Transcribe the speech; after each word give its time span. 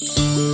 A 0.00 0.47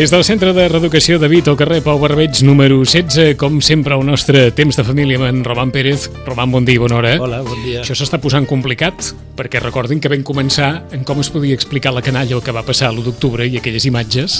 Des 0.00 0.10
del 0.10 0.24
Centre 0.24 0.54
de 0.56 0.62
Reeducació 0.66 1.18
de 1.20 1.28
Vito, 1.28 1.52
carrer 1.60 1.82
Pau 1.84 1.98
Barbeig, 2.00 2.38
número 2.40 2.78
16, 2.80 3.34
com 3.36 3.58
sempre, 3.60 3.92
el 3.92 4.06
nostre 4.08 4.46
temps 4.56 4.78
de 4.78 4.84
família 4.86 5.18
amb 5.18 5.26
en 5.28 5.42
Roman 5.44 5.68
Pérez. 5.74 6.06
Roman, 6.24 6.48
bon 6.54 6.64
dia, 6.64 6.80
bona 6.80 6.96
hora. 6.96 7.10
Hola, 7.20 7.42
bon 7.44 7.58
dia. 7.66 7.82
Això 7.82 7.92
s'està 7.92 8.16
posant 8.16 8.46
complicat, 8.48 9.10
perquè 9.36 9.60
recordin 9.60 10.00
que 10.00 10.08
vam 10.08 10.22
començar 10.24 10.70
en 10.96 11.04
com 11.04 11.20
es 11.20 11.28
podia 11.28 11.52
explicar 11.52 11.92
la 11.92 12.00
canalla 12.00 12.32
el 12.32 12.40
que 12.40 12.54
va 12.56 12.62
passar 12.64 12.88
l'1 12.94 13.04
d'octubre 13.10 13.44
i 13.44 13.58
aquelles 13.60 13.84
imatges. 13.90 14.38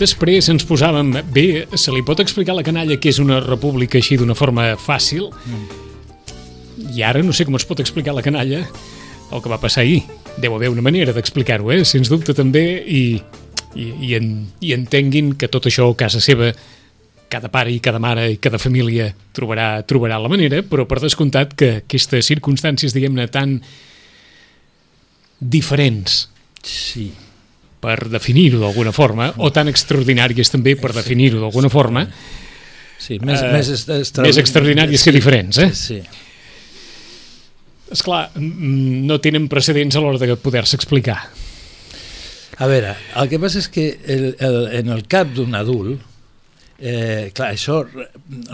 Després 0.00 0.48
ens 0.48 0.64
posàvem, 0.64 1.10
bé, 1.28 1.66
se 1.76 1.92
li 1.92 2.00
pot 2.00 2.22
explicar 2.24 2.54
a 2.54 2.62
la 2.62 2.64
canalla 2.64 2.96
que 2.96 3.12
és 3.12 3.20
una 3.20 3.42
república 3.44 4.00
així 4.00 4.16
d'una 4.16 4.38
forma 4.38 4.70
fàcil, 4.80 5.28
i 6.88 7.04
ara 7.04 7.20
no 7.20 7.36
sé 7.36 7.44
com 7.44 7.60
es 7.60 7.68
pot 7.68 7.84
explicar 7.84 8.16
a 8.16 8.22
la 8.22 8.24
canalla 8.24 8.64
el 8.64 9.44
que 9.44 9.52
va 9.52 9.60
passar 9.60 9.84
ahir. 9.84 10.06
Deu 10.40 10.56
haver 10.56 10.72
una 10.72 10.80
manera 10.80 11.12
d'explicar-ho, 11.12 11.68
eh? 11.74 11.84
sens 11.84 12.08
dubte 12.08 12.32
també, 12.32 12.64
i, 12.88 13.20
i, 13.78 13.92
i, 14.10 14.14
en, 14.18 14.32
i 14.60 14.74
entenguin 14.74 15.32
que 15.38 15.48
tot 15.50 15.68
això 15.70 15.86
a 15.88 15.96
casa 15.98 16.20
seva 16.24 16.50
cada 17.28 17.50
pare 17.52 17.70
i 17.70 17.78
cada 17.84 18.00
mare 18.00 18.24
i 18.32 18.38
cada 18.40 18.58
família 18.58 19.10
trobarà, 19.36 19.82
trobarà 19.86 20.16
la 20.18 20.30
manera, 20.32 20.62
però 20.64 20.86
per 20.88 20.98
descomptat 21.02 21.52
que 21.58 21.70
aquestes 21.82 22.30
circumstàncies, 22.32 22.94
diguem-ne, 22.96 23.28
tan 23.32 23.58
diferents 25.38 26.26
Sí, 26.64 27.12
per 27.78 28.08
definir-ho 28.10 28.58
d'alguna 28.58 28.90
forma, 28.92 29.28
o 29.38 29.52
tan 29.54 29.70
extraordinàries 29.70 30.50
també 30.50 30.74
per 30.76 30.90
definir-ho 30.96 31.38
d'alguna 31.44 31.70
forma, 31.70 32.02
sí, 32.98 33.20
més, 33.22 33.44
Eh, 33.44 33.52
més, 33.54 33.70
extra... 33.70 34.24
més 34.26 34.40
extraordinàries 34.42 35.04
que 35.04 35.14
diferents, 35.14 35.60
eh? 35.62 35.70
Sí, 35.78 36.00
és 37.88 38.02
clar, 38.04 38.26
no 38.36 39.20
tenen 39.22 39.46
precedents 39.48 39.96
a 39.96 40.02
l'hora 40.02 40.18
de 40.20 40.34
poder-se 40.36 40.76
explicar. 40.76 41.22
A 42.58 42.66
veure, 42.66 42.94
el 43.20 43.28
que 43.30 43.38
passa 43.38 43.60
és 43.62 43.68
que 43.70 43.84
el, 44.10 44.32
el, 44.42 44.56
en 44.80 44.88
el 44.94 45.04
cap 45.10 45.30
d'un 45.34 45.54
adult, 45.54 46.00
eh, 46.78 47.30
clar, 47.34 47.52
això 47.54 47.80
re- 47.86 48.08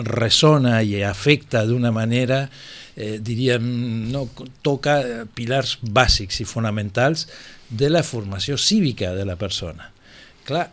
ressona 0.05 0.79
i 0.85 0.99
afecta 1.05 1.63
d'una 1.65 1.91
manera, 1.95 2.43
eh, 2.95 3.17
diríem, 3.21 3.65
no, 4.13 4.27
toca 4.65 4.99
pilars 5.33 5.79
bàsics 5.81 6.39
i 6.41 6.45
fonamentals 6.49 7.25
de 7.69 7.89
la 7.89 8.03
formació 8.05 8.59
cívica 8.61 9.13
de 9.17 9.25
la 9.25 9.35
persona. 9.41 9.89
Clar, 10.45 10.67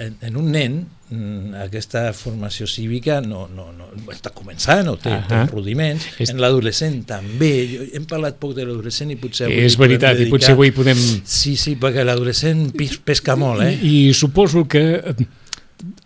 en, 0.00 0.14
en 0.24 0.36
un 0.40 0.46
nen 0.54 0.76
mm, 1.10 1.52
aquesta 1.66 2.06
formació 2.16 2.64
cívica 2.66 3.18
no, 3.20 3.42
no, 3.52 3.66
no 3.76 3.88
està 4.14 4.30
començant 4.32 4.88
o 4.88 4.94
té, 4.96 5.10
uh 5.12 5.18
Ahà. 5.20 5.42
té 5.44 5.52
rudiments, 5.52 6.06
És- 6.24 6.32
en 6.32 6.40
l'adolescent 6.40 7.02
també, 7.10 7.50
jo, 7.68 7.84
hem 7.92 8.06
parlat 8.08 8.38
poc 8.40 8.54
de 8.56 8.64
l'adolescent 8.64 9.12
i 9.12 9.18
potser 9.20 9.50
avui 9.50 9.60
És 9.66 9.76
veritat, 9.76 10.16
i 10.16 10.22
dedicar- 10.24 10.32
potser 10.38 10.54
avui 10.56 10.72
podem... 10.72 10.96
Sí, 11.28 11.56
sí, 11.60 11.76
perquè 11.76 12.06
l'adolescent 12.08 12.70
pesca 13.04 13.36
molt, 13.36 13.66
eh? 13.68 13.74
I, 13.82 14.08
I 14.08 14.14
suposo 14.16 14.64
que 14.66 14.84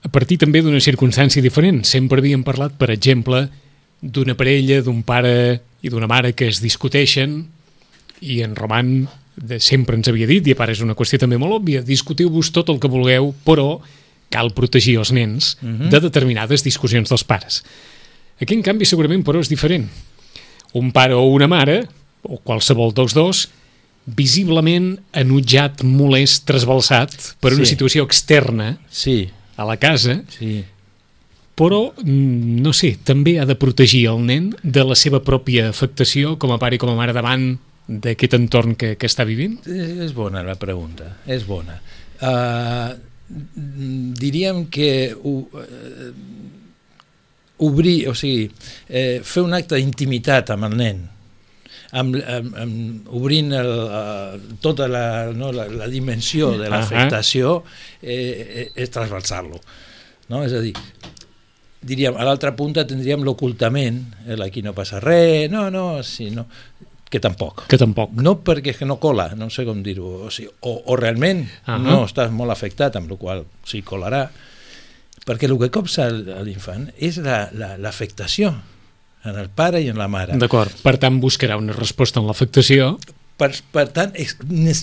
a 0.02 0.08
partir 0.10 0.40
també 0.42 0.60
d'una 0.60 0.82
circumstància 0.82 1.40
diferent. 1.40 1.84
Sempre 1.86 2.18
havíem 2.18 2.42
parlat, 2.44 2.74
per 2.76 2.90
exemple, 2.90 3.46
d'una 4.02 4.34
parella, 4.34 4.82
d'un 4.82 5.04
pare 5.06 5.60
i 5.80 5.88
d'una 5.94 6.08
mare 6.10 6.34
que 6.34 6.48
es 6.50 6.58
discuteixen 6.60 7.44
i 8.20 8.42
en 8.42 8.56
Roman 8.58 9.06
de, 9.36 9.58
sempre 9.60 9.96
ens 9.96 10.08
havia 10.08 10.26
dit, 10.26 10.46
i 10.46 10.52
a 10.52 10.56
part 10.58 10.70
és 10.74 10.80
una 10.84 10.94
qüestió 10.94 11.18
també 11.18 11.38
molt 11.38 11.52
òbvia, 11.60 11.82
discutiu-vos 11.82 12.50
tot 12.52 12.68
el 12.68 12.78
que 12.80 12.88
vulgueu, 12.88 13.34
però 13.46 13.80
cal 14.32 14.52
protegir 14.56 14.98
els 14.98 15.12
nens 15.12 15.56
Mhm. 15.60 15.90
de 15.90 16.00
determinades 16.00 16.62
discussions 16.64 17.08
dels 17.08 17.24
pares. 17.24 17.62
Aquí, 18.40 18.54
en 18.54 18.62
canvi, 18.62 18.84
segurament, 18.84 19.24
però, 19.24 19.40
és 19.40 19.48
diferent. 19.48 19.88
Un 20.74 20.90
pare 20.92 21.14
o 21.14 21.22
una 21.24 21.46
mare, 21.46 21.86
o 22.22 22.38
qualsevol 22.38 22.92
dels 22.94 23.12
dos, 23.14 23.48
visiblement 24.06 24.96
enutjat, 25.14 25.82
molest, 25.84 26.44
trasbalsat 26.48 27.36
per 27.40 27.52
una 27.54 27.64
Sí. 27.64 27.74
situació 27.76 28.02
externa 28.04 28.78
Sí, 28.90 29.30
a 29.56 29.64
la 29.64 29.76
casa, 29.76 30.22
sí. 30.28 30.64
però, 31.56 31.92
mm, 32.02 32.62
no 32.62 32.72
sé, 32.72 32.96
també 33.04 33.38
ha 33.38 33.44
de 33.46 33.54
protegir 33.54 34.06
el 34.08 34.24
nen 34.26 34.56
de 34.62 34.84
la 34.84 34.94
seva 34.94 35.22
pròpia 35.22 35.68
afectació 35.68 36.36
com 36.38 36.50
a 36.52 36.58
pare 36.58 36.76
i 36.76 36.78
com 36.78 36.90
a 36.90 36.96
mare 36.96 37.12
davant 37.12 37.58
d'aquest 37.86 38.36
entorn 38.38 38.76
que, 38.78 38.94
que 38.96 39.08
està 39.10 39.26
vivint? 39.28 39.58
És 39.66 39.96
és 40.06 40.12
bona 40.16 40.44
la 40.46 40.56
pregunta, 40.60 41.16
és 41.26 41.46
bona. 41.48 41.78
Uh, 42.22 42.94
diríem 44.18 44.66
que 44.70 45.12
uh, 45.14 45.64
obrir, 47.62 48.08
o 48.10 48.14
sigui, 48.18 48.50
eh, 48.88 49.20
fer 49.24 49.42
un 49.46 49.54
acte 49.54 49.78
d'intimitat 49.78 50.52
amb 50.54 50.66
el 50.68 50.76
nen, 50.78 51.02
amb, 51.92 52.16
amb, 52.16 52.56
amb, 52.58 53.08
obrint 53.14 53.52
el, 53.56 53.72
uh, 53.86 54.58
tota 54.64 54.88
la, 54.90 55.06
no, 55.36 55.52
la, 55.54 55.68
la 55.70 55.88
dimensió 55.92 56.52
de 56.58 56.70
l'afectació 56.72 57.60
eh, 58.00 58.16
eh, 58.16 58.68
és 58.74 58.92
trasbalsar-lo. 58.92 59.60
No? 60.32 60.42
És 60.46 60.56
a 60.56 60.62
dir, 60.64 60.74
diríem, 61.82 62.16
a 62.16 62.26
l'altra 62.26 62.54
punta 62.56 62.86
tindríem 62.88 63.24
l'ocultament, 63.26 64.02
aquí 64.40 64.64
no 64.64 64.74
passa 64.74 65.02
res, 65.02 65.50
no, 65.52 65.68
no, 65.70 65.86
sí, 66.06 66.30
no, 66.34 66.46
que 67.12 67.20
tampoc. 67.20 67.66
Que 67.68 67.76
tampoc. 67.78 68.14
No 68.16 68.38
perquè 68.40 68.72
és 68.72 68.78
que 68.80 68.88
no 68.88 68.96
cola, 69.02 69.28
no 69.36 69.50
sé 69.52 69.66
com 69.68 69.82
dir-ho, 69.84 70.24
o, 70.26 70.30
sigui, 70.32 70.48
o, 70.64 70.78
o 70.88 70.96
realment 70.96 71.44
Ahà. 71.66 71.78
no 71.84 72.00
estàs 72.08 72.32
molt 72.32 72.50
afectat, 72.54 72.96
amb 72.96 73.12
la 73.12 73.18
qual 73.20 73.44
sí 73.68 73.82
colarà, 73.84 74.24
perquè 75.28 75.46
el 75.50 75.58
que 75.60 75.68
copsa 75.70 76.08
a 76.08 76.42
l'infant 76.42 76.88
és 76.98 77.18
la- 77.22 77.50
la- 77.52 77.76
l'afectació 77.78 78.50
la, 78.56 79.30
en 79.30 79.36
el 79.38 79.50
pare 79.54 79.82
i 79.84 79.90
en 79.92 79.98
la 80.00 80.08
mare. 80.10 80.34
D'acord. 80.40 80.72
Per 80.82 80.96
tant, 80.98 81.20
buscarà 81.22 81.56
una 81.60 81.76
resposta 81.76 82.18
en 82.20 82.26
l'afectació, 82.26 82.96
Per, 83.42 83.48
per 83.72 83.86
tant, 83.90 84.12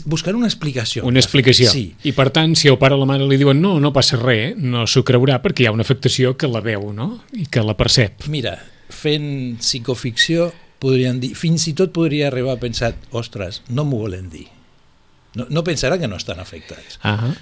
buscar 0.09 0.33
una 0.35 0.47
explicació. 0.47 1.05
una 1.05 1.19
explicació. 1.21 1.69
Sí, 1.71 1.93
I 2.03 2.11
per 2.17 2.29
tant, 2.33 2.55
si 2.57 2.67
el 2.67 2.77
pare 2.81 2.95
o 2.95 2.97
la 2.99 3.05
mare 3.07 3.23
li 3.29 3.37
diuen 3.37 3.61
no, 3.61 3.75
no 3.79 3.91
passa 3.93 4.17
res, 4.17 4.57
no 4.57 4.85
s'ho 4.89 5.03
creurà 5.05 5.37
perquè 5.41 5.61
hi 5.63 5.67
ha 5.69 5.71
una 5.71 5.85
afectació 5.85 6.33
que 6.35 6.47
la 6.49 6.59
veu, 6.59 6.89
no? 6.91 7.21
I 7.37 7.45
que 7.45 7.61
la 7.63 7.75
percep. 7.77 8.25
mira, 8.27 8.57
fent 8.89 9.55
psicoficció 9.61 10.49
podrien 10.79 11.19
dir, 11.19 11.33
fins 11.35 11.67
i 11.67 11.73
tot 11.77 11.91
podria 11.95 12.27
arribar 12.27 12.53
a 12.57 12.59
pensar, 12.61 12.93
ostres, 13.11 13.61
no 13.69 13.85
m'ho 13.85 13.97
volen 14.05 14.29
dir. 14.29 14.47
No, 15.35 15.45
no 15.49 15.63
pensarà 15.63 15.99
que 15.99 16.07
no 16.07 16.15
estan 16.17 16.39
afectats. 16.39 16.99
Ah, 17.03 17.33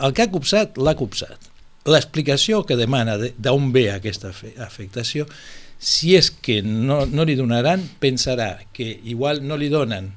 El 0.00 0.12
que 0.14 0.22
ha 0.22 0.30
copsat, 0.30 0.76
l'ha 0.78 0.94
copsat. 0.96 1.48
L'explicació 1.88 2.64
que 2.66 2.76
demana 2.76 3.16
de- 3.18 3.32
d'on 3.38 3.72
ve 3.72 3.90
aquesta 3.90 4.30
afe- 4.30 4.54
afectació, 4.60 5.26
si 5.78 6.14
és 6.16 6.30
que 6.30 6.60
no, 6.62 7.06
no 7.06 7.24
li 7.24 7.34
donaran, 7.34 7.82
pensarà 8.00 8.58
que 8.72 9.00
igual 9.04 9.40
no 9.46 9.56
li 9.56 9.68
donen 9.72 10.12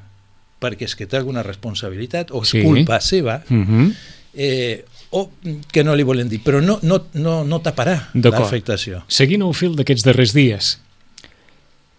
perquè 0.60 0.86
és 0.88 0.96
que 0.96 1.08
té 1.08 1.18
alguna 1.18 1.44
responsabilitat 1.44 2.32
o 2.32 2.42
és 2.44 2.50
Sí. 2.50 2.62
culpa 2.64 3.00
seva, 3.02 3.44
uh 3.50 3.54
-huh. 3.56 3.94
eh, 4.34 4.86
o 5.12 5.30
que 5.72 5.84
no 5.84 5.96
li 5.96 6.04
volen 6.04 6.28
dir, 6.30 6.42
però 6.44 6.62
no, 6.62 6.80
no, 6.82 7.06
no, 7.14 7.44
no 7.44 7.62
taparà 7.62 8.10
l'afectació. 8.40 9.04
Seguint 9.08 9.42
el 9.42 9.54
fil 9.54 9.76
d'aquests 9.76 10.04
darrers 10.04 10.34
dies, 10.34 10.80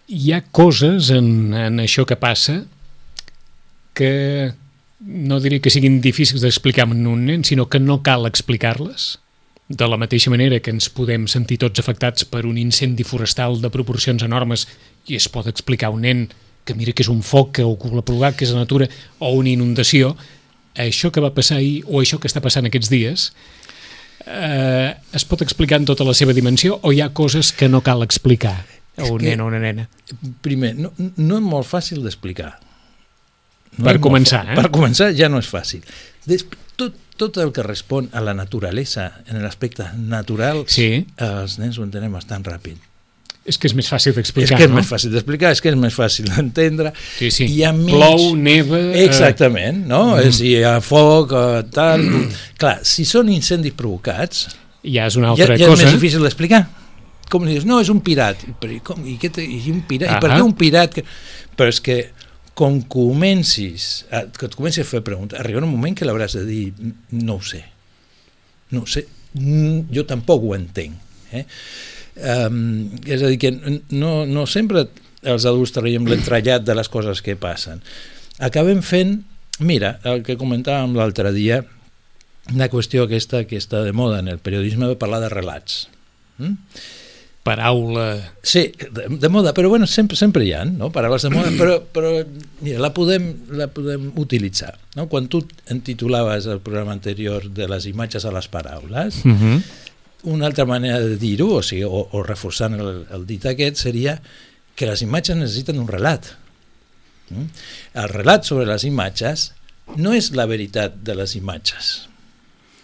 hi 0.07 0.31
ha 0.33 0.41
coses 0.53 1.09
en, 1.13 1.53
en 1.53 1.81
això 1.81 2.05
que 2.05 2.17
passa 2.19 2.63
que 3.95 4.53
no 4.99 5.39
diré 5.39 5.61
que 5.61 5.71
siguin 5.73 6.01
difícils 6.01 6.43
d'explicar 6.43 6.87
en 6.91 7.05
un 7.07 7.25
nen, 7.25 7.43
sinó 7.45 7.67
que 7.69 7.79
no 7.79 8.01
cal 8.03 8.25
explicar-les. 8.27 9.19
De 9.67 9.87
la 9.89 9.97
mateixa 9.97 10.29
manera 10.29 10.59
que 10.61 10.69
ens 10.73 10.91
podem 10.93 11.25
sentir 11.31 11.57
tots 11.61 11.81
afectats 11.81 12.25
per 12.29 12.45
un 12.45 12.57
incendi 12.61 13.05
forestal 13.05 13.57
de 13.61 13.71
proporcions 13.73 14.21
enormes 14.25 14.67
i 15.09 15.17
es 15.17 15.29
pot 15.29 15.47
explicar 15.49 15.89
a 15.89 15.95
un 15.95 16.05
nen 16.05 16.25
que 16.65 16.75
mira 16.77 16.93
que 16.93 17.05
és 17.05 17.09
un 17.09 17.21
foc 17.25 17.55
que 17.57 17.65
ha 17.65 18.01
provocat, 18.05 18.35
que 18.37 18.45
és 18.45 18.53
la 18.53 18.65
natura, 18.65 18.89
o 19.19 19.31
una 19.37 19.53
inundació, 19.53 20.15
això 20.75 21.11
que 21.11 21.23
va 21.23 21.33
passar 21.33 21.57
ahir 21.57 21.83
o 21.87 22.01
això 22.01 22.19
que 22.19 22.29
està 22.29 22.41
passant 22.43 22.65
aquests 22.67 22.91
dies 22.91 23.29
eh, 24.27 24.93
es 25.13 25.25
pot 25.25 25.41
explicar 25.41 25.79
en 25.79 25.87
tota 25.87 26.03
la 26.03 26.13
seva 26.17 26.35
dimensió 26.35 26.79
o 26.83 26.91
hi 26.91 27.01
ha 27.01 27.13
coses 27.13 27.53
que 27.55 27.69
no 27.71 27.81
cal 27.85 28.03
explicar 28.03 28.57
a 28.97 29.09
un 29.11 29.21
nen 29.25 29.41
o 29.41 29.47
una 29.49 29.59
nena? 29.59 29.87
Primer, 30.45 30.73
no, 30.79 30.93
no 30.97 31.39
és 31.39 31.43
molt 31.45 31.67
fàcil 31.67 32.01
d'explicar. 32.05 32.53
Per 33.75 33.79
és 33.79 33.85
molt 33.89 34.03
començar, 34.07 34.43
eh? 34.53 34.55
Per 34.55 34.69
començar 34.71 35.09
ja 35.17 35.27
no 35.31 35.41
és 35.43 35.49
fàcil. 35.51 35.83
Des, 36.25 36.45
tot, 36.79 36.95
tot 37.19 37.37
el 37.43 37.51
que 37.55 37.63
respon 37.65 38.07
a 38.15 38.21
la 38.23 38.33
naturalesa, 38.37 39.09
en 39.27 39.41
l'aspecte 39.43 39.89
natural, 39.99 40.63
Sí. 40.71 41.05
els 41.17 41.57
nens 41.59 41.77
ho 41.79 41.83
entenen 41.83 42.11
bastant 42.15 42.45
ràpid. 42.47 42.77
És 43.45 43.59
que 43.61 43.67
és 43.69 43.75
més 43.77 43.85
fàcil 43.85 44.09
És 44.09 44.15
d'explicar, 44.17 44.57
que 44.57 44.63
és 44.65 44.71
no? 44.71 44.79
més 44.79 44.87
fàcil 44.89 45.11
d'explicar, 45.13 45.51
és 45.53 45.59
que 45.61 45.69
és 45.69 45.75
més 45.77 45.93
fàcil 45.93 46.25
d'entendre. 46.33 46.93
Sí, 47.19 47.29
sí. 47.29 47.45
Ha 47.61 47.73
menys... 47.77 47.91
Plou, 47.91 48.31
neva... 48.35 48.79
eh, 48.95 49.03
Exactament, 49.05 49.83
no? 49.85 50.15
Mm. 50.15 50.31
Si 50.33 50.55
hi 50.55 50.63
ha 50.65 50.79
foc, 50.81 51.35
eh, 51.37 51.61
tal... 51.75 52.01
Clar, 52.57 52.79
si 52.87 53.05
són 53.05 53.29
incendis 53.29 53.75
provocats, 53.77 54.47
ja 54.81 55.05
és 55.11 55.19
una 55.19 55.35
ja, 55.35 55.43
altra 55.45 55.59
ja 55.59 55.67
és 55.67 55.69
cosa. 55.75 55.83
més 55.85 55.93
difícil 55.99 56.25
d'explicar. 56.25 56.63
Com 57.31 57.47
li 57.47 57.55
dius, 57.55 57.65
no, 57.67 57.79
és 57.81 57.89
un 57.93 58.01
pirat. 58.05 58.43
Però, 58.61 58.73
i, 58.73 58.81
com, 58.85 59.01
i, 59.07 59.17
què 59.21 59.31
i 59.41 59.63
un 59.73 59.81
pirat? 59.89 60.17
I 60.17 60.21
per 60.23 60.35
què 60.35 60.43
un 60.45 60.53
pirat? 60.57 60.99
Que... 60.99 61.05
Però 61.57 61.71
és 61.71 61.81
que 61.83 61.99
com 62.55 62.79
comencis, 62.87 64.05
a, 64.15 64.23
que 64.31 64.47
et 64.47 64.55
comencis 64.55 64.85
a 64.85 64.87
fer 64.87 65.01
preguntes, 65.03 65.39
arribarà 65.39 65.67
un 65.67 65.73
moment 65.75 65.95
que 65.97 66.07
l'hauràs 66.07 66.37
de 66.37 66.45
dir, 66.47 66.63
no 67.19 67.39
ho 67.39 67.43
sé. 67.43 67.61
No 68.71 68.85
ho 68.85 68.89
sé. 68.89 69.03
Jo 69.91 70.05
tampoc 70.07 70.45
ho 70.47 70.53
entenc. 70.55 70.95
Eh? 71.35 71.43
Um, 72.15 72.95
és 73.03 73.19
a 73.19 73.31
dir, 73.31 73.39
que 73.41 73.51
no, 73.91 74.13
no 74.23 74.45
sempre 74.47 74.85
els 75.25 75.45
adults 75.49 75.73
traiem 75.75 76.07
l'entrellat 76.07 76.63
de 76.63 76.75
les 76.77 76.89
coses 76.91 77.19
que 77.25 77.35
passen. 77.35 77.83
Acabem 78.45 78.79
fent, 78.85 79.17
mira, 79.59 79.97
el 80.07 80.23
que 80.23 80.37
comentàvem 80.39 80.95
l'altre 80.95 81.33
dia, 81.35 81.59
una 82.53 82.69
qüestió 82.71 83.03
aquesta 83.03 83.43
que 83.49 83.59
està 83.59 83.81
de 83.83 83.91
moda 83.95 84.21
en 84.21 84.29
el 84.31 84.39
periodisme 84.39 84.87
de 84.87 84.99
parlar 85.01 85.19
de 85.25 85.31
relats. 85.33 85.89
Mm? 86.37 86.55
Paraula... 87.45 88.33
Sí, 88.41 88.71
de, 88.89 89.05
de 89.21 89.29
moda, 89.29 89.53
però 89.53 89.69
bueno, 89.69 89.85
sempre, 89.85 90.17
sempre 90.17 90.47
hi 90.47 90.53
ha 90.57 90.63
no? 90.65 90.89
paraules 90.93 91.27
de 91.27 91.29
moda, 91.29 91.51
però, 91.61 91.75
però 91.93 92.13
mira, 92.65 92.79
la, 92.81 92.89
podem, 92.95 93.27
la 93.53 93.67
podem 93.69 94.07
utilitzar. 94.17 94.71
No? 94.97 95.05
Quan 95.11 95.27
tu 95.29 95.43
entitulaves 95.69 96.47
el 96.49 96.63
programa 96.65 96.95
anterior 96.97 97.45
de 97.53 97.67
les 97.69 97.85
imatges 97.91 98.25
a 98.25 98.33
les 98.33 98.49
paraules, 98.49 99.21
Uh 99.25 99.35
-huh. 99.37 99.61
una 100.23 100.47
altra 100.47 100.65
manera 100.65 100.99
de 100.99 101.17
dir-ho, 101.17 101.51
o, 101.59 101.61
sigui, 101.61 101.83
o, 101.83 102.07
o 102.11 102.23
reforçant 102.23 102.73
el, 102.79 103.05
el 103.13 103.27
dit 103.29 103.45
aquest, 103.45 103.77
seria 103.77 104.19
que 104.75 104.87
les 104.89 105.01
imatges 105.05 105.37
necessiten 105.37 105.77
un 105.79 105.87
relat. 105.87 106.25
Mm? 107.29 107.45
El 107.93 108.09
relat 108.09 108.43
sobre 108.43 108.65
les 108.65 108.83
imatges 108.83 109.51
no 109.97 110.13
és 110.13 110.31
la 110.33 110.47
veritat 110.49 110.97
de 111.03 111.13
les 111.15 111.35
imatges, 111.35 112.09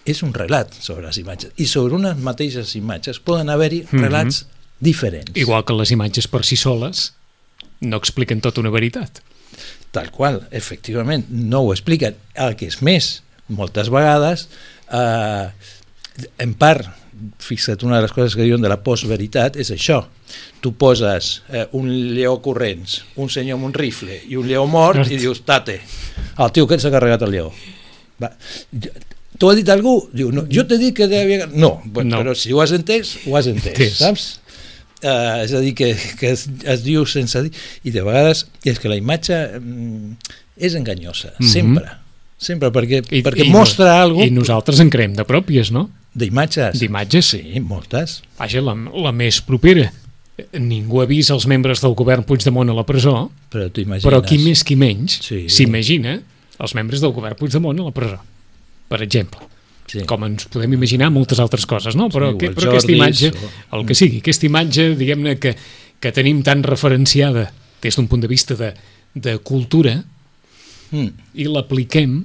és 0.05 0.23
un 0.23 0.33
relat 0.33 0.73
sobre 0.73 1.05
les 1.05 1.17
imatges. 1.21 1.51
I 1.57 1.65
sobre 1.69 1.95
unes 1.95 2.17
mateixes 2.17 2.75
imatges 2.75 3.19
poden 3.19 3.49
haver-hi 3.49 3.85
Mhm. 3.91 4.01
relats 4.01 4.45
diferents. 4.79 5.31
Igual 5.35 5.63
que 5.65 5.73
les 5.73 5.91
imatges 5.91 6.27
per 6.27 6.43
si 6.45 6.55
soles 6.55 7.13
no 7.81 7.97
expliquen 7.97 8.41
tota 8.41 8.61
una 8.61 8.69
veritat. 8.69 9.21
Tal 9.91 10.09
qual, 10.11 10.47
efectivament, 10.51 11.25
no 11.29 11.59
ho 11.61 11.73
expliquen. 11.73 12.15
El 12.33 12.55
que 12.55 12.65
és 12.67 12.81
més, 12.81 13.23
moltes 13.49 13.89
vegades, 13.89 14.47
eh, 14.91 15.49
en 16.39 16.53
part, 16.53 16.87
fixa't, 17.37 17.83
una 17.83 17.97
de 17.97 18.03
les 18.03 18.11
coses 18.11 18.35
que 18.35 18.41
diuen 18.43 18.61
de 18.61 18.69
la 18.69 18.81
postveritat 18.81 19.55
és 19.57 19.69
això. 19.69 20.05
Tu 20.61 20.71
poses 20.73 21.43
eh, 21.51 21.67
un 21.73 21.89
lleó 22.15 22.41
corrents, 22.41 23.03
un 23.17 23.29
senyor 23.29 23.57
amb 23.59 23.65
un 23.65 23.73
rifle 23.73 24.21
i 24.27 24.35
un 24.37 24.47
lleó 24.47 24.65
mort 24.65 24.97
Mort. 24.97 25.11
i 25.11 25.17
dius, 25.17 25.43
tate, 25.45 25.81
el 26.39 26.51
tio 26.51 26.65
que 26.67 26.79
s'ha 26.79 26.89
carregat 26.89 27.21
el 27.27 27.31
lleó. 27.31 27.51
Va. 28.21 28.31
T'ho 29.41 29.49
ha 29.49 29.55
dit 29.57 29.69
algú? 29.73 29.95
Diu, 30.13 30.29
no, 30.35 30.43
jo 30.53 30.61
t'he 30.69 30.77
dit 30.77 30.93
que 30.93 31.07
devia... 31.09 31.47
No, 31.49 31.79
no, 31.89 32.03
No. 32.05 32.19
però 32.21 32.35
si 32.37 32.53
ho 32.53 32.61
has 32.61 32.71
entès, 32.77 33.15
ho 33.25 33.33
has 33.39 33.47
entès, 33.49 33.73
Entès. 33.73 33.95
saps? 33.97 34.25
Uh, 35.01 35.41
és 35.41 35.53
a 35.57 35.59
dir, 35.63 35.71
que, 35.73 35.95
que 36.19 36.29
es, 36.35 36.43
es 36.61 36.83
diu 36.85 37.07
sense 37.09 37.41
dir, 37.41 37.49
i 37.83 37.89
de 37.89 38.03
vegades 38.05 38.43
és 38.69 38.77
que 38.77 38.91
la 38.91 38.99
imatge 38.99 39.33
mm, 39.57 40.11
és 40.61 40.75
enganyosa, 40.77 41.31
Mhm. 41.39 41.47
sempre, 41.49 41.87
sempre, 42.37 42.69
perquè, 42.69 42.99
I, 43.09 43.23
perquè 43.25 43.47
i, 43.47 43.49
mostra 43.49 43.87
no- 43.95 44.03
alguna 44.03 44.27
I 44.29 44.35
nosaltres 44.35 44.79
en 44.79 44.91
creem 44.93 45.15
de 45.17 45.25
pròpies, 45.25 45.71
no? 45.73 45.87
d'imatges. 46.13 46.77
D'imatges, 46.77 47.25
sí. 47.33 47.41
Moltes. 47.65 48.19
Vaja, 48.37 48.61
la, 48.61 48.75
la 48.75 49.11
més 49.15 49.41
propera. 49.41 49.89
Ningú 50.57 51.01
ha 51.01 51.05
vist 51.09 51.31
els 51.33 51.45
membres 51.49 51.81
del 51.81 51.93
govern 51.97 52.23
Puigdemont 52.27 52.69
a 52.69 52.73
la 52.77 52.85
presó, 52.85 53.29
Però 53.49 53.69
però 53.73 54.21
qui 54.25 54.37
més 54.37 54.63
qui 54.63 54.75
menys 54.75 55.17
Sí. 55.25 55.45
s'imagina 55.49 56.19
els 56.59 56.73
membres 56.77 57.01
del 57.01 57.11
govern 57.15 57.35
Puigdemont 57.39 57.79
a 57.79 57.83
la 57.89 57.91
presó, 57.95 58.19
per 58.91 58.99
exemple. 59.05 59.47
Sí. 59.91 60.03
Com 60.07 60.23
ens 60.27 60.45
podem 60.51 60.75
imaginar 60.77 61.09
moltes 61.11 61.39
altres 61.43 61.65
coses, 61.67 61.97
no? 61.99 62.07
Però, 62.11 62.29
Sí, 62.31 62.35
o 62.35 62.39
que, 62.39 62.51
però 62.55 62.69
aquesta 62.75 62.93
imatge, 62.93 63.31
el 63.75 63.87
que 63.87 63.95
sigui, 63.97 64.21
aquesta 64.23 64.47
imatge, 64.47 64.91
diguem-ne, 64.99 65.37
que, 65.41 65.55
que 65.99 66.11
tenim 66.15 66.43
tan 66.47 66.61
referenciada 66.63 67.49
des 67.83 67.97
d'un 67.97 68.07
punt 68.07 68.21
de 68.23 68.29
vista 68.31 68.55
de, 68.59 68.73
de 69.15 69.37
cultura 69.39 70.01
Mm. 70.91 71.07
i 71.39 71.45
l'apliquem 71.47 72.17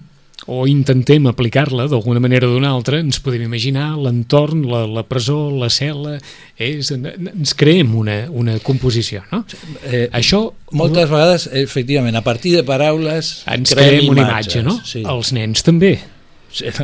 o 0.51 0.65
intentem 0.67 1.23
aplicar-la 1.31 1.85
d'alguna 1.87 2.19
manera 2.19 2.49
o 2.49 2.51
d'una 2.53 2.73
altra, 2.75 2.99
ens 2.99 3.21
podem 3.23 3.45
imaginar 3.47 3.93
l'entorn, 3.95 4.65
la, 4.67 4.81
la 4.91 5.05
presó, 5.07 5.37
la 5.55 5.69
cel·la, 5.71 6.17
és, 6.59 6.91
ens 6.91 7.55
creem 7.55 7.95
una, 7.95 8.17
una 8.35 8.59
composició, 8.59 9.23
no? 9.31 9.45
Eh, 9.87 10.09
Això 10.19 10.41
moltes 10.75 11.07
vegades, 11.09 11.47
efectivament, 11.63 12.19
a 12.19 12.25
partir 12.27 12.57
de 12.59 12.65
paraules 12.67 13.45
ens 13.55 13.71
creem 13.79 14.11
una 14.11 14.27
imatges, 14.27 14.59
imatge, 14.59 14.67
no? 14.67 14.77
Sí. 14.83 15.05
Els 15.07 15.31
nens 15.39 15.63
també, 15.63 15.95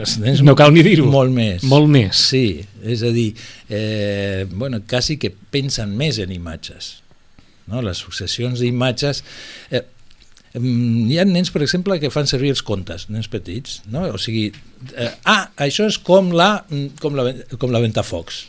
els 0.00 0.16
nens 0.22 0.42
no 0.44 0.54
cal 0.58 0.72
ni 0.74 0.84
dir-ho. 0.84 1.06
Molt 1.10 1.32
més. 1.34 1.64
molt 1.68 1.88
més. 1.90 2.18
Sí, 2.32 2.62
és 2.82 3.04
a 3.06 3.12
dir, 3.14 3.32
eh, 3.70 4.44
bueno, 4.50 4.82
quasi 4.88 5.18
que 5.20 5.32
pensen 5.32 5.96
més 5.96 6.18
en 6.22 6.32
imatges. 6.34 6.98
No? 7.70 7.82
Les 7.84 8.02
successions 8.04 8.60
d'imatges... 8.62 9.22
Eh, 9.70 9.82
mm, 10.58 11.10
hi 11.12 11.18
ha 11.20 11.26
nens, 11.28 11.52
per 11.54 11.62
exemple, 11.64 11.98
que 12.02 12.12
fan 12.12 12.28
servir 12.30 12.52
els 12.54 12.64
contes, 12.66 13.08
nens 13.12 13.30
petits, 13.32 13.80
no? 13.92 14.04
o 14.12 14.20
sigui, 14.20 14.48
eh, 14.92 15.12
ah, 15.24 15.44
això 15.64 15.88
és 15.90 15.98
com 16.02 16.32
la, 16.36 16.54
mm, 16.68 16.98
com 17.02 17.18
la, 17.18 17.28
com 17.58 17.74
la 17.74 17.82
ventafocs. 17.84 18.46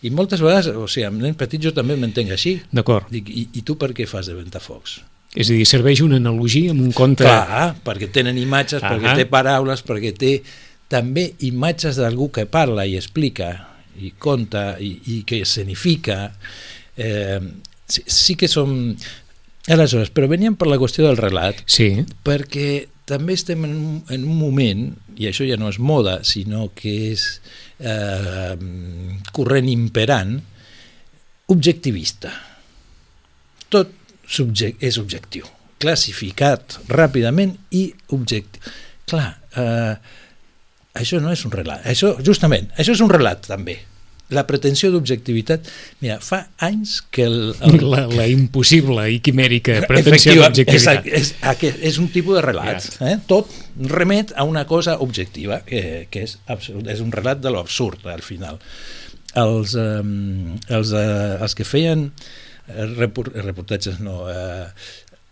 I 0.00 0.12
moltes 0.16 0.40
vegades, 0.40 0.70
o 0.72 0.88
sigui, 0.88 1.06
amb 1.08 1.20
nens 1.22 1.38
petits 1.40 1.68
jo 1.68 1.74
també 1.76 1.96
m'entenc 2.00 2.32
així. 2.32 2.58
D'acord. 2.72 3.10
Dic, 3.12 3.28
i, 3.28 3.46
I 3.60 3.64
tu 3.66 3.76
per 3.80 3.92
què 3.96 4.08
fas 4.08 4.30
de 4.30 4.36
ventafocs? 4.38 5.00
És 5.30 5.46
a 5.46 5.54
dir, 5.54 5.66
serveix 5.68 6.02
una 6.02 6.18
analogia 6.18 6.72
amb 6.74 6.82
un 6.82 6.90
conte... 6.96 7.26
Clar, 7.26 7.70
perquè 7.86 8.08
tenen 8.10 8.38
imatges, 8.40 8.82
Ahà. 8.82 8.96
perquè 8.96 9.14
té 9.20 9.26
paraules, 9.30 9.84
perquè 9.86 10.10
té 10.18 10.32
també 10.90 11.28
imatges 11.46 12.00
d'algú 12.00 12.32
que 12.34 12.48
parla 12.50 12.86
i 12.88 12.96
explica 12.98 13.52
i 14.00 14.10
conta 14.18 14.74
i, 14.82 14.90
i 15.14 15.18
que 15.28 15.42
escenifica. 15.44 16.24
Eh, 16.98 17.38
sí, 17.86 18.02
sí 18.06 18.38
que 18.38 18.50
som... 18.50 18.74
Aleshores, 19.70 20.10
però 20.10 20.26
veníem 20.26 20.56
per 20.58 20.66
la 20.66 20.80
qüestió 20.80 21.04
del 21.04 21.20
relat, 21.20 21.60
Sí, 21.68 21.92
perquè 22.26 22.88
també 23.06 23.36
estem 23.36 23.66
en 23.68 23.74
un, 23.76 23.96
en 24.10 24.24
un 24.24 24.38
moment, 24.38 24.86
i 25.20 25.28
això 25.28 25.46
ja 25.46 25.58
no 25.60 25.68
és 25.70 25.78
moda, 25.78 26.20
sinó 26.26 26.70
que 26.74 26.94
és 27.12 27.26
eh, 27.78 28.56
corrent 29.36 29.68
imperant, 29.70 30.38
objectivista. 31.52 32.32
Tot 33.70 33.99
subject, 34.30 34.80
és 34.84 34.98
objectiu, 35.00 35.48
classificat 35.82 36.78
ràpidament 36.90 37.56
i 37.74 37.88
objectiu. 38.14 38.72
Clar, 39.10 39.30
eh, 39.58 39.94
això 41.00 41.20
no 41.22 41.32
és 41.34 41.44
un 41.46 41.54
relat, 41.54 41.86
això, 41.88 42.14
justament, 42.26 42.70
això 42.78 42.94
és 42.94 43.02
un 43.02 43.10
relat 43.10 43.48
també. 43.50 43.80
La 44.30 44.44
pretensió 44.46 44.92
d'objectivitat, 44.92 45.66
mira, 46.04 46.20
fa 46.22 46.44
anys 46.62 47.00
que 47.10 47.24
el, 47.26 47.38
el, 47.66 47.80
la, 47.92 48.04
la 48.06 48.28
impossible 48.30 49.08
i 49.10 49.18
quimèrica 49.24 49.80
pretensió 49.90 50.36
d'objectivitat. 50.38 51.08
És, 51.10 51.32
aquest, 51.50 51.80
és 51.82 51.98
un 51.98 52.06
tipus 52.14 52.38
de 52.38 52.44
relat. 52.44 52.86
Eh? 53.02 53.16
Tot 53.30 53.50
remet 53.90 54.30
a 54.38 54.46
una 54.46 54.62
cosa 54.70 55.00
objectiva, 55.02 55.64
que, 55.66 56.06
que 56.14 56.22
és, 56.28 56.36
absolut, 56.46 56.86
és 56.92 57.02
un 57.02 57.10
relat 57.10 57.42
de 57.42 57.50
l'absurd, 57.50 58.06
al 58.06 58.22
final. 58.22 58.62
Els, 59.40 59.74
eh, 59.78 59.98
els, 60.78 60.94
eh, 60.94 61.34
els 61.42 61.58
que 61.58 61.66
feien 61.66 62.06
eh, 62.06 62.30
reportatges, 62.90 64.00
no, 64.00 64.24
eh, 64.30 64.66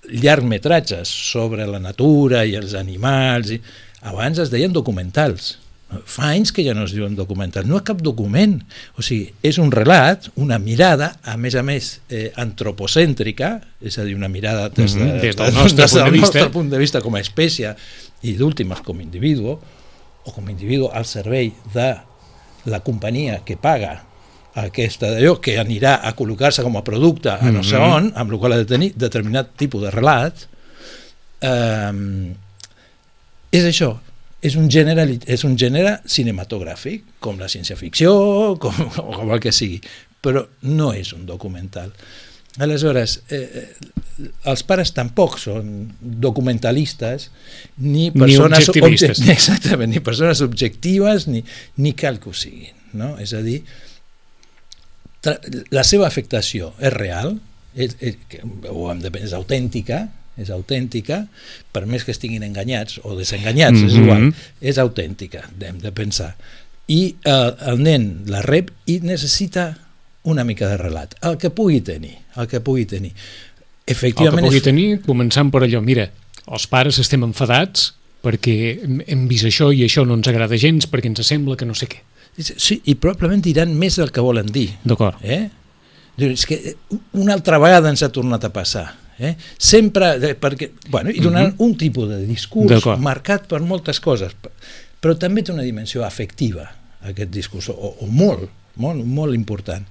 llargmetratges 0.08 1.08
sobre 1.08 1.66
la 1.68 1.80
natura 1.82 2.44
i 2.46 2.56
els 2.58 2.74
animals, 2.78 3.52
i, 3.52 3.60
abans 4.08 4.38
es 4.38 4.52
deien 4.52 4.72
documentals. 4.72 5.56
Fa 5.88 6.34
anys 6.34 6.50
que 6.52 6.60
ja 6.66 6.74
no 6.76 6.84
es 6.84 6.92
diuen 6.92 7.14
documentals. 7.16 7.64
No 7.64 7.78
és 7.78 7.84
cap 7.88 8.02
document. 8.04 8.58
O 9.00 9.04
sigui, 9.04 9.30
és 9.40 9.56
un 9.62 9.70
relat, 9.72 10.26
una 10.36 10.58
mirada, 10.60 11.14
a 11.24 11.38
més 11.40 11.56
a 11.56 11.62
més, 11.64 11.94
eh, 12.12 12.28
antropocèntrica, 12.36 13.54
és 13.80 13.96
a 13.96 14.04
dir, 14.04 14.14
una 14.18 14.28
mirada 14.28 14.68
des, 14.68 14.94
de, 14.94 15.00
mm 15.00 15.08
-hmm, 15.08 15.20
des 15.20 15.36
del 15.36 15.54
nostre, 15.54 15.82
des 15.82 15.92
punt, 15.92 16.04
de 16.04 16.10
vista. 16.10 16.26
nostre 16.26 16.50
punt 16.50 16.70
de 16.70 16.78
vista 16.78 17.00
com 17.00 17.14
a 17.14 17.20
espècie 17.20 17.74
i 18.22 18.34
d'últimes 18.34 18.80
com 18.82 18.98
a 18.98 19.02
individu, 19.02 19.58
o 20.24 20.32
com 20.32 20.46
a 20.46 20.50
individu 20.50 20.90
al 20.92 21.06
servei 21.06 21.54
de 21.72 21.96
la 22.66 22.80
companyia 22.80 23.42
que 23.44 23.56
paga 23.56 24.07
aquesta 24.66 25.10
d'allò, 25.14 25.36
que 25.40 25.56
anirà 25.60 25.98
a 26.02 26.14
col·locar-se 26.16 26.62
com 26.66 26.76
a 26.78 26.84
producte 26.86 27.30
a 27.30 27.50
no 27.54 27.62
sé 27.66 27.76
on, 27.78 28.10
amb 28.14 28.32
el 28.32 28.38
qual 28.40 28.52
ha 28.56 28.60
de 28.62 28.68
tenir 28.68 28.92
determinat 28.96 29.54
tipus 29.60 29.82
de 29.86 29.90
relat, 29.94 30.46
eh, 31.40 32.34
és 33.52 33.64
això, 33.64 33.94
és 34.44 34.54
un 34.60 34.68
gènere, 34.70 35.06
és 35.26 35.44
un 35.48 35.56
gènere 35.58 35.98
cinematogràfic, 36.06 37.04
com 37.24 37.38
la 37.40 37.48
ciència-ficció, 37.50 38.12
com, 38.62 38.74
com 38.94 39.32
el 39.34 39.40
que 39.42 39.52
sigui, 39.54 39.80
però 40.22 40.44
no 40.68 40.92
és 40.94 41.12
un 41.16 41.26
documental. 41.26 41.92
Aleshores, 42.58 43.20
eh, 43.30 43.38
eh, 43.38 44.28
els 44.50 44.64
pares 44.66 44.90
tampoc 44.96 45.36
són 45.38 45.92
documentalistes 46.00 47.28
ni 47.78 48.08
Ni 48.08 48.10
persones 48.18 48.66
objectivistes. 48.68 49.20
obje- 49.22 49.30
exactament, 49.36 49.92
ni 49.94 50.00
persones 50.02 50.40
objectives 50.42 51.28
ni, 51.30 51.44
ni 51.76 51.92
cal 51.94 52.18
que 52.18 52.32
ho 52.32 52.34
siguin. 52.34 52.74
No? 52.98 53.12
És 53.22 53.30
a 53.36 53.42
dir, 53.44 53.60
tra- 53.62 53.87
la 55.70 55.84
seva 55.84 56.06
afectació 56.06 56.72
és 56.78 56.92
real, 56.94 57.38
és, 57.74 57.96
és, 58.00 58.16
de, 58.30 59.10
és 59.22 59.32
autèntica, 59.36 60.08
és 60.38 60.50
autèntica, 60.54 61.24
per 61.74 61.84
més 61.90 62.04
que 62.06 62.12
estiguin 62.14 62.44
enganyats 62.46 63.00
o 63.02 63.16
desenganyats, 63.18 63.80
és 63.82 63.92
Mhm. 63.94 64.02
igual, 64.04 64.34
és 64.60 64.78
autèntica, 64.78 65.48
hem 65.60 65.78
de 65.82 65.90
pensar. 65.92 66.36
I 66.86 67.16
eh, 67.24 67.50
el 67.66 67.82
nen 67.82 68.22
la 68.26 68.40
rep 68.42 68.70
i 68.86 69.00
necessita 69.00 69.76
una 70.22 70.44
mica 70.44 70.68
de 70.68 70.76
relat, 70.76 71.14
el 71.22 71.36
que 71.38 71.50
pugui 71.50 71.80
tenir, 71.80 72.16
el 72.36 72.46
que 72.46 72.60
pugui 72.60 72.84
tenir. 72.86 73.10
El 73.12 73.14
que 73.84 73.92
Efectivament, 73.92 74.44
pugui 74.46 74.58
és- 74.58 74.62
tenir, 74.62 75.00
començant 75.02 75.50
per 75.50 75.62
allò, 75.62 75.82
mira, 75.82 76.10
els 76.46 76.66
pares 76.66 76.98
estem 76.98 77.22
enfadats 77.24 77.94
perquè 78.22 78.78
hem 79.06 79.28
vist 79.28 79.44
això 79.44 79.72
i 79.74 79.82
això 79.84 80.06
no 80.06 80.14
ens 80.14 80.28
agrada 80.28 80.56
gens 80.56 80.86
perquè 80.90 81.06
ens 81.06 81.26
sembla 81.26 81.56
que 81.56 81.64
no 81.66 81.74
sé 81.74 81.86
què. 81.88 82.00
Sí, 82.38 82.80
i 82.86 82.94
probablement 82.94 83.42
diran 83.42 83.72
més 83.74 83.98
del 83.98 84.12
que 84.14 84.22
volen 84.22 84.46
dir. 84.54 84.68
D'acord. 84.86 85.18
Eh? 85.22 85.48
És 86.28 86.46
que 86.46 86.58
eh, 86.72 86.74
una 87.18 87.34
altra 87.34 87.58
vegada 87.62 87.90
ens 87.90 88.02
ha 88.06 88.10
tornat 88.14 88.46
a 88.46 88.52
passar. 88.54 88.86
Eh? 89.18 89.34
Sempre, 89.58 90.12
eh, 90.22 90.34
perquè, 90.38 90.70
bueno, 90.90 91.10
i 91.10 91.18
donant 91.22 91.56
un 91.64 91.74
tipus 91.78 92.06
de 92.10 92.20
discurs 92.26 92.86
marcat 93.02 93.48
per 93.50 93.58
moltes 93.66 93.98
coses, 94.00 94.36
però 95.02 95.16
també 95.18 95.42
té 95.42 95.50
una 95.54 95.66
dimensió 95.66 96.04
afectiva, 96.06 96.68
aquest 97.02 97.32
discurs, 97.34 97.68
o, 97.74 97.94
o 97.98 98.06
molt, 98.06 98.46
molt, 98.78 99.02
molt 99.02 99.34
important. 99.34 99.86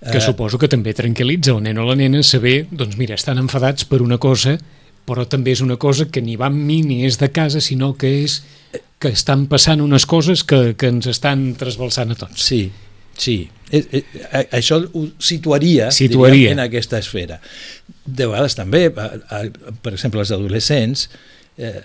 Que 0.00 0.18
Eh, 0.18 0.22
suposo 0.22 0.58
que 0.58 0.70
també 0.70 0.94
tranquil·litza 0.94 1.56
el 1.56 1.64
nen 1.66 1.78
o 1.82 1.86
la 1.88 1.98
nena 1.98 2.22
saber, 2.22 2.68
doncs 2.70 2.94
mira, 2.98 3.18
estan 3.18 3.42
enfadats 3.42 3.84
per 3.90 4.00
una 4.02 4.18
cosa, 4.22 4.56
però 5.10 5.26
també 5.26 5.50
és 5.56 5.62
una 5.64 5.76
cosa 5.82 6.06
que 6.06 6.22
ni 6.22 6.36
va 6.38 6.46
amb 6.46 6.62
mi 6.68 6.80
ni 6.86 7.02
és 7.08 7.18
de 7.18 7.30
casa, 7.34 7.60
sinó 7.64 7.96
que 7.98 8.12
és 8.22 8.40
que 9.00 9.10
estan 9.10 9.46
passant 9.50 9.80
unes 9.82 10.06
coses 10.06 10.44
que, 10.46 10.76
que 10.78 10.90
ens 10.92 11.08
estan 11.10 11.50
trasbalsant 11.58 12.12
a 12.14 12.18
tots. 12.20 12.44
Sí, 12.46 12.68
sí. 13.18 13.40
Eh, 13.72 13.82
eh, 13.96 14.44
això 14.54 14.78
ho 14.84 15.04
situaria, 15.18 15.88
Situaria. 15.94 16.34
diríem, 16.34 16.58
en 16.58 16.64
aquesta 16.66 17.00
esfera. 17.00 17.40
De 18.04 18.26
vegades 18.28 18.54
també, 18.58 18.86
a, 18.90 19.08
a, 19.30 19.42
per 19.82 19.94
exemple, 19.94 20.22
els 20.22 20.32
adolescents, 20.36 21.06
eh, 21.56 21.80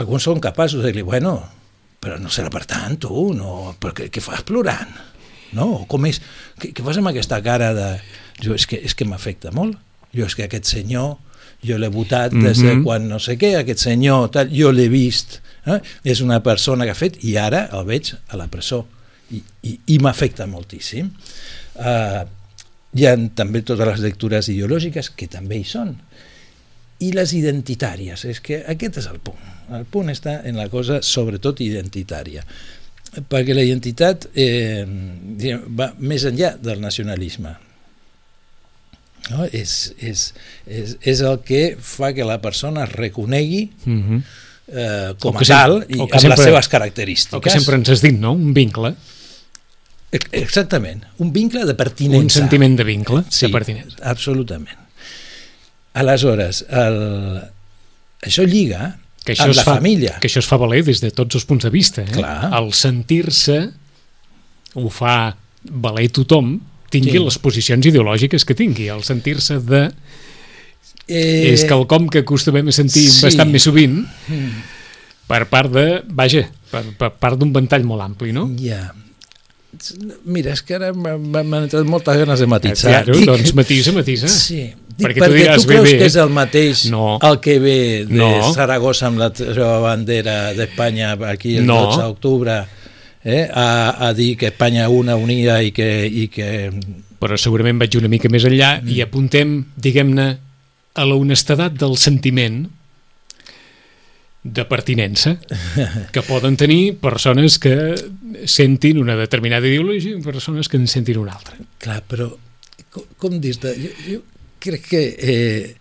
alguns 0.00 0.28
són 0.28 0.40
capaços 0.44 0.84
de 0.84 0.92
dir, 0.94 1.04
bueno, 1.08 1.34
però 2.02 2.18
no 2.20 2.30
serà 2.32 2.50
per 2.52 2.64
tant, 2.68 2.98
tu, 3.02 3.30
no, 3.36 3.74
però 3.80 3.94
què, 3.96 4.08
què 4.12 4.22
fas 4.22 4.44
plorant? 4.46 4.92
No? 5.56 5.84
Com 5.90 6.06
és? 6.08 6.22
Què, 6.60 6.72
què 6.76 6.84
fas 6.84 7.00
amb 7.00 7.12
aquesta 7.12 7.42
cara 7.44 7.72
de... 7.76 7.88
Jo, 8.42 8.56
és 8.56 8.64
que, 8.66 8.80
és 8.80 8.94
que 8.96 9.06
m'afecta 9.06 9.52
molt. 9.54 9.76
Jo 10.16 10.26
és 10.26 10.34
que 10.36 10.46
aquest 10.48 10.66
senyor, 10.68 11.16
jo 11.64 11.78
l'he 11.78 11.88
votat 11.88 12.32
des 12.32 12.58
de 12.58 12.74
Mhm. 12.74 12.82
quan 12.84 13.08
no 13.08 13.18
sé 13.18 13.38
què, 13.38 13.56
aquest 13.56 13.78
senyor, 13.80 14.30
tal, 14.30 14.50
jo 14.50 14.72
l'he 14.72 14.88
vist. 14.88 15.40
Eh? 15.66 15.78
És 16.04 16.20
una 16.20 16.42
persona 16.42 16.84
que 16.84 16.90
ha 16.90 16.98
fet 16.98 17.22
i 17.24 17.36
ara 17.36 17.68
el 17.72 17.84
veig 17.86 18.14
a 18.28 18.36
la 18.36 18.48
presó 18.48 18.84
i, 19.30 19.42
i, 19.62 19.78
i 19.94 19.98
m'afecta 19.98 20.46
moltíssim. 20.46 21.10
Uh, 21.78 22.26
hi 22.94 23.06
ha 23.06 23.14
també 23.34 23.62
totes 23.62 23.86
les 23.86 24.00
lectures 24.00 24.48
ideològiques 24.48 25.10
que 25.16 25.28
també 25.28 25.56
hi 25.60 25.64
són 25.64 25.94
i 27.02 27.10
les 27.12 27.32
identitàries, 27.34 28.24
és 28.28 28.40
que 28.40 28.62
aquest 28.68 28.98
és 28.98 29.06
el 29.10 29.18
punt. 29.24 29.40
El 29.72 29.86
punt 29.90 30.10
està 30.12 30.40
en 30.44 30.56
la 30.56 30.68
cosa 30.68 31.00
sobretot 31.02 31.60
identitària, 31.64 32.44
perquè 33.28 33.54
la 33.54 33.64
identitat 33.64 34.28
eh, 34.34 34.84
va 35.78 35.92
més 35.98 36.24
enllà 36.28 36.56
del 36.62 36.80
nacionalisme. 36.80 37.56
No? 39.30 39.44
És, 39.52 39.94
és, 39.98 40.34
és, 40.66 40.96
és 41.00 41.20
el 41.20 41.38
que 41.46 41.76
fa 41.80 42.12
que 42.12 42.24
la 42.26 42.40
persona 42.42 42.84
es 42.84 42.92
reconegui 42.92 43.70
Mm 43.84 44.00
-hmm. 44.02 44.22
eh, 44.72 45.14
com 45.20 45.36
a 45.36 45.40
tal 45.46 45.84
i 45.88 46.00
amb 46.00 46.10
sempre- 46.10 46.28
les 46.36 46.40
seves 46.44 46.68
característiques. 46.68 47.34
El 47.34 47.40
que 47.40 47.50
sempre 47.50 47.76
ens 47.76 47.88
has 47.88 48.00
dit, 48.02 48.18
no? 48.18 48.32
Un 48.32 48.52
vincle, 48.54 48.94
Ex- 50.12 50.28
Exactament, 50.32 51.04
un 51.18 51.32
vincle 51.32 51.64
de 51.64 51.74
pertinença. 51.74 52.22
un 52.22 52.28
sentiment 52.30 52.76
de 52.76 52.84
vincle, 52.84 53.22
sí, 53.30 53.46
de 53.46 53.52
pertinença. 53.52 53.96
absolutament. 54.02 54.76
Aleshores, 55.94 56.64
el... 56.70 57.42
això 58.22 58.44
lliga 58.48 58.98
Que 59.24 59.34
això, 59.34 59.44
amb 59.44 59.54
la 59.54 59.62
fa, 59.64 59.74
família. 59.76 60.18
que 60.20 60.26
això 60.28 60.38
es 60.40 60.46
fa 60.48 60.56
valer 60.56 60.82
des 60.84 61.00
de 61.00 61.10
tots 61.12 61.34
els 61.36 61.44
punts 61.44 61.62
de 61.64 61.70
vista. 61.70 62.02
Eh? 62.02 62.10
Clar. 62.10 62.50
El 62.58 62.72
sentir-se 62.72 63.70
ho 64.74 64.88
fa 64.90 65.36
valer 65.62 66.08
tothom, 66.10 66.60
tingui 66.92 67.16
Sí. 67.18 67.24
les 67.24 67.38
posicions 67.42 67.86
ideològiques 67.88 68.44
que 68.44 68.54
tingui. 68.58 68.88
El 68.92 69.02
sentir-se 69.08 69.58
de... 69.64 69.86
Eh, 71.08 71.50
és 71.52 71.64
quelcom 71.66 72.06
que 72.12 72.22
acostumem 72.22 72.68
a 72.70 72.72
sentir 72.76 73.08
sí. 73.10 73.24
bastant 73.26 73.50
més 73.50 73.64
sovint 73.66 73.98
mm, 74.04 74.60
per 75.28 75.42
part 75.50 75.72
de... 75.74 75.86
Vaja, 76.14 76.44
per, 76.70 76.84
per 77.00 77.10
part 77.20 77.40
d'un 77.40 77.50
ventall 77.52 77.82
molt 77.88 78.04
ampli, 78.06 78.30
no? 78.36 78.46
Ja. 78.60 78.84
Mira, 80.28 80.52
és 80.52 80.60
que 80.62 80.76
ara 80.76 80.90
m'ha- 80.92 81.16
m'han 81.18 81.64
entrat 81.64 81.86
moltes 81.88 82.18
ganes 82.20 82.40
de 82.44 82.46
matitzar. 82.50 82.92
Claro, 82.92 83.16
Dic- 83.16 83.26
doncs 83.28 83.54
matisa, 83.56 83.92
matisa. 83.96 84.28
Sí, 84.30 84.66
dic, 84.68 85.06
Perquè 85.08 85.22
perquè, 85.24 85.30
tu 85.32 85.38
diràs, 85.40 85.64
tu 85.64 85.68
bé, 85.70 85.74
creus 85.78 85.88
bé. 85.90 85.94
que 86.02 86.08
és 86.10 86.16
el 86.20 86.30
mateix 86.36 86.84
No. 86.92 87.16
el 87.24 87.40
que 87.40 87.58
ve 87.58 87.78
de 88.06 88.18
No. 88.20 88.52
Saragossa 88.52 89.08
amb 89.08 89.18
la 89.22 89.30
seva 89.34 89.78
bandera 89.80 90.52
d'Espanya 90.54 91.14
aquí 91.32 91.56
el 91.56 91.66
No. 91.66 91.80
12 91.88 92.02
d'octubre 92.04 92.58
eh, 93.24 93.48
a, 93.48 94.08
a 94.08 94.12
dir 94.14 94.36
que 94.36 94.50
Espanya 94.50 94.88
una 94.88 95.16
unida 95.16 95.62
i 95.62 95.72
que, 95.72 96.06
i 96.06 96.28
que 96.32 96.48
Però 97.22 97.36
segurament 97.38 97.78
vaig 97.78 97.94
una 97.94 98.10
mica 98.10 98.26
més 98.26 98.42
enllà 98.48 98.80
i 98.90 98.98
apuntem, 99.04 99.60
diguem-ne, 99.78 100.24
a 100.98 101.04
la 101.06 101.14
honestedat 101.14 101.76
del 101.78 101.94
sentiment 101.96 102.64
de 104.42 104.64
pertinença 104.66 105.36
que 106.12 106.22
poden 106.30 106.58
tenir 106.58 106.96
persones 106.98 107.60
que 107.62 107.94
sentin 108.50 108.98
una 108.98 109.14
determinada 109.16 109.70
ideologia 109.70 110.18
i 110.18 110.24
persones 110.24 110.68
que 110.68 110.80
en 110.80 110.88
sentin 110.90 111.22
una 111.22 111.36
altra. 111.38 111.54
Clar, 111.78 112.00
però 112.10 112.26
com, 112.90 113.06
com 113.22 113.38
dir-te? 113.40 113.76
Jo, 113.78 113.92
jo 114.08 114.20
crec 114.62 114.90
que 114.90 115.02
eh, 115.14 115.74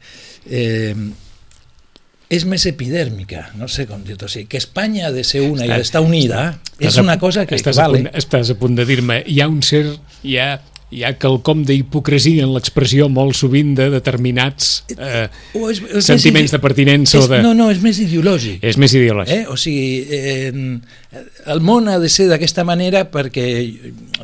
eh, 0.45 0.95
és 2.31 2.45
més 2.47 2.63
epidèrmica, 2.69 3.49
no 3.59 3.67
sé 3.67 3.85
com 3.89 4.03
dir-te, 4.07 4.25
o 4.25 4.31
sigui, 4.31 4.47
que 4.51 4.59
Espanya 4.61 5.09
ha 5.09 5.13
de 5.13 5.25
ser 5.27 5.43
una 5.43 5.67
i 5.67 5.71
ha 5.71 5.79
d'estar 5.81 6.03
unida 6.05 6.45
és 6.79 6.97
una 7.01 7.17
cosa 7.19 7.45
que 7.45 7.57
estàs 7.59 7.79
vale. 7.81 7.99
A 7.99 8.07
punt, 8.07 8.19
estàs 8.23 8.53
a 8.53 8.57
punt 8.59 8.77
de 8.79 8.87
dir-me, 8.87 9.21
hi 9.27 9.41
ha 9.43 9.49
un 9.51 9.61
cert... 9.65 9.99
Hi 10.21 10.35
ha, 10.37 10.51
hi 10.91 11.01
ha 11.07 11.13
quelcom 11.17 11.63
d'hipocresia 11.65 12.43
en 12.45 12.51
l'expressió 12.53 13.07
molt 13.09 13.37
sovint 13.39 13.71
de 13.77 13.87
determinats 13.93 14.83
eh, 14.91 15.23
O 15.57 15.69
és, 15.71 15.79
és 15.87 16.05
sentiments 16.05 16.49
més, 16.49 16.53
de 16.53 16.59
pertinença 16.61 17.17
és, 17.17 17.25
o 17.25 17.31
de... 17.31 17.39
No, 17.45 17.53
no, 17.57 17.69
és 17.71 17.79
més 17.83 17.99
ideològic. 18.03 18.59
És 18.67 18.77
més 18.81 18.93
ideològic. 18.99 19.31
Eh? 19.33 19.45
O 19.51 19.55
sigui, 19.59 20.03
eh, 20.11 21.21
el 21.55 21.63
món 21.63 21.87
ha 21.89 21.95
de 22.01 22.11
ser 22.11 22.27
d'aquesta 22.31 22.67
manera 22.67 23.05
perquè, 23.11 23.47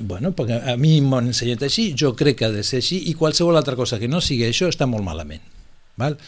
bueno, 0.02 0.34
perquè 0.38 0.60
a 0.74 0.76
mi 0.80 1.00
m'han 1.02 1.32
ensenyat 1.32 1.64
així, 1.70 1.90
jo 1.98 2.12
crec 2.20 2.42
que 2.42 2.50
ha 2.50 2.54
de 2.54 2.66
ser 2.68 2.84
així 2.84 3.00
i 3.12 3.16
qualsevol 3.18 3.58
altra 3.58 3.80
cosa 3.80 4.00
que 4.00 4.12
no 4.12 4.22
sigui 4.24 4.50
això 4.52 4.70
està 4.72 4.90
molt 4.92 5.08
malament. 5.08 5.44
Val? 5.98 6.20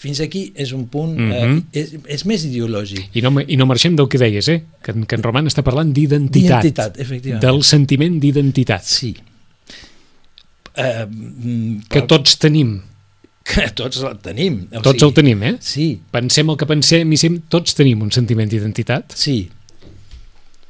Fins 0.00 0.20
aquí 0.24 0.46
és 0.56 0.70
un 0.72 0.86
punt, 0.88 1.12
mm 1.12 1.26
Mhm. 1.28 1.32
-hmm. 1.32 1.64
eh, 1.72 1.80
és, 1.82 1.90
és 2.16 2.24
més 2.24 2.44
ideològic. 2.46 3.10
I 3.12 3.20
no, 3.20 3.34
I 3.46 3.56
no 3.56 3.66
marxem 3.66 3.94
del 3.96 4.08
que 4.08 4.16
deies, 4.18 4.48
eh? 4.48 4.62
Que, 4.82 4.92
en- 4.92 5.04
que 5.04 5.14
en 5.14 5.22
Roman 5.22 5.46
està 5.46 5.62
parlant 5.62 5.92
d'identitat. 5.92 6.62
D'identitat, 6.62 6.98
efectivament. 7.00 7.42
Del 7.42 7.62
sentiment 7.62 8.18
d'identitat. 8.20 8.82
Sí. 8.82 9.14
Eh, 10.76 11.06
Que 11.88 12.02
tots 12.02 12.38
tenim. 12.38 12.80
que 13.44 13.68
tots 13.74 13.98
el 14.06 14.18
tenim. 14.22 14.68
O 14.72 14.80
Tots 14.84 15.02
el 15.02 15.12
tenim, 15.12 15.42
eh? 15.42 15.56
Sí, 15.60 16.00
Pensem 16.12 16.48
el 16.52 16.56
que 16.56 16.66
pensem 16.66 17.12
i 17.12 17.16
sem, 17.16 17.40
tots 17.48 17.74
tenim 17.74 18.00
un 18.02 18.10
sentiment 18.12 18.48
d'identitat. 18.48 19.12
Sí. 19.16 19.50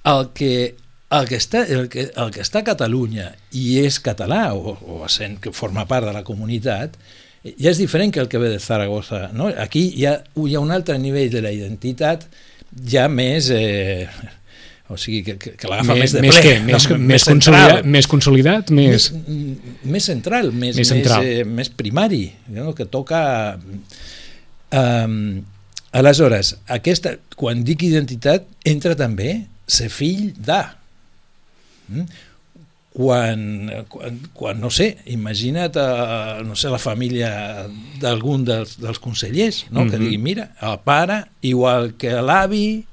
El 0.05 0.31
que, 0.33 0.75
el 1.11 1.27
que, 1.29 1.37
està, 1.37 1.67
el 1.69 1.89
que, 1.89 2.11
el 2.17 2.31
que 2.31 2.41
està 2.41 2.61
a 2.61 2.65
Catalunya 2.65 3.35
i 3.53 3.79
és 3.85 3.99
català 4.01 4.55
o, 4.55 4.79
o 5.03 5.09
sent 5.09 5.39
que 5.41 5.53
forma 5.53 5.85
part 5.87 6.07
de 6.07 6.13
la 6.15 6.23
comunitat 6.25 6.97
ja 7.45 7.71
és 7.73 7.81
diferent 7.81 8.13
que 8.13 8.21
el 8.21 8.29
que 8.29 8.41
ve 8.41 8.51
de 8.53 8.59
Zaragoza. 8.61 9.29
No? 9.37 9.49
Aquí 9.63 9.87
hi 9.97 10.07
ha, 10.09 10.19
hi 10.21 10.55
ha 10.57 10.61
un 10.61 10.73
altre 10.75 10.99
nivell 11.01 11.31
de 11.33 11.43
la 11.45 11.55
identitat 11.55 12.29
ja 12.87 13.09
més... 13.09 13.51
Eh, 13.55 14.09
o 14.91 14.97
sigui, 14.99 15.21
que, 15.23 15.37
que, 15.39 15.53
que 15.55 15.69
l'agafa 15.71 15.95
més, 15.95 16.01
més, 16.03 16.13
de 16.17 16.23
més, 16.25 16.39
ple. 16.43 16.55
més, 16.67 16.87
no? 16.91 16.97
més, 16.99 17.23
central. 17.23 17.37
consolidat, 17.55 17.87
més 17.95 18.09
consolidat, 18.11 18.73
més... 18.75 19.07
més, 19.15 19.77
més 19.87 20.09
central, 20.11 20.51
més, 20.51 20.81
Més 20.81 20.91
central. 20.91 21.23
Més, 21.23 21.39
eh, 21.45 21.45
més 21.61 21.71
primari, 21.71 22.25
no? 22.57 22.75
que 22.75 22.89
toca... 22.91 23.21
Um, 24.75 25.15
aleshores, 25.95 26.57
aquesta, 26.71 27.17
quan 27.39 27.63
dic 27.67 27.85
identitat, 27.87 28.45
entra 28.67 28.97
també 28.99 29.45
ser 29.71 29.89
fill 29.95 30.33
de. 30.35 30.59
Mm? 31.91 32.11
Quan, 32.93 33.71
quan, 33.89 34.17
quan, 34.35 34.59
no 34.59 34.69
sé, 34.75 34.97
imagina't, 35.07 35.77
uh, 35.79 36.41
no 36.43 36.57
sé, 36.59 36.69
la 36.73 36.79
família 36.83 37.69
d'algun 38.03 38.43
dels, 38.45 38.81
dels 38.83 38.99
consellers, 38.99 39.67
no? 39.71 39.85
Mm 39.85 39.87
-hmm. 39.87 39.91
que 39.91 39.97
Mhm. 39.99 40.05
digui, 40.05 40.19
mira, 40.19 40.51
el 40.61 40.79
pare, 40.85 41.25
igual 41.41 41.95
que 41.97 42.11
l'avi, 42.11 42.85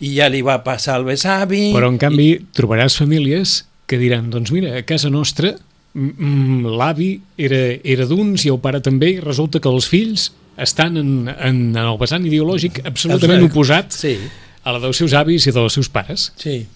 i 0.00 0.14
ja 0.16 0.28
li 0.28 0.42
va 0.42 0.62
passar 0.62 0.94
al 0.94 1.04
besavi... 1.04 1.72
Però, 1.74 1.88
en 1.88 1.98
canvi, 1.98 2.30
I, 2.30 2.46
trobaràs 2.54 2.96
famílies 2.96 3.66
que 3.86 3.98
diran, 3.98 4.30
doncs 4.30 4.50
mira, 4.52 4.76
a 4.78 4.82
casa 4.82 5.10
nostra 5.10 5.56
l'avi 5.92 7.20
era, 7.36 7.56
era 7.82 8.06
d'uns 8.06 8.44
i 8.44 8.48
el 8.52 8.60
pare 8.60 8.80
també, 8.80 9.10
i 9.16 9.20
resulta 9.20 9.58
que 9.58 9.68
els 9.68 9.88
fills 9.88 10.32
estan 10.56 10.96
en, 10.96 11.28
en, 11.28 11.56
en 11.76 11.76
el 11.76 11.98
vessant 11.98 12.24
ideològic 12.24 12.82
absolutament 12.84 13.40
Exacte. 13.40 13.58
oposat 13.58 13.92
sí, 13.92 14.16
a 14.62 14.72
la 14.72 14.78
dels 14.78 14.96
seus 14.96 15.12
avis 15.12 15.46
i 15.46 15.50
dels 15.50 15.72
seus 15.72 15.88
pares. 15.88 16.32
sí. 16.36 16.66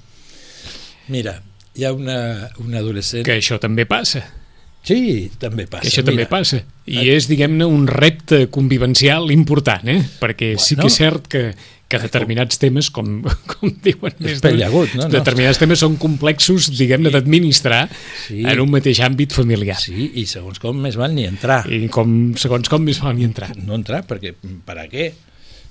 Mira, 1.06 1.42
hi 1.74 1.84
ha 1.84 1.92
una, 1.92 2.50
una 2.62 2.78
adolescent... 2.78 3.24
Que 3.26 3.38
això 3.40 3.58
també 3.62 3.86
passa. 3.90 4.22
Sí, 4.84 5.30
també 5.40 5.64
passa. 5.66 5.82
Que 5.86 5.88
això 5.88 6.02
també 6.04 6.26
mira. 6.26 6.28
passa. 6.32 6.58
I 6.84 7.06
és, 7.14 7.24
diguem-ne, 7.30 7.64
un 7.64 7.86
repte 7.88 8.42
convivencial 8.52 9.30
important, 9.32 9.86
eh? 9.88 10.02
Perquè 10.20 10.54
sí 10.60 10.74
que 10.76 10.82
Bueno. 10.82 10.90
és 10.92 10.98
cert 11.00 11.26
que, 11.32 11.40
que 11.88 12.00
determinats 12.02 12.58
temes, 12.60 12.90
com, 12.92 13.22
com 13.54 13.72
diuen 13.82 14.12
més 14.18 14.18
d'un- 14.20 14.34
Espellegut, 14.34 14.92
no? 14.98 15.06
No. 15.06 15.08
determinats 15.14 15.58
temes 15.62 15.80
són 15.80 15.96
complexos, 15.96 16.68
diguem-ne, 16.76 17.08
d'administrar 17.14 17.86
Sí. 18.26 18.42
en 18.44 18.60
un 18.60 18.70
mateix 18.76 19.00
àmbit 19.00 19.32
familiar. 19.32 19.78
Sí, 19.80 20.10
i 20.20 20.26
segons 20.28 20.60
com 20.60 20.76
més 20.84 21.00
val 21.00 21.16
ni 21.16 21.24
entrar. 21.24 21.62
I 21.72 21.88
com, 21.88 22.34
segons 22.36 22.68
com 22.68 22.84
més 22.84 23.00
val 23.00 23.16
ni 23.16 23.24
entrar. 23.24 23.54
No 23.56 23.80
entrar, 23.80 24.04
perquè 24.06 24.34
per 24.68 24.76
a 24.84 24.86
què? 24.92 25.14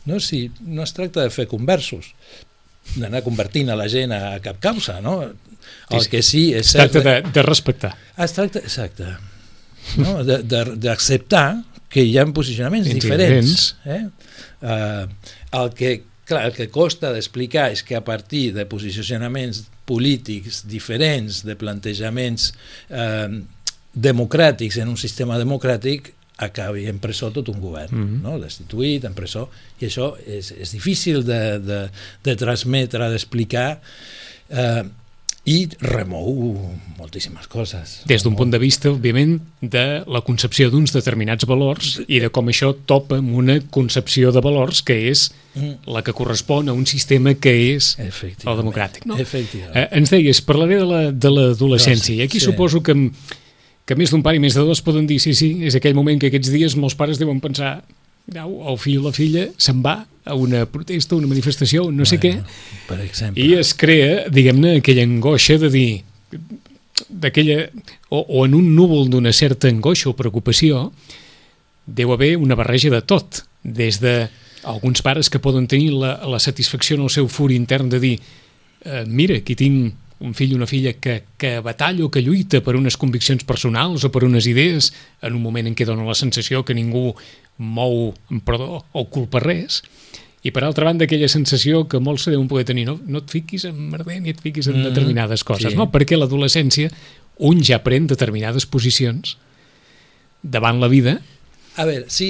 No, 0.09 0.17
si 0.19 0.47
no 0.65 0.81
es 0.83 0.91
tracta 0.97 1.21
de 1.21 1.29
fer 1.29 1.45
conversos, 1.47 2.15
d'anar 2.97 3.21
convertint 3.23 3.69
a 3.69 3.77
la 3.79 3.85
gent 3.87 4.11
a 4.11 4.39
cap 4.43 4.57
causa, 4.59 4.97
no? 5.05 5.19
El 5.89 5.99
Sí, 5.99 6.05
sí. 6.05 6.09
que 6.09 6.21
sí 6.23 6.43
és 6.53 6.65
Es 6.67 6.71
cert... 6.73 6.91
tracta 6.91 7.09
de, 7.21 7.31
de 7.33 7.43
respectar. 7.43 7.93
Es 8.17 8.33
tracta, 8.33 8.59
exacte, 8.59 9.05
no? 9.97 10.23
D'acceptar 10.23 11.63
que 11.89 12.01
hi 12.01 12.17
ha 12.17 12.25
posicionaments 12.33 12.87
Diferents. 12.89 13.75
Eh? 13.85 14.07
Uh, 14.63 15.05
el 15.59 15.73
que 15.77 15.91
clar, 16.25 16.45
el 16.47 16.53
que 16.55 16.69
costa 16.71 17.11
d'explicar 17.13 17.67
és 17.75 17.83
que 17.83 17.95
a 17.99 18.01
partir 18.03 18.53
de 18.55 18.65
posicionaments 18.65 19.65
polítics 19.85 20.63
diferents, 20.71 21.41
de 21.43 21.57
plantejaments 21.59 22.53
eh, 22.89 23.41
democràtics 23.93 24.77
en 24.81 24.87
un 24.89 24.97
sistema 24.97 25.35
democràtic, 25.37 26.13
acabi 26.43 26.87
en 26.89 26.97
presó 27.03 27.29
tot 27.35 27.49
un 27.51 27.59
govern, 27.61 27.91
Mhm. 27.93 28.21
no? 28.23 28.39
destituït, 28.39 29.03
en 29.05 29.13
presó, 29.13 29.49
i 29.79 29.85
això 29.85 30.13
és, 30.25 30.49
és 30.55 30.71
difícil 30.71 31.21
de, 31.27 31.59
de, 31.59 31.81
de 32.23 32.35
transmetre, 32.39 33.09
d'explicar, 33.11 33.81
eh, 34.49 34.83
i 35.45 35.67
remou 35.81 36.55
moltíssimes 36.97 37.47
coses. 37.51 37.97
Des 38.07 38.23
d'un 38.23 38.35
punt 38.35 38.49
de 38.53 38.59
vista, 38.61 38.87
òbviament, 38.93 39.41
de 39.59 40.03
la 40.07 40.21
concepció 40.23 40.69
d'uns 40.71 40.93
determinats 40.95 41.43
valors 41.49 41.97
i 42.07 42.21
de 42.23 42.29
com 42.31 42.47
això 42.47 42.69
topa 42.87 43.17
amb 43.19 43.33
una 43.35 43.57
concepció 43.69 44.31
de 44.31 44.39
valors 44.39 44.79
que 44.87 45.09
és 45.11 45.25
la 45.85 46.01
que 46.01 46.13
correspon 46.15 46.69
a 46.69 46.73
un 46.73 46.85
sistema 46.87 47.33
que 47.35 47.51
és 47.75 47.97
el 47.99 48.55
democràtic. 48.57 49.03
No? 49.05 49.17
Efectivament. 49.19 49.75
Eh, 49.75 49.89
ens 49.99 50.09
deies, 50.15 50.39
parlaré 50.41 50.77
de 50.79 50.85
la- 50.87 51.11
de 51.11 51.29
l'adolescència, 51.29 52.15
i 52.15 52.21
aquí 52.21 52.39
Sí. 52.39 52.45
suposo 52.45 52.81
que, 52.81 53.11
que 53.85 53.95
més 53.95 54.11
d'un 54.11 54.23
pare 54.23 54.37
i 54.37 54.39
més 54.39 54.53
de 54.55 54.61
dos 54.61 54.81
poden 54.81 55.05
dir 55.05 55.19
sí, 55.19 55.33
sí, 55.33 55.57
és 55.65 55.75
aquell 55.75 55.93
moment 55.93 56.19
que 56.21 56.27
aquests 56.27 56.49
dies 56.51 56.75
molts 56.77 56.95
pares 56.95 57.19
deuen 57.19 57.41
pensar 57.41 57.83
"Au, 57.83 57.83
el 58.31 58.77
fill 58.79 59.01
o 59.01 59.07
la 59.09 59.15
filla 59.15 59.47
se'n 59.57 59.81
va 59.83 59.97
a 60.23 60.35
una 60.39 60.63
protesta, 60.65 61.17
una 61.17 61.27
manifestació, 61.27 61.89
no 61.91 62.05
sé 62.07 62.19
què, 62.21 62.37
Per 62.87 62.99
exemple. 63.03 63.43
i 63.43 63.57
es 63.59 63.73
crea, 63.75 64.29
diguem-ne, 64.31 64.77
aquella 64.79 65.03
angoixa 65.03 65.57
de 65.59 65.69
dir 65.73 65.89
d'aquella, 67.09 67.67
o, 68.09 68.21
o 68.21 68.45
en 68.45 68.55
un 68.55 68.69
núvol 68.77 69.09
d'una 69.11 69.33
certa 69.35 69.67
angoixa 69.67 70.09
o 70.11 70.15
preocupació, 70.15 70.91
deu 71.85 72.13
haver 72.15 72.37
una 72.39 72.55
barreja 72.55 72.89
de 72.93 73.01
tot, 73.03 73.43
des 73.63 73.99
de 73.99 74.29
alguns 74.63 75.03
pares 75.03 75.29
que 75.29 75.43
poden 75.43 75.67
tenir 75.67 75.91
la, 75.91 76.15
la 76.23 76.39
satisfacció 76.39 76.95
en 76.95 77.03
el 77.03 77.11
seu 77.11 77.27
fur 77.27 77.51
intern 77.51 77.89
de 77.91 77.99
dir 77.99 78.15
eh, 78.85 79.03
mira, 79.07 79.35
aquí 79.35 79.55
tinc 79.59 79.95
un 80.23 80.33
fill 80.33 80.53
o 80.55 80.57
una 80.61 80.67
filla 80.69 80.93
que, 81.03 81.23
que 81.37 81.57
batalla 81.59 82.05
o 82.05 82.11
que 82.11 82.23
lluita 82.23 82.61
per 82.63 82.77
unes 82.79 82.95
conviccions 82.99 83.43
personals 83.43 84.05
o 84.07 84.11
per 84.11 84.23
unes 84.23 84.47
idees 84.47 84.93
en 85.21 85.35
un 85.35 85.43
moment 85.43 85.67
en 85.67 85.75
què 85.75 85.87
dona 85.87 86.07
la 86.07 86.15
sensació 86.15 86.63
que 86.63 86.75
ningú 86.77 87.11
mou, 87.59 88.13
perdó, 88.47 88.85
o 88.95 89.05
culpa 89.11 89.43
res 89.43 89.81
i 90.43 90.51
per 90.51 90.63
altra 90.63 90.87
banda 90.87 91.05
aquella 91.07 91.29
sensació 91.31 91.85
que 91.91 92.01
molts 92.03 92.25
se 92.27 92.31
deuen 92.33 92.47
poder 92.51 92.65
tenir 92.71 92.87
no, 92.87 92.97
no 93.03 93.23
et 93.23 93.31
fiquis 93.31 93.67
en 93.67 93.77
merder 93.91 94.21
ni 94.23 94.31
et 94.31 94.41
fiquis 94.43 94.67
en 94.71 94.79
Mm, 94.79 94.89
determinades 94.91 95.43
coses 95.43 95.71
sí. 95.71 95.77
no? 95.79 95.89
perquè 95.91 96.19
l'adolescència 96.19 96.91
un 97.43 97.63
ja 97.63 97.81
pren 97.83 98.07
determinades 98.07 98.65
posicions 98.65 99.37
davant 100.43 100.79
la 100.79 100.91
vida 100.91 101.19
A 101.73 101.87
veure, 101.89 102.05
sí, 102.13 102.29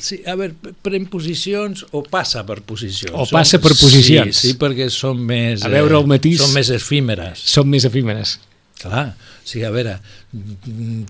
sí, 0.00 0.22
a 0.24 0.34
veure, 0.40 0.72
pren 0.80 1.04
posicions 1.12 1.82
o 1.92 2.00
passa 2.08 2.46
per 2.48 2.62
posicions. 2.64 3.12
O 3.12 3.26
passa 3.28 3.60
per 3.60 3.74
posicions. 3.76 4.32
Sí, 4.32 4.54
sí 4.54 4.60
perquè 4.60 4.88
són 4.92 5.20
més... 5.28 5.66
A 5.66 5.72
veure 5.72 5.98
el 6.00 6.08
matís. 6.08 6.40
Són 6.40 6.54
més 6.56 6.72
efímeres. 6.72 7.44
són 7.44 7.68
més 7.68 7.84
efímeres 7.88 8.38
Clar, 8.80 9.10
o 9.12 9.44
sigui, 9.44 9.66
a 9.68 9.70
veure, 9.74 9.98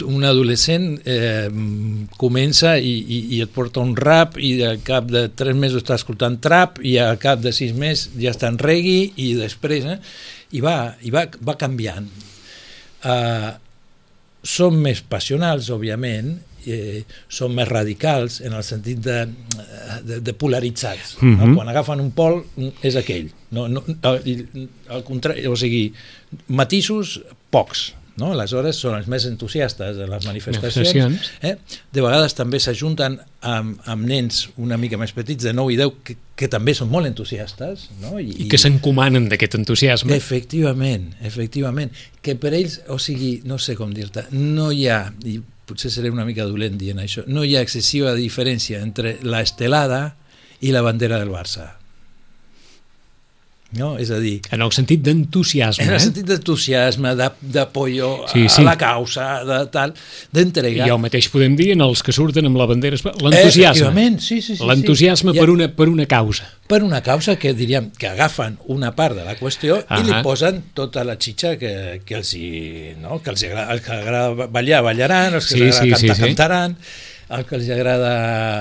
un 0.02 0.24
adolescent 0.26 0.88
eh, 1.06 1.46
comença 2.18 2.72
i, 2.82 2.96
i, 2.98 3.18
i 3.36 3.38
et 3.44 3.52
porta 3.54 3.78
un 3.84 3.92
rap 3.94 4.40
i 4.42 4.56
al 4.66 4.80
cap 4.82 5.06
de 5.06 5.28
tres 5.38 5.54
mesos 5.54 5.84
està 5.84 5.94
escoltant 6.00 6.40
trap 6.42 6.80
i 6.82 6.96
al 6.98 7.20
cap 7.22 7.38
de 7.44 7.52
sis 7.54 7.70
mesos 7.78 8.16
ja 8.18 8.32
està 8.34 8.50
en 8.50 8.58
reggae 8.58 9.12
i 9.14 9.28
després, 9.38 9.86
eh, 9.86 10.00
i 10.58 10.64
va, 10.64 10.96
i 11.06 11.14
va, 11.14 11.28
va 11.46 11.54
canviant. 11.60 12.10
Uh, 13.06 13.54
són 14.42 14.82
més 14.82 15.04
passionals, 15.06 15.70
òbviament, 15.70 16.34
eh, 16.66 17.04
són 17.28 17.54
més 17.56 17.68
radicals 17.68 18.40
en 18.46 18.56
el 18.56 18.64
sentit 18.66 19.00
de, 19.04 19.20
de, 20.06 20.20
de 20.20 20.34
polaritzats. 20.34 21.16
Mm 21.20 21.28
-hmm. 21.28 21.38
no? 21.38 21.46
Mhm. 21.46 21.54
Quan 21.56 21.68
agafen 21.68 22.00
un 22.00 22.10
pol 22.10 22.44
és 22.82 22.96
aquell. 22.96 23.30
No, 23.50 23.68
no, 23.68 23.84
al, 24.02 24.22
al 24.88 25.02
contrari, 25.04 25.46
o 25.46 25.56
sigui, 25.56 25.92
matisos 26.48 27.20
pocs. 27.50 27.94
No? 28.20 28.32
Aleshores 28.34 28.78
són 28.80 28.96
els 28.98 29.08
més 29.10 29.24
entusiastes 29.28 29.96
de 29.96 30.06
les 30.08 30.26
manifestacions. 30.28 30.92
Manifestacions. 30.98 31.30
Eh? 31.46 31.80
De 31.92 32.02
vegades 32.04 32.34
també 32.36 32.60
s'ajunten 32.60 33.16
amb, 33.46 33.78
amb 33.88 34.08
nens 34.08 34.42
una 34.60 34.76
mica 34.80 34.98
més 35.00 35.14
petits, 35.16 35.46
de 35.46 35.54
9 35.56 35.74
i 35.74 35.78
10, 35.80 35.94
que, 36.04 36.16
que 36.36 36.50
també 36.52 36.74
són 36.76 36.90
molt 36.92 37.08
entusiastes. 37.08 37.88
No? 38.02 38.18
i 38.20 38.48
que 38.50 38.60
s'encomanen 38.60 39.30
d'aquest 39.30 39.56
entusiasme 39.60 40.16
Efectivament, 40.16 41.10
efectivament. 41.26 41.94
Que 42.20 42.36
per 42.40 42.52
ells, 42.56 42.80
o 42.92 42.98
sigui, 43.00 43.38
no 43.48 43.60
sé 43.62 43.76
com 43.78 43.94
dir-te, 43.96 44.26
no 44.36 44.70
hi 44.74 44.86
ha, 44.90 45.06
i 45.24 45.38
potser 45.70 45.92
seré 45.94 46.10
una 46.12 46.26
mica 46.28 46.46
dolent 46.48 46.78
dient 46.80 47.00
això, 47.00 47.24
no 47.26 47.46
hi 47.46 47.56
ha 47.56 47.64
excessiva 47.64 48.16
diferència 48.18 48.82
entre 48.82 49.16
la 49.22 49.42
estelada 49.46 50.16
i 50.60 50.74
la 50.74 50.82
bandera 50.84 51.22
del 51.22 51.32
Barça. 51.32 51.79
No? 53.78 53.92
És 54.02 54.08
a 54.10 54.16
dir, 54.18 54.40
en 54.50 54.64
el 54.64 54.72
sentit 54.74 54.98
d'entusiasme 55.06 55.84
en 55.84 55.92
el 55.92 55.98
eh? 56.00 56.02
sentit 56.02 56.26
d'entusiasme, 56.26 57.12
de- 57.14 57.28
d'apoyo 57.54 58.24
Sí, 58.32 58.46
a, 58.46 58.48
sí. 58.50 58.62
a 58.62 58.64
la 58.66 58.76
causa, 58.76 59.26
de 59.46 59.58
tal, 59.70 59.92
d'entrega. 60.34 60.88
i 60.88 60.90
el 60.90 60.98
mateix 60.98 61.28
podem 61.30 61.54
dir 61.54 61.68
en 61.76 61.84
els 61.86 62.02
que 62.02 62.10
surten 62.12 62.48
amb 62.50 62.58
la 62.58 62.66
bandera 62.66 62.98
l'entusiasme 62.98 63.70
Efectivament, 63.70 64.18
sí, 64.18 64.40
sí, 64.42 64.56
sí. 64.56 64.66
l'entusiasme 64.66 65.30
sí. 65.32 65.38
per, 65.38 65.50
una, 65.54 65.68
per 65.70 65.86
una 65.88 66.06
causa 66.10 66.48
per 66.66 66.82
una 66.82 66.98
causa 67.06 67.36
que 67.38 67.52
diríem 67.54 67.92
que 67.94 68.08
agafen 68.10 68.58
una 68.74 68.90
part 68.98 69.14
de 69.20 69.24
la 69.28 69.36
qüestió 69.38 69.78
Ahà. 69.86 70.00
i 70.02 70.08
li 70.08 70.18
posen 70.26 70.64
tota 70.74 71.04
la 71.06 71.14
xitxa 71.14 71.54
que, 71.58 72.02
que 72.04 72.18
els, 72.18 72.34
hi, 72.34 72.96
no? 72.98 73.20
que 73.22 73.30
els 73.30 73.46
agrada, 73.46 73.70
els 73.72 73.86
que 73.86 73.92
agrada 73.94 74.48
ballar, 74.50 74.82
ballaran, 74.82 75.34
els 75.38 75.46
que 75.46 75.54
Sí, 75.58 75.62
els 75.68 75.78
agrada 75.78 75.96
sí, 76.02 76.06
cantar, 76.08 76.16
sí, 76.16 76.20
sí. 76.22 76.26
cantaran, 76.26 76.76
els 77.38 77.46
que 77.46 77.54
els 77.62 77.70
agrada 77.70 78.14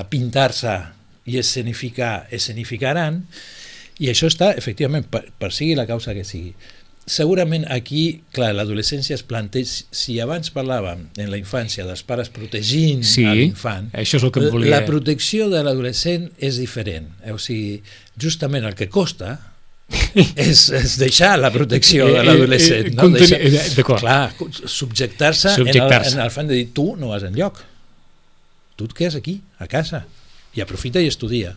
pintar-se 0.10 0.78
i 1.30 1.38
escenificar, 1.42 2.28
escenificaran, 2.30 3.24
i 4.00 4.10
això 4.12 4.28
està, 4.32 4.54
efectivament, 4.58 5.06
per, 5.12 5.26
per 5.38 5.52
sigui 5.52 5.76
la 5.76 5.86
causa 5.90 6.14
que 6.16 6.24
sigui. 6.24 6.54
Segurament 7.10 7.64
aquí, 7.74 8.22
clar, 8.36 8.52
l'adolescència 8.54 9.16
es 9.18 9.24
planteja, 9.26 9.86
si 9.92 10.20
abans 10.22 10.52
parlàvem 10.54 11.08
en 11.18 11.32
la 11.32 11.40
infància 11.42 11.82
dels 11.88 12.04
pares 12.06 12.30
protegint 12.30 13.02
Sí, 13.04 13.24
l'infant, 13.26 13.88
això 13.98 14.20
és 14.20 14.26
el 14.28 14.32
que 14.36 14.44
volia- 14.54 14.76
la 14.76 14.84
protecció 14.86 15.48
de 15.50 15.64
l'adolescent 15.66 16.30
és 16.38 16.60
diferent. 16.62 17.08
Eh, 17.26 17.32
O 17.34 17.40
sigui, 17.42 17.82
justament 18.20 18.66
el 18.70 18.76
que 18.78 18.88
costa 18.94 19.40
és, 20.36 20.68
és 20.70 20.98
deixar 21.02 21.32
la 21.42 21.50
protecció 21.50 22.06
de 22.12 22.20
eh, 22.20 22.24
l'adolescent. 22.28 22.92
eh, 22.92 22.94
no? 22.94 23.08
contenir- 23.08 23.42
Deixar-. 23.74 24.00
Clar, 24.00 24.34
subjectar-se 24.70 25.50
en, 25.50 25.68
el, 25.68 26.14
en 26.14 26.20
el 26.28 26.32
fan 26.32 26.48
de 26.48 26.54
dir 26.62 26.68
tu 26.78 26.92
no 26.96 27.10
vas 27.10 27.24
enlloc. 27.26 27.58
Tu 28.78 28.86
et 28.86 28.94
quedes 28.94 29.16
aquí, 29.18 29.42
a 29.58 29.66
casa. 29.68 30.06
I 30.58 30.62
aprofita 30.64 31.00
i 31.02 31.08
estudia. 31.08 31.56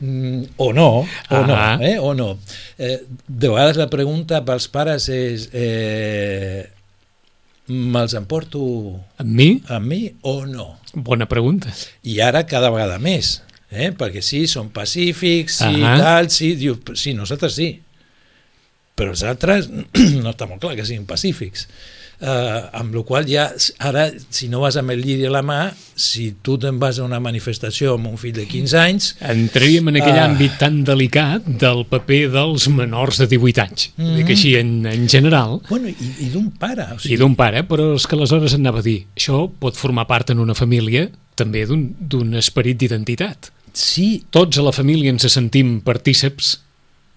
Mm, 0.00 0.44
o 0.56 0.72
no, 0.72 0.88
o 1.00 1.06
Ah. 1.30 1.76
no, 1.78 1.84
eh? 1.84 1.98
o 2.00 2.14
no. 2.14 2.38
Eh, 2.78 3.02
de 3.28 3.48
vegades 3.48 3.76
la 3.76 3.88
pregunta 3.90 4.40
pels 4.44 4.66
pares 4.72 5.08
és 5.12 5.48
eh, 5.52 6.64
me'ls 7.68 8.14
emporto 8.18 8.60
Amb 9.22 9.30
mi? 9.30 9.48
amb 9.68 9.86
mi 9.86 10.00
o 10.22 10.44
no? 10.46 10.80
Bona 10.94 11.26
pregunta. 11.30 11.72
I 12.02 12.18
ara 12.20 12.44
cada 12.46 12.70
vegada 12.70 12.98
més, 12.98 13.42
eh? 13.70 13.90
perquè 13.96 14.22
sí, 14.22 14.46
són 14.50 14.70
pacífics, 14.74 15.60
sí, 15.62 15.80
tal, 15.80 16.30
sí, 16.30 16.54
diu, 16.60 16.76
sí, 16.94 17.14
nosaltres 17.14 17.54
sí, 17.56 17.70
però 18.94 19.10
els 19.14 19.22
altres 19.26 19.68
no 20.22 20.30
està 20.34 20.46
molt 20.50 20.60
clar 20.62 20.76
que 20.78 20.84
siguin 20.86 21.06
pacífics. 21.06 21.68
Uh, 22.20 22.70
amb 22.78 22.94
la 22.94 23.02
qual 23.02 23.26
ja, 23.28 23.48
ara, 23.78 24.06
si 24.30 24.46
no 24.48 24.60
vas 24.62 24.76
amb 24.80 24.90
el 24.94 25.02
lliri 25.02 25.26
a 25.26 25.30
la 25.34 25.42
mà, 25.42 25.72
si 25.98 26.30
tu 26.42 26.54
te'n 26.62 26.78
vas 26.80 26.98
a 26.98 27.04
una 27.04 27.18
manifestació 27.20 27.96
amb 27.98 28.06
un 28.06 28.16
fill 28.16 28.32
de 28.36 28.46
15 28.46 28.78
anys, 28.78 29.08
Entraríem 29.20 29.88
en 29.90 29.96
aquell 30.00 30.18
Ah. 30.18 30.28
àmbit 30.28 30.56
tan 30.58 30.84
delicat 30.84 31.44
del 31.44 31.84
paper 31.90 32.30
dels 32.30 32.68
menors 32.68 33.18
de 33.18 33.26
18 33.26 33.60
anys. 33.62 33.90
Mm 33.96 34.04
-hmm. 34.04 34.16
Dic 34.16 34.30
així, 34.30 34.54
en, 34.56 34.86
en 34.86 35.08
general, 35.08 35.60
bueno, 35.68 35.88
i, 35.88 35.94
i 36.20 36.30
d'un 36.30 36.50
pare, 36.52 36.86
o 36.92 36.96
i 36.96 37.00
sigui, 37.00 37.16
d'un 37.16 37.34
pare, 37.34 37.64
però 37.66 37.94
és 37.96 38.06
que 38.06 38.16
aleshores 38.16 38.54
anava 38.54 38.78
a 38.78 38.82
dir, 38.82 39.06
això 39.16 39.50
pot 39.58 39.76
formar 39.76 40.06
part 40.06 40.30
en 40.30 40.38
una 40.38 40.54
família 40.54 41.10
també 41.34 41.66
d'un 41.66 41.94
d'un 41.98 42.34
esperit 42.34 42.78
d'identitat. 42.78 43.50
sí, 43.72 44.22
Tots 44.30 44.56
a 44.58 44.62
la 44.62 44.72
família 44.72 45.10
ens 45.10 45.26
sentim 45.32 45.80
partíceps 45.80 46.60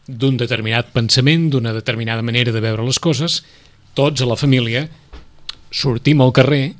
d'un 0.07 0.38
determinat 0.38 0.88
pensament, 0.91 1.49
d'una 1.51 1.71
determinada 1.73 2.21
manera 2.21 2.51
de 2.51 2.60
veure 2.60 2.83
les 2.83 2.97
coses, 2.99 3.43
tots 3.97 4.21
a 4.23 4.27
la 4.29 4.38
família 4.39 4.86
sortim 5.73 6.21
al 6.23 6.31
carrer 6.38 6.75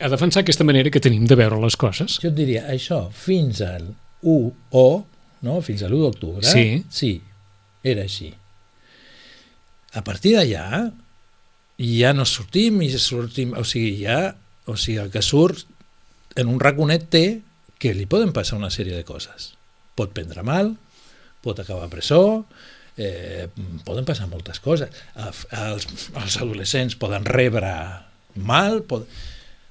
a 0.00 0.08
defensar 0.12 0.42
aquesta 0.44 0.64
manera 0.64 0.90
que 0.92 1.00
tenim 1.02 1.26
de 1.28 1.36
veure 1.36 1.58
les 1.60 1.76
coses. 1.76 2.18
jo 2.22 2.28
et 2.30 2.36
diria, 2.36 2.66
això 2.72 3.06
fins 3.12 3.60
al 3.64 3.90
1 4.22 4.52
o, 4.70 4.86
no? 5.42 5.60
fins 5.64 5.82
a 5.82 5.88
l'1 5.90 6.04
d'octubre, 6.06 6.44
Sí. 6.46 6.84
sí, 6.88 7.12
era 7.82 8.02
així. 8.06 8.30
A 9.92 10.02
partir 10.06 10.36
d'allà, 10.36 10.92
ja 11.80 12.12
no 12.14 12.24
sortim 12.28 12.80
i 12.84 12.90
sortim, 12.96 13.54
o 13.58 13.64
sigui, 13.64 13.96
ja, 14.04 14.36
o 14.70 14.76
sigui, 14.76 14.98
el 15.02 15.10
que 15.10 15.22
surt 15.24 15.64
en 16.38 16.48
un 16.52 16.60
raconet 16.62 17.08
té 17.10 17.24
que 17.80 17.94
li 17.96 18.06
poden 18.06 18.32
passar 18.36 18.58
una 18.60 18.70
sèrie 18.70 18.94
de 18.94 19.04
coses. 19.08 19.54
Pot 19.96 20.12
prendre 20.14 20.44
mal, 20.46 20.74
pot 21.42 21.58
acabar 21.58 21.88
a 21.88 21.92
presó, 21.92 22.44
eh, 23.00 23.48
poden 23.86 24.04
passar 24.08 24.28
moltes 24.30 24.60
coses. 24.60 24.92
Els, 25.16 25.86
els 26.14 26.36
adolescents 26.40 26.96
poden 27.00 27.24
rebre 27.26 27.72
mal, 28.36 28.82
pot... 28.86 29.08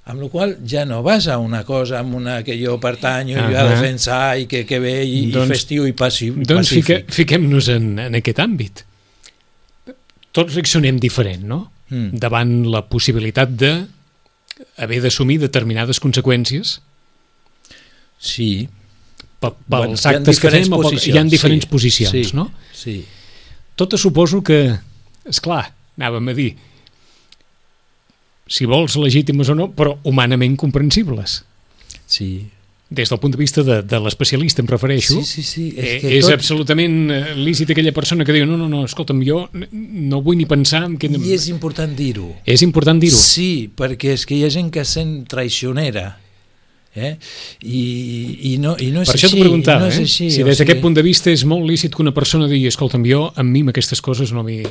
amb 0.09 0.23
la 0.23 0.29
qual 0.33 0.55
ja 0.65 0.87
no 0.89 1.03
vas 1.05 1.27
a 1.29 1.35
una 1.37 1.61
cosa 1.67 1.99
amb 2.01 2.15
una 2.17 2.39
que 2.43 2.55
jo 2.57 2.79
pertanyo 2.81 3.35
i 3.37 3.43
jo 3.53 3.57
a 3.59 3.61
Ahà. 3.61 3.75
defensar 3.75 4.39
i 4.41 4.47
que, 4.49 4.63
que 4.65 4.79
bé 4.81 4.95
i, 5.05 5.27
Doncs- 5.31 5.45
i 5.51 5.53
festiu 5.53 5.85
i 5.85 5.93
passi, 5.93 6.31
Doncs 6.33 6.71
fique, 6.73 7.03
fiquem-nos 7.13 7.67
en, 7.75 7.91
en 8.07 8.17
aquest 8.17 8.41
àmbit. 8.41 8.81
Tots 10.33 10.55
reaccionem 10.57 10.97
diferent, 11.01 11.45
no? 11.45 11.59
Mm. 11.93 12.17
Davant 12.21 12.51
la 12.73 12.81
possibilitat 12.89 13.53
de 13.57 13.71
haver 14.81 14.99
d'assumir 15.05 15.37
determinades 15.41 16.01
conseqüències 16.03 16.79
Sí, 18.19 18.67
pe- 19.39 19.53
pels 19.53 19.63
Bueno, 19.71 19.95
hi 19.95 20.03
ha 20.05 20.11
actes 20.17 20.39
que 20.41 20.49
diferents 20.49 20.67
fem, 20.67 20.73
o 20.75 20.81
pel- 20.81 20.89
posicions, 20.89 21.15
hi 21.15 21.19
ha 21.21 21.23
diferents 21.31 21.65
sí, 21.65 21.71
posicions, 21.71 22.29
sí. 22.31 22.35
no? 22.35 22.49
sí. 22.75 22.97
Totes 23.79 24.03
suposo 24.03 24.43
que, 24.43 24.59
és 25.29 25.39
clar, 25.43 25.63
anàvem 25.99 26.31
a 26.31 26.35
dir, 26.35 26.49
si 28.49 28.67
vols 28.67 28.97
legítimes 28.99 29.51
o 29.53 29.55
no, 29.55 29.69
però 29.71 29.95
humanament 30.09 30.57
comprensibles. 30.59 31.43
Sí, 32.09 32.49
Des 32.89 33.05
del 33.05 33.19
punt 33.21 33.35
de 33.35 33.37
vista 33.37 33.61
de, 33.61 33.83
de 33.85 33.97
l'especialista, 34.01 34.63
em 34.63 34.69
refereixo, 34.69 35.19
sí, 35.21 35.25
sí, 35.29 35.43
sí. 35.45 35.65
És, 35.77 35.89
eh, 35.89 35.97
que 36.01 36.13
és 36.17 36.25
tot, 36.25 36.33
absolutament 36.39 36.95
eh, 37.13 37.19
lícit 37.37 37.69
aquella 37.69 37.93
persona 37.93 38.25
que 38.25 38.33
diu 38.33 38.47
no, 38.49 38.57
no, 38.57 38.65
no, 38.65 38.79
escolta'm, 38.87 39.19
jo 39.27 39.43
no 39.53 40.21
vull 40.25 40.39
ni 40.39 40.47
pensar 40.49 40.81
en 40.87 40.95
què... 40.97 41.11
I 41.13 41.35
és 41.35 41.45
important 41.53 41.93
dir-ho. 41.93 42.31
és 42.49 42.63
important 42.65 42.97
dir-ho. 42.97 43.19
Sí, 43.21 43.69
perquè 43.77 44.15
és 44.17 44.25
que 44.25 44.39
hi 44.39 44.41
ha 44.47 44.49
gent 44.49 44.73
que 44.73 44.87
sent 44.89 45.19
traicionera. 45.29 46.15
Eh? 46.95 47.15
I, 47.61 47.81
i, 48.53 48.57
no, 48.57 48.73
I 48.81 48.89
no 48.91 49.03
és 49.03 49.11
Per 49.11 49.15
això 49.19 49.29
t'ho 49.29 49.39
preguntava, 49.39 49.85
no 49.85 49.91
eh? 49.91 50.01
així, 50.01 50.29
si 50.33 50.41
des 50.43 50.57
d'aquest 50.57 50.77
sigui- 50.79 50.81
punt 50.81 50.95
de 50.97 51.03
vista 51.05 51.29
és 51.31 51.43
molt 51.45 51.67
lícit 51.69 51.93
que 51.95 52.01
una 52.01 52.13
persona 52.15 52.47
digui 52.49 52.67
escolta'm, 52.67 53.05
jo, 53.05 53.27
amb 53.35 53.53
mi 53.53 53.61
amb 53.65 53.69
aquestes 53.75 54.01
coses 54.01 54.33
no 54.35 54.43
m'hi... 54.43 54.63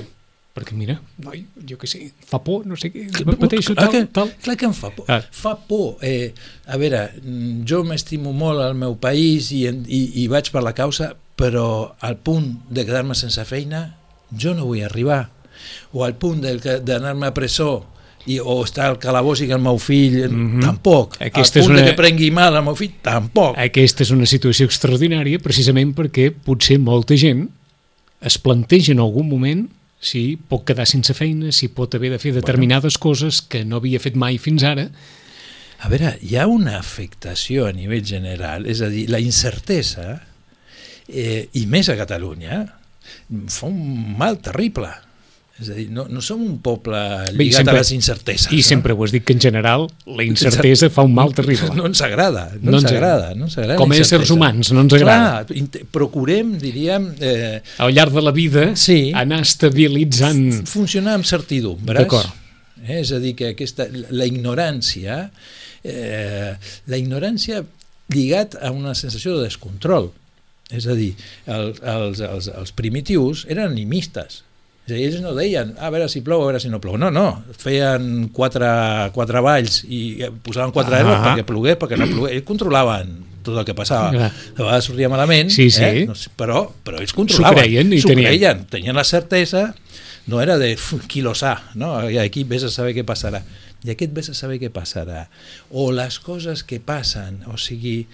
Perquè 0.59 0.75
mira, 0.75 0.97
noi, 1.23 1.45
jo 1.69 1.77
què 1.79 1.87
sé, 1.87 2.01
fa 2.27 2.41
por, 2.43 2.65
no 2.67 2.75
sé 2.75 2.89
què, 2.91 3.05
pateixo, 3.39 3.77
tal, 3.79 3.93
que, 3.93 4.01
tal. 4.11 4.33
Clar 4.43 4.57
que 4.59 4.67
em 4.67 4.73
fa 4.75 4.89
por. 4.91 5.07
Ah. 5.07 5.21
Fa 5.31 5.53
por. 5.69 6.01
Eh, 6.03 6.33
a 6.67 6.79
veure, 6.81 7.05
jo 7.69 7.85
m'estimo 7.87 8.33
molt 8.35 8.65
al 8.65 8.75
meu 8.75 8.97
país 8.99 9.53
i, 9.55 9.61
i, 9.71 10.01
i 10.25 10.27
vaig 10.33 10.51
per 10.51 10.65
la 10.67 10.73
causa, 10.75 11.13
però 11.39 11.95
al 12.03 12.17
punt 12.19 12.57
de 12.75 12.83
quedar-me 12.89 13.15
sense 13.15 13.45
feina 13.47 13.85
jo 14.35 14.57
no 14.59 14.67
vull 14.67 14.83
arribar. 14.83 15.29
O 15.95 16.03
al 16.03 16.17
punt 16.19 16.43
d'anar-me 16.43 17.31
a 17.31 17.37
presó 17.37 17.85
i, 18.29 18.39
o 18.41 18.59
estar 18.65 18.87
al 18.93 18.99
calabós 19.01 19.41
i 19.43 19.49
que 19.49 19.57
el 19.57 19.63
meu 19.65 19.79
fill 19.81 20.29
Mhm. 20.29 20.61
tampoc. 20.63 21.17
Aquesta 21.21 21.59
al 21.61 21.65
és 21.65 21.69
punt 21.69 21.79
una- 21.79 21.87
que 21.89 21.97
prengui 21.97 22.31
mal 22.31 22.55
el 22.55 22.63
meu 22.67 22.77
fill 22.77 22.93
tampoc. 23.03 23.57
Aquesta 23.59 24.05
és 24.05 24.11
una 24.15 24.27
situació 24.29 24.67
extraordinària 24.69 25.41
precisament 25.41 25.95
perquè 25.97 26.31
potser 26.33 26.79
molta 26.79 27.17
gent 27.17 27.49
es 28.21 28.37
planteja 28.39 28.93
en 28.93 29.01
algun 29.01 29.29
moment 29.29 29.69
si 30.01 30.37
pot 30.49 30.65
quedar 30.65 30.87
sense 30.87 31.15
feina, 31.15 31.51
si 31.53 31.69
pot 31.69 31.95
haver 31.95 32.11
de 32.13 32.19
fer 32.23 32.33
determinades 32.35 32.99
coses 32.99 33.41
que 33.43 33.65
no 33.65 33.77
havia 33.81 33.99
fet 33.99 34.15
mai 34.15 34.39
fins 34.39 34.63
ara, 34.63 34.91
A 35.81 35.87
veure, 35.89 36.17
hi 36.27 36.35
ha 36.35 36.49
una 36.51 36.77
afectació 36.81 37.67
a 37.69 37.73
nivell 37.73 38.03
general, 38.05 38.65
és 38.67 38.81
a 38.83 38.89
dir, 38.91 39.05
la 39.09 39.21
incertesa, 39.23 40.25
eh, 41.07 41.49
i 41.53 41.67
més 41.67 41.89
a 41.89 41.95
Catalunya, 41.97 42.65
fa 43.47 43.67
un 43.69 44.17
mal 44.19 44.41
terrible. 44.43 44.89
És 45.59 45.69
a 45.71 45.75
dir, 45.75 45.89
no, 45.91 46.05
no 46.07 46.21
som 46.23 46.39
un 46.45 46.61
poble 46.63 46.95
Bé, 47.35 47.49
lligat 47.49 47.65
sempre- 47.65 47.73
a 47.75 47.81
les 47.81 47.91
incerteses. 47.91 48.53
i 48.55 48.61
no? 48.61 48.63
sempre 48.63 48.93
ho 48.95 49.03
has 49.03 49.11
dit 49.11 49.25
que 49.27 49.33
en 49.35 49.41
general 49.43 49.89
la 50.07 50.23
incertesa 50.31 50.87
fa 50.89 51.03
un 51.03 51.13
mal 51.17 51.33
terrible. 51.35 51.73
No 51.75 51.87
ens 51.91 52.01
agrada, 52.07 52.45
No 52.61 52.71
no, 52.71 52.77
ens 52.79 52.85
ens 52.87 52.93
agrada. 52.93 53.33
No 53.35 53.49
ens 53.49 53.57
agrada 53.59 53.77
Com 53.81 53.91
a 53.91 53.97
éssers 53.99 54.31
humans, 54.31 54.71
no 54.71 54.85
ens 54.87 54.95
agrada. 54.95 55.45
Clar, 55.49 55.83
procurem, 55.91 56.53
diríem, 56.63 57.09
eh, 57.19 57.59
Al 57.83 57.91
llarg 57.93 58.15
de 58.15 58.23
la 58.23 58.31
vida 58.31 58.69
Sí. 58.77 59.11
anar 59.15 59.41
estabilitzant... 59.43 60.63
funcionar 60.71 61.15
amb 61.19 61.27
certidumbres. 61.27 62.05
D'acord. 62.07 62.31
Eh? 62.87 63.01
És 63.01 63.11
a 63.11 63.19
dir, 63.19 63.35
que 63.35 63.49
aquesta, 63.57 63.89
la 63.91 64.27
ignorància, 64.31 65.25
eh, 65.83 66.55
la 66.87 66.97
ignorància 67.03 67.65
lligat 68.15 68.55
a 68.63 68.71
una 68.71 68.95
sensació 68.95 69.37
de 69.37 69.45
descontrol. 69.51 70.13
És 70.71 70.87
a 70.87 70.95
dir, 70.95 71.15
el, 71.49 71.75
els, 71.83 72.21
els, 72.21 72.47
els 72.55 72.73
primitius 72.77 73.43
eren 73.49 73.73
animistes. 73.73 74.45
És 74.89 74.93
a 74.93 74.97
dir, 74.97 75.05
ells 75.11 75.21
no 75.21 75.35
deien, 75.37 75.75
"Ah, 75.79 75.87
a 75.89 75.91
veure 75.93 76.09
si 76.09 76.23
plou, 76.25 76.41
a 76.43 76.47
veure 76.47 76.61
si 76.61 76.71
no 76.73 76.81
plou. 76.81 76.97
No, 76.97 77.11
no, 77.11 77.45
feien 77.59 78.29
quatre, 78.33 79.11
quatre 79.13 79.41
valls 79.45 79.85
i 79.85 80.19
posaven 80.43 80.73
quatre 80.73 80.97
Ah. 80.97 81.01
herbes 81.01 81.19
perquè 81.27 81.45
plogués, 81.45 81.77
perquè 81.79 81.99
no 81.99 82.07
plogués. 82.07 82.33
Ells 82.39 82.45
controlaven 82.49 83.25
tot 83.43 83.59
el 83.59 83.65
que 83.67 83.75
passava. 83.75 84.11
Clar. 84.11 84.33
De 84.57 84.63
vegades 84.63 84.85
sortia 84.85 85.09
malament, 85.09 85.51
Sí, 85.51 85.71
sí. 85.71 85.83
Eh? 85.85 86.07
No 86.07 86.15
sé, 86.15 86.31
però, 86.37 86.71
però 86.85 86.99
ells 87.01 87.13
controlaven. 87.13 87.59
creien 87.59 87.93
i 87.93 88.01
S'ho 88.01 88.09
tenien. 88.09 88.27
creien, 88.31 88.65
tenien 88.67 88.95
la 88.97 89.05
certesa 89.05 89.75
no 90.27 90.41
era 90.41 90.57
de 90.59 90.73
"Uf, 90.75 91.07
qui 91.07 91.21
lo 91.21 91.35
sa, 91.35 91.65
no? 91.75 92.09
I 92.09 92.17
aquí 92.19 92.45
vés 92.45 92.65
a 92.65 92.71
saber 92.71 92.95
què 92.95 93.05
passarà. 93.05 93.43
I 93.85 93.91
aquest 93.91 94.13
vés 94.13 94.29
a 94.31 94.35
saber 94.35 94.59
què 94.59 94.71
passarà. 94.71 95.29
O 95.71 95.93
les 95.93 96.19
coses 96.19 96.65
que 96.65 96.81
passen, 96.81 97.41
o 97.47 97.57
sigui, 97.59 98.07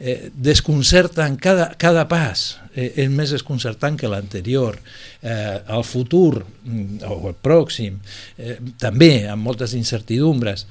eh, 0.00 0.30
desconcerten 0.34 1.36
cada, 1.36 1.74
cada 1.76 2.08
pas, 2.08 2.58
eh, 2.69 2.69
és 2.96 3.10
més 3.10 3.30
desconcertant 3.34 3.96
que 4.00 4.08
l'anterior. 4.08 4.78
Eh, 5.22 5.58
el 5.76 5.84
futur, 5.84 6.44
mm, 6.64 7.02
o 7.08 7.28
el 7.28 7.34
pròxim, 7.42 7.98
eh, 8.38 8.58
també 8.78 9.26
amb 9.28 9.42
moltes 9.44 9.74
incertidumbres. 9.74 10.66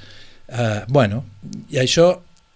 Eh, 0.48 0.82
bueno, 0.88 1.24
i 1.70 1.78
això 1.78 2.10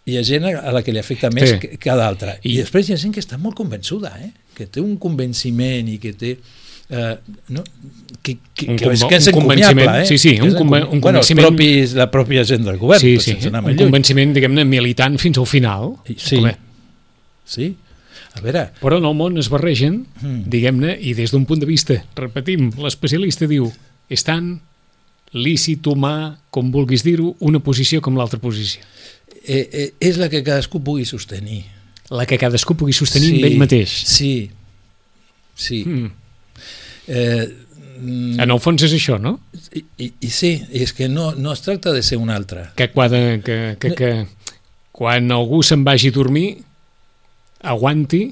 hi 0.05 0.17
ha 0.17 0.23
gent 0.23 0.43
a 0.49 0.71
la 0.73 0.81
que 0.83 0.91
li 0.91 0.99
afecta 0.99 1.29
més 1.31 1.49
Sí. 1.51 1.59
que, 1.59 1.77
que 1.77 1.89
a 1.89 1.95
d'altra. 1.95 2.37
I- 2.43 2.53
I, 2.53 2.57
després 2.57 2.89
hi 2.89 2.93
ha 2.93 2.97
gent 2.97 3.13
que 3.13 3.21
està 3.21 3.37
molt 3.37 3.55
convençuda, 3.55 4.11
eh? 4.19 4.31
que 4.53 4.65
té 4.67 4.81
un 4.81 4.97
convenciment 4.97 5.87
i 5.89 5.97
que 5.99 6.13
té... 6.13 6.37
Eh, 6.89 7.15
no, 7.49 7.63
que, 8.21 8.37
que, 8.53 8.65
Un 8.69 8.75
que, 8.77 8.89
és 8.91 9.03
que 9.07 9.15
és 9.15 9.27
un 9.31 9.33
convenciment, 9.39 9.95
eh? 10.01 10.05
sí, 10.05 10.17
sí, 10.19 10.33
un 10.41 10.49
és 10.49 10.53
conve- 10.55 10.81
encom- 10.83 10.91
un 10.93 11.01
bueno, 11.01 11.19
convenciment- 11.21 11.47
propis, 11.47 11.93
la 11.95 12.09
pròpia 12.11 12.43
gent 12.45 12.65
del 12.67 12.77
govern, 12.77 12.99
Sí, 13.01 13.15
sí, 13.19 13.37
un 13.47 13.55
lluny. 13.63 13.75
convenciment, 13.77 14.33
diguem-ne, 14.35 14.65
militant 14.65 15.17
fins 15.17 15.37
al 15.39 15.47
final. 15.47 15.95
Sí. 16.17 16.41
Sí, 17.45 17.75
a 18.33 18.41
veure, 18.41 18.71
Però 18.81 18.97
en 18.97 19.05
el 19.05 19.13
món 19.15 19.37
es 19.37 19.49
barregen, 19.49 20.05
Mm. 20.21 20.43
diguem-ne, 20.49 20.97
i 21.01 21.13
des 21.13 21.31
d'un 21.31 21.45
punt 21.45 21.59
de 21.59 21.65
vista, 21.69 22.03
repetim, 22.15 22.71
l'especialista 22.77 23.45
diu, 23.47 23.71
és 24.09 24.23
tan 24.23 24.59
lícit, 25.33 25.85
humà, 25.87 26.37
com 26.53 26.71
vulguis 26.71 27.03
dir-ho, 27.03 27.35
una 27.39 27.59
posició 27.59 28.01
com 28.01 28.15
l'altra 28.17 28.39
posició. 28.39 28.81
eh, 29.45 29.67
eh, 29.73 29.93
és 29.99 30.17
la 30.17 30.29
que 30.29 30.41
cadascú 30.43 30.79
pugui 30.83 31.03
sostenir. 31.05 31.65
La 32.09 32.25
que 32.25 32.37
cadascú 32.37 32.75
pugui 32.75 32.93
sostenir 32.93 33.33
amb 33.35 33.43
ell 33.45 33.57
mateix. 33.59 33.89
Sí, 34.07 34.49
sí. 35.55 35.83
Mm. 35.85 36.11
Eh, 37.07 37.47
mm, 37.99 38.39
En 38.39 38.51
el 38.51 38.59
fons 38.59 38.83
és 38.83 38.93
això, 38.93 39.19
no? 39.19 39.39
i, 39.75 39.83
i, 39.97 40.11
I 40.21 40.29
sí, 40.29 40.53
és 40.71 40.93
que 40.93 41.09
no, 41.09 41.33
no 41.35 41.51
es 41.53 41.61
tracta 41.61 41.91
de 41.91 42.01
ser 42.03 42.17
un 42.17 42.29
altre. 42.29 42.69
Que, 42.77 42.89
quadre, 42.91 43.41
que, 43.43 43.75
que, 43.79 43.93
que 43.95 44.11
quan 44.91 45.31
algú 45.31 45.63
se'n 45.63 45.83
vagi 45.83 46.09
a 46.13 46.15
dormir, 46.15 46.61
aguanti 47.63 48.27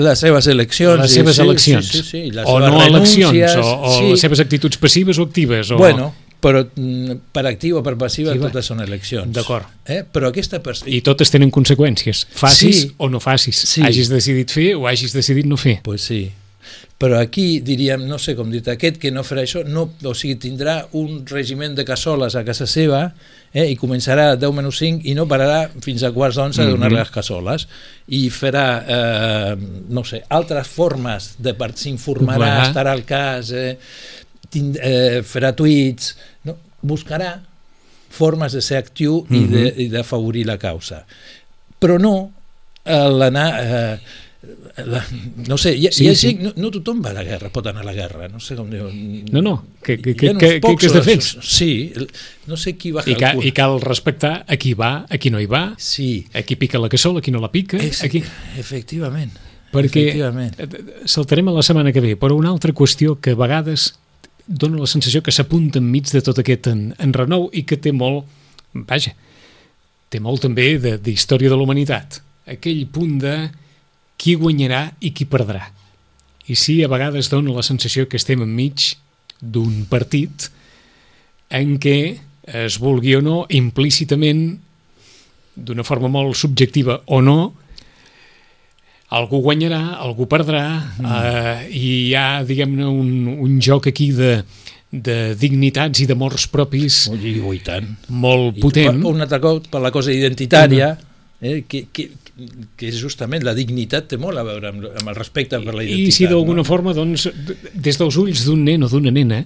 les 0.00 0.18
seves 0.18 0.46
eleccions. 0.48 1.00
les 1.02 1.12
seves 1.12 1.36
sí, 1.36 1.42
eleccions. 1.42 1.90
Sí, 1.90 1.98
sí, 1.98 2.08
sí, 2.08 2.30
les 2.30 2.46
o 2.46 2.58
no 2.60 2.80
eleccions, 2.82 3.32
renúncies, 3.34 3.56
o, 3.56 3.74
o 3.82 3.98
sí. 3.98 4.06
les 4.14 4.20
seves 4.24 4.40
actituds 4.40 4.78
passives 4.80 5.18
o 5.18 5.26
actives. 5.28 5.70
O... 5.70 5.76
Bueno, 5.76 6.14
però 6.40 6.62
mm, 6.64 7.18
per 7.34 7.44
activa 7.50 7.80
o 7.80 7.84
per 7.84 7.96
passiva 8.00 8.32
Sí, 8.32 8.40
totes 8.40 8.70
són 8.70 8.80
eleccions. 8.84 9.30
D'acord. 9.34 9.66
Eh? 9.84 10.04
Però 10.06 10.30
aquesta 10.30 10.62
persona... 10.64 10.90
I 10.94 11.02
totes 11.04 11.32
tenen 11.34 11.50
conseqüències, 11.54 12.24
facis 12.32 12.84
Sí. 12.86 12.92
o 12.96 13.10
no 13.10 13.20
facis, 13.20 13.60
Sí. 13.68 13.82
hagis 13.84 14.08
decidit 14.08 14.54
fer 14.54 14.70
o 14.78 14.86
hagis 14.88 15.12
decidit 15.12 15.46
no 15.50 15.58
fer. 15.60 15.80
Pues 15.84 16.06
sí. 16.08 16.30
Però 16.98 17.18
aquí 17.20 17.60
diríem, 17.62 18.08
no 18.10 18.18
sé 18.18 18.34
com 18.34 18.50
dir 18.50 18.62
aquest 18.66 18.96
que 18.98 19.12
no 19.14 19.22
farà 19.22 19.44
això, 19.44 19.60
no, 19.64 19.84
o 20.02 20.14
sigui, 20.18 20.34
tindrà 20.42 20.80
un 20.98 21.20
regiment 21.30 21.76
de 21.78 21.84
cassoles 21.86 22.34
a 22.34 22.42
casa 22.44 22.66
seva 22.66 23.12
eh, 23.54 23.68
i 23.70 23.76
començarà 23.78 24.32
a 24.32 24.36
10 24.36 24.52
menys 24.56 24.80
5 24.82 25.06
i 25.06 25.14
no 25.14 25.28
pararà 25.30 25.68
fins 25.80 26.02
a 26.02 26.10
quarts 26.12 26.36
d'onze 26.36 26.64
de 26.64 26.70
donar 26.74 26.90
Mhm. 26.90 26.98
les 26.98 27.10
cassoles 27.14 27.68
i 28.08 28.28
farà, 28.34 28.64
eh, 28.88 29.56
no 29.88 30.02
sé, 30.04 30.24
altres 30.28 30.66
formes 30.66 31.36
de 31.38 31.54
part 31.54 31.76
s'informarà, 31.78 32.64
estarà 32.66 32.90
al 32.92 33.04
cas, 33.04 33.52
eh, 33.52 33.78
tind, 34.50 34.76
eh, 34.82 35.22
farà 35.22 35.54
tuits, 35.54 36.16
no? 36.44 36.56
buscarà 36.82 37.40
formes 38.10 38.52
de 38.52 38.60
ser 38.60 38.78
actiu 38.78 39.24
i 39.30 39.38
Mhm. 39.38 39.50
de- 39.52 39.74
i 39.84 39.88
d'afavorir 39.88 40.46
la 40.46 40.58
causa. 40.58 41.04
Però 41.78 41.98
no 42.00 42.32
eh, 42.84 43.08
l'anar... 43.08 43.50
Eh, 43.62 43.98
la, 44.86 45.00
no 45.48 45.56
sé, 45.58 45.72
hi, 45.76 45.88
Sí, 45.92 46.04
hi 46.04 46.08
ha 46.10 46.14
sí. 46.14 46.28
gent, 46.28 46.42
no, 46.46 46.52
no 46.56 46.70
tothom 46.70 47.00
va 47.04 47.10
a 47.10 47.16
la 47.16 47.24
guerra, 47.24 47.48
pot 47.54 47.66
anar 47.66 47.82
a 47.82 47.86
la 47.88 47.94
guerra, 47.96 48.28
no 48.28 48.38
sé 48.40 48.54
com 48.56 48.68
diu. 48.70 48.86
No, 49.32 49.42
no, 49.42 49.54
que, 49.82 49.96
que, 49.98 50.14
que, 50.14 50.34
que, 50.38 50.50
que, 50.60 50.76
que 50.76 50.86
es 50.86 50.92
defens. 50.94 51.30
Sí, 51.42 51.92
no 52.46 52.56
sé 52.56 52.76
qui 52.76 52.92
va 52.92 53.02
I, 53.06 53.14
ca, 53.14 53.32
calcular. 53.32 53.46
I 53.48 53.52
cal 53.56 53.80
respectar 53.80 54.32
a 54.46 54.56
qui 54.56 54.74
va, 54.74 55.06
a 55.08 55.18
qui 55.18 55.30
no 55.34 55.40
hi 55.40 55.46
va, 55.46 55.74
Sí, 55.78 56.26
a 56.34 56.42
qui 56.42 56.56
pica 56.56 56.78
la 56.78 56.88
cassola, 56.88 57.18
a 57.20 57.22
qui 57.22 57.30
no 57.34 57.40
la 57.40 57.50
pica, 57.52 57.76
és, 57.82 58.02
a 58.04 58.08
qui... 58.12 58.22
efectivament. 58.58 59.32
Perquè 59.72 60.06
Efectivament. 60.08 60.54
saltarem 61.04 61.48
a 61.50 61.52
la 61.58 61.62
setmana 61.66 61.92
que 61.92 62.00
ve, 62.00 62.14
però 62.16 62.36
una 62.38 62.48
altra 62.48 62.72
qüestió 62.72 63.18
que 63.20 63.34
a 63.36 63.38
vegades 63.40 63.90
dona 64.48 64.78
la 64.80 64.86
sensació 64.88 65.20
que 65.22 65.32
s'apunta 65.34 65.76
enmig 65.82 66.08
de 66.08 66.22
tot 66.24 66.38
aquest 66.40 66.70
en, 66.72 66.86
enrenou 67.04 67.50
i 67.52 67.66
que 67.68 67.76
té 67.76 67.92
molt, 67.92 68.24
vaja, 68.88 69.12
té 70.08 70.20
molt 70.24 70.40
també 70.46 70.78
de- 70.80 70.96
d'història 70.96 71.50
de 71.52 71.56
la 71.60 71.66
humanitat. 71.66 72.22
Aquell 72.48 72.86
punt 72.88 73.18
de 73.20 73.34
qui 74.18 74.34
guanyarà 74.38 74.88
i 75.00 75.12
qui 75.14 75.24
perdrà. 75.30 75.68
I 76.48 76.56
sí, 76.56 76.78
a 76.82 76.88
vegades 76.90 77.28
dona 77.30 77.52
la 77.54 77.62
sensació 77.66 78.08
que 78.08 78.16
estem 78.18 78.42
enmig 78.42 78.94
d'un 79.40 79.84
partit 79.90 80.48
en 81.54 81.76
què 81.80 81.98
es 82.48 82.78
vulgui 82.80 83.14
o 83.18 83.20
no, 83.22 83.42
implícitament, 83.52 84.58
d'una 85.58 85.84
forma 85.84 86.08
molt 86.08 86.36
subjectiva 86.38 87.00
o 87.12 87.20
no, 87.24 87.38
algú 89.14 89.40
guanyarà, 89.44 89.80
algú 90.04 90.26
perdrà, 90.28 90.64
mm. 90.98 91.04
eh, 91.04 91.68
i 91.72 91.84
hi 92.08 92.14
ha, 92.16 92.42
diguem-ne, 92.48 92.88
un, 92.88 93.28
un 93.40 93.58
joc 93.64 93.88
aquí 93.88 94.10
de, 94.16 94.42
de 94.92 95.18
dignitats 95.40 96.02
i 96.04 96.08
d'amors 96.08 96.48
propis 96.52 97.06
Ui, 97.12 97.38
ui, 97.40 97.60
tant. 97.64 97.88
molt 98.08 98.58
I 98.58 98.64
potent. 98.64 99.00
per- 99.00 99.12
Un 99.14 99.24
altre 99.24 99.40
cop 99.44 99.68
per 99.72 99.80
la 99.84 99.92
cosa 99.94 100.12
identitària, 100.12 100.90
eh, 101.40 101.62
que, 101.68 101.86
que, 101.92 102.10
que 102.76 102.88
és 102.88 102.98
justament 103.00 103.42
la 103.44 103.54
dignitat 103.54 104.08
té 104.08 104.16
molt 104.20 104.38
a 104.38 104.44
veure 104.46 104.68
amb, 104.68 104.84
amb 105.00 105.08
el 105.08 105.16
respecte 105.18 105.58
per 105.60 105.74
la 105.74 105.82
identitat. 105.82 106.08
I 106.08 106.12
si 106.12 106.26
d'alguna 106.30 106.62
no? 106.62 106.64
forma, 106.68 106.94
doncs, 106.94 107.28
des 107.74 107.98
dels 107.98 108.16
ulls 108.20 108.44
d'un 108.46 108.62
nen 108.64 108.82
o 108.86 108.88
d'una 108.92 109.10
nena, 109.10 109.42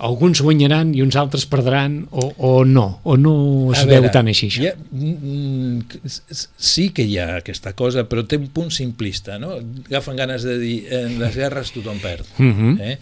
alguns 0.00 0.40
guanyaran 0.40 0.94
i 0.96 1.02
uns 1.04 1.16
altres 1.20 1.44
perdran, 1.50 2.06
o, 2.10 2.30
o 2.38 2.64
no, 2.64 3.00
o 3.04 3.16
no 3.20 3.34
es 3.74 3.82
A 3.82 3.84
veu 3.84 3.98
veure, 4.00 4.12
tant 4.14 4.30
així. 4.32 4.48
Això. 4.48 4.70
Ha, 4.70 4.76
mm, 4.96 6.00
s- 6.08 6.46
sí 6.56 6.88
que 6.96 7.04
hi 7.04 7.18
ha 7.20 7.36
aquesta 7.42 7.74
cosa, 7.76 8.06
però 8.08 8.24
té 8.26 8.38
un 8.40 8.48
punt 8.54 8.72
simplista, 8.72 9.36
no? 9.38 9.58
Agafen 9.90 10.16
ganes 10.16 10.46
de 10.48 10.56
dir, 10.62 10.78
en 11.02 11.18
les 11.20 11.36
guerres 11.36 11.72
tothom 11.76 12.00
perd. 12.00 12.24
Uh 12.38 12.46
-huh. 12.46 12.72
Eh? 12.80 12.98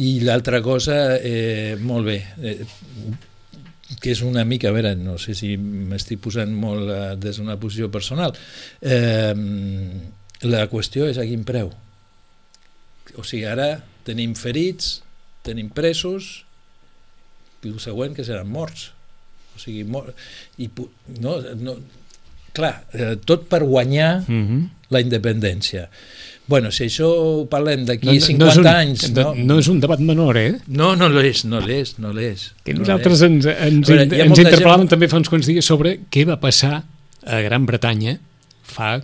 I 0.00 0.20
l'altra 0.24 0.62
cosa, 0.62 1.18
eh, 1.20 1.76
molt 1.80 2.06
bé, 2.06 2.24
eh, 2.42 2.64
que 4.00 4.12
és 4.14 4.22
una 4.22 4.44
mica, 4.44 4.68
a 4.68 4.74
veure, 4.76 4.94
no 4.96 5.16
sé 5.18 5.34
si 5.38 5.56
m'estic 5.56 6.20
posant 6.24 6.52
molt 6.54 6.90
eh, 6.90 7.00
des 7.20 7.38
d'una 7.40 7.56
posició 7.60 7.90
personal, 7.92 8.34
eh, 8.80 9.34
la 10.44 10.66
qüestió 10.72 11.08
és 11.08 11.18
a 11.18 11.26
quin 11.28 11.44
preu. 11.44 11.72
O 13.16 13.22
sigui, 13.24 13.44
ara 13.46 13.76
tenim 14.04 14.34
ferits, 14.38 14.98
tenim 15.46 15.70
presos, 15.74 16.44
i 17.64 17.70
el 17.72 17.80
següent 17.80 18.16
que 18.16 18.24
seran 18.26 18.50
morts. 18.52 18.90
O 19.54 19.60
sigui, 19.62 19.84
mor 19.88 20.10
i, 20.60 20.68
no, 21.22 21.36
no, 21.60 21.76
clar, 22.56 22.74
eh, 22.92 23.14
tot 23.24 23.46
per 23.48 23.62
guanyar 23.64 24.24
Uh 24.28 24.34
-huh. 24.34 24.62
la 24.90 25.00
independència. 25.00 25.88
Bueno, 26.46 26.70
si 26.70 26.84
això 26.84 27.06
ho 27.08 27.46
parlem 27.48 27.86
d'aquí 27.88 28.04
No, 28.06 28.12
no, 28.12 28.20
50 28.20 28.44
no 28.44 28.50
és 28.50 28.58
un, 28.60 28.66
anys... 28.68 29.04
no, 29.16 29.30
no 29.34 29.58
és 29.62 29.68
un 29.72 29.78
debat 29.80 30.00
menor, 30.04 30.36
eh? 30.36 30.58
no, 30.68 30.90
no 30.96 31.08
l'és, 31.08 31.44
no 31.48 31.60
l'és, 31.64 31.94
no 31.98 32.12
l'és. 32.12 32.50
Que 32.64 32.74
no 32.74 32.80
nosaltres 32.84 33.22
l'és. 33.22 33.30
ens, 33.30 33.46
ens, 33.46 33.88
veure, 33.88 34.04
ens 34.26 34.38
interpel·làvem 34.42 34.84
gent- 34.84 34.92
també 34.92 35.08
fa 35.08 35.16
uns 35.22 35.30
quants 35.32 35.48
dies 35.48 35.64
sobre 35.64 35.98
què 36.12 36.26
va 36.28 36.36
passar 36.42 36.82
a 37.24 37.40
Gran 37.46 37.64
Bretanya 37.64 38.18
fa, 38.62 38.98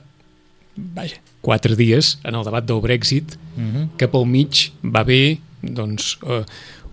vaja, 0.77 1.17
quatre 1.41 1.77
dies 1.77 2.19
en 2.25 2.35
el 2.37 2.45
debat 2.45 2.67
del 2.69 2.83
Brexit, 2.85 3.39
Mhm. 3.57 3.97
que 3.97 4.09
pel 4.09 4.27
mig 4.27 4.71
va 4.85 5.01
haver 5.01 5.39
doncs, 5.63 6.19
eh, 6.29 6.45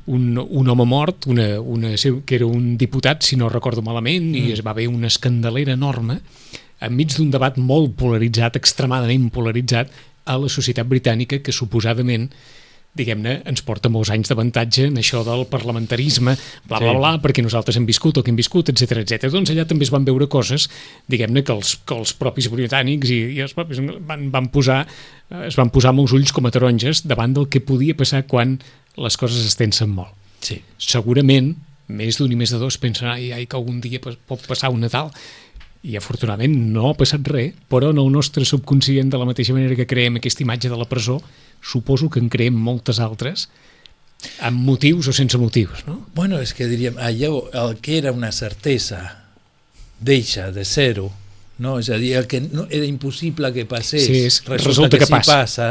un, 0.07 0.37
un 0.39 0.69
home 0.69 0.85
mort, 0.85 1.27
una, 1.27 1.59
una, 1.59 1.89
que 2.25 2.35
era 2.35 2.45
un 2.47 2.77
diputat, 2.77 3.21
si 3.23 3.35
no 3.35 3.49
recordo 3.49 3.81
malament, 3.81 4.23
mm. 4.31 4.35
i 4.47 4.51
es 4.53 4.61
va 4.65 4.71
haver 4.71 4.87
una 4.87 5.07
escandalera 5.07 5.73
enorme 5.73 6.21
enmig 6.79 7.11
d'un 7.17 7.31
debat 7.31 7.57
molt 7.57 7.95
polaritzat, 7.97 8.55
extremadament 8.55 9.29
polaritzat, 9.33 9.89
a 10.27 10.37
la 10.37 10.51
societat 10.51 10.87
britànica 10.87 11.39
que 11.41 11.55
suposadament 11.55 12.29
diguem-ne, 12.97 13.33
ens 13.45 13.61
porta 13.61 13.91
molts 13.93 14.09
anys 14.13 14.31
d'avantatge 14.31 14.87
en 14.89 14.95
això 14.97 15.19
del 15.25 15.43
parlamentarisme, 15.51 16.33
bla, 16.65 16.79
bla, 16.79 16.93
Sí. 16.93 16.97
bla, 16.97 17.11
perquè 17.21 17.43
nosaltres 17.45 17.77
hem 17.77 17.85
viscut 17.85 18.17
el 18.17 18.23
que 18.25 18.31
hem 18.31 18.39
viscut, 18.39 18.71
etc 18.71 19.03
etc. 19.03 19.29
Doncs 19.29 19.51
allà 19.53 19.67
també 19.69 19.85
es 19.85 19.91
van 19.93 20.05
veure 20.07 20.27
coses, 20.27 20.67
diguem-ne, 21.07 21.43
que, 21.43 21.53
els, 21.53 21.75
que 21.85 21.93
els 21.93 22.13
propis 22.17 22.49
britànics 22.49 23.11
i, 23.13 23.19
i 23.37 23.39
els 23.45 23.53
propis 23.53 23.83
van, 23.83 24.31
van 24.33 24.49
posar, 24.49 24.87
eh, 25.29 25.45
es 25.45 25.59
van 25.59 25.69
posar 25.69 25.93
amb 25.93 26.01
els 26.07 26.15
ulls 26.17 26.33
com 26.33 26.49
a 26.49 26.51
taronges 26.51 27.05
davant 27.05 27.37
del 27.37 27.49
que 27.53 27.61
podia 27.61 27.93
passar 27.93 28.23
quan 28.25 28.57
les 28.97 29.17
coses 29.17 29.45
es 29.45 29.55
tensen 29.59 29.93
molt. 29.93 30.15
Sí. 30.41 30.61
Segurament, 30.81 31.53
més 31.87 32.17
d'un 32.17 32.31
i 32.31 32.35
més 32.39 32.51
de 32.51 32.57
dos 32.59 32.77
pensen 32.81 33.07
ai, 33.13 33.31
ai, 33.31 33.45
que 33.45 33.55
algun 33.55 33.79
dia 33.83 34.01
pot 34.01 34.41
passar 34.47 34.71
un 34.73 34.81
Nadal, 34.81 35.13
i 35.87 35.95
afortunadament 35.95 36.53
no 36.73 36.89
ha 36.89 36.95
passat 36.99 37.23
res, 37.31 37.53
però 37.71 37.93
en 37.93 38.01
el 38.01 38.09
nostre 38.11 38.43
subconscient, 38.45 39.09
de 39.13 39.17
la 39.21 39.27
mateixa 39.29 39.53
manera 39.55 39.75
que 39.79 39.85
creem 39.87 40.17
aquesta 40.19 40.43
imatge 40.43 40.67
de 40.71 40.75
la 40.79 40.87
presó, 40.89 41.21
suposo 41.63 42.09
que 42.11 42.19
en 42.19 42.27
creem 42.29 42.57
moltes 42.59 42.99
altres, 42.99 43.47
amb 44.43 44.59
motius 44.65 45.07
o 45.07 45.13
sense 45.13 45.37
motius, 45.39 45.85
no? 45.87 46.01
Bueno, 46.17 46.41
és 46.43 46.51
que 46.57 46.67
diríem, 46.67 46.97
allò, 46.99 47.45
el 47.53 47.77
que 47.79 47.99
era 48.01 48.11
una 48.11 48.31
certesa 48.33 48.99
deixa 49.99 50.51
de 50.51 50.65
ser-ho, 50.65 51.07
no? 51.59 51.77
és 51.79 51.87
a 51.89 51.97
dir, 52.01 52.15
el 52.19 52.27
que 52.29 52.41
no, 52.41 52.67
era 52.69 52.85
impossible 52.85 53.53
que 53.53 53.63
passés, 53.65 54.05
Sí, 54.05 54.25
és- 54.25 54.41
resulta, 54.45 54.67
resulta 54.67 54.97
que, 54.97 55.05
que 55.05 55.05
sí 55.07 55.11
passa. 55.13 55.37
passa, 55.37 55.69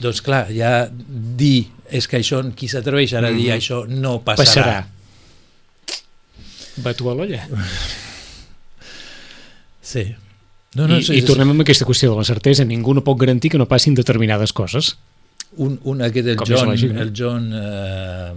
doncs 0.00 0.20
clar, 0.24 0.48
ja 0.52 0.88
dir, 0.90 1.68
és 1.90 2.08
que 2.08 2.18
això, 2.18 2.42
qui 2.56 2.68
s'atreveix 2.68 3.14
ara 3.14 3.28
a 3.28 3.36
dir 3.36 3.50
Mhm. 3.52 3.56
això 3.60 3.84
no 3.86 4.18
passarà. 4.24 4.42
Passarà. 4.44 4.86
Va 6.84 6.92
tu 6.94 7.08
a 7.10 7.14
l'olla. 7.14 7.46
Sí. 9.84 10.08
No, 10.74 10.88
no, 10.88 10.98
I, 10.98 11.04
sí, 11.06 11.14
I 11.20 11.22
tornem 11.22 11.52
amb 11.52 11.62
aquesta 11.62 11.86
qüestió 11.86 12.10
de 12.10 12.18
la 12.18 12.26
certesa. 12.26 12.64
Ningú 12.66 12.96
no 12.96 13.04
pot 13.06 13.20
garantir 13.20 13.52
que 13.52 13.60
no 13.60 13.68
passin 13.70 13.94
determinades 13.94 14.56
coses. 14.56 14.96
Un, 15.58 15.78
un 15.84 16.02
aquest, 16.02 16.26
el 16.28 16.36
Com 16.36 16.48
John, 16.48 16.68
no? 16.74 17.00
el 17.02 17.12
John 17.16 17.50
eh, 17.54 18.32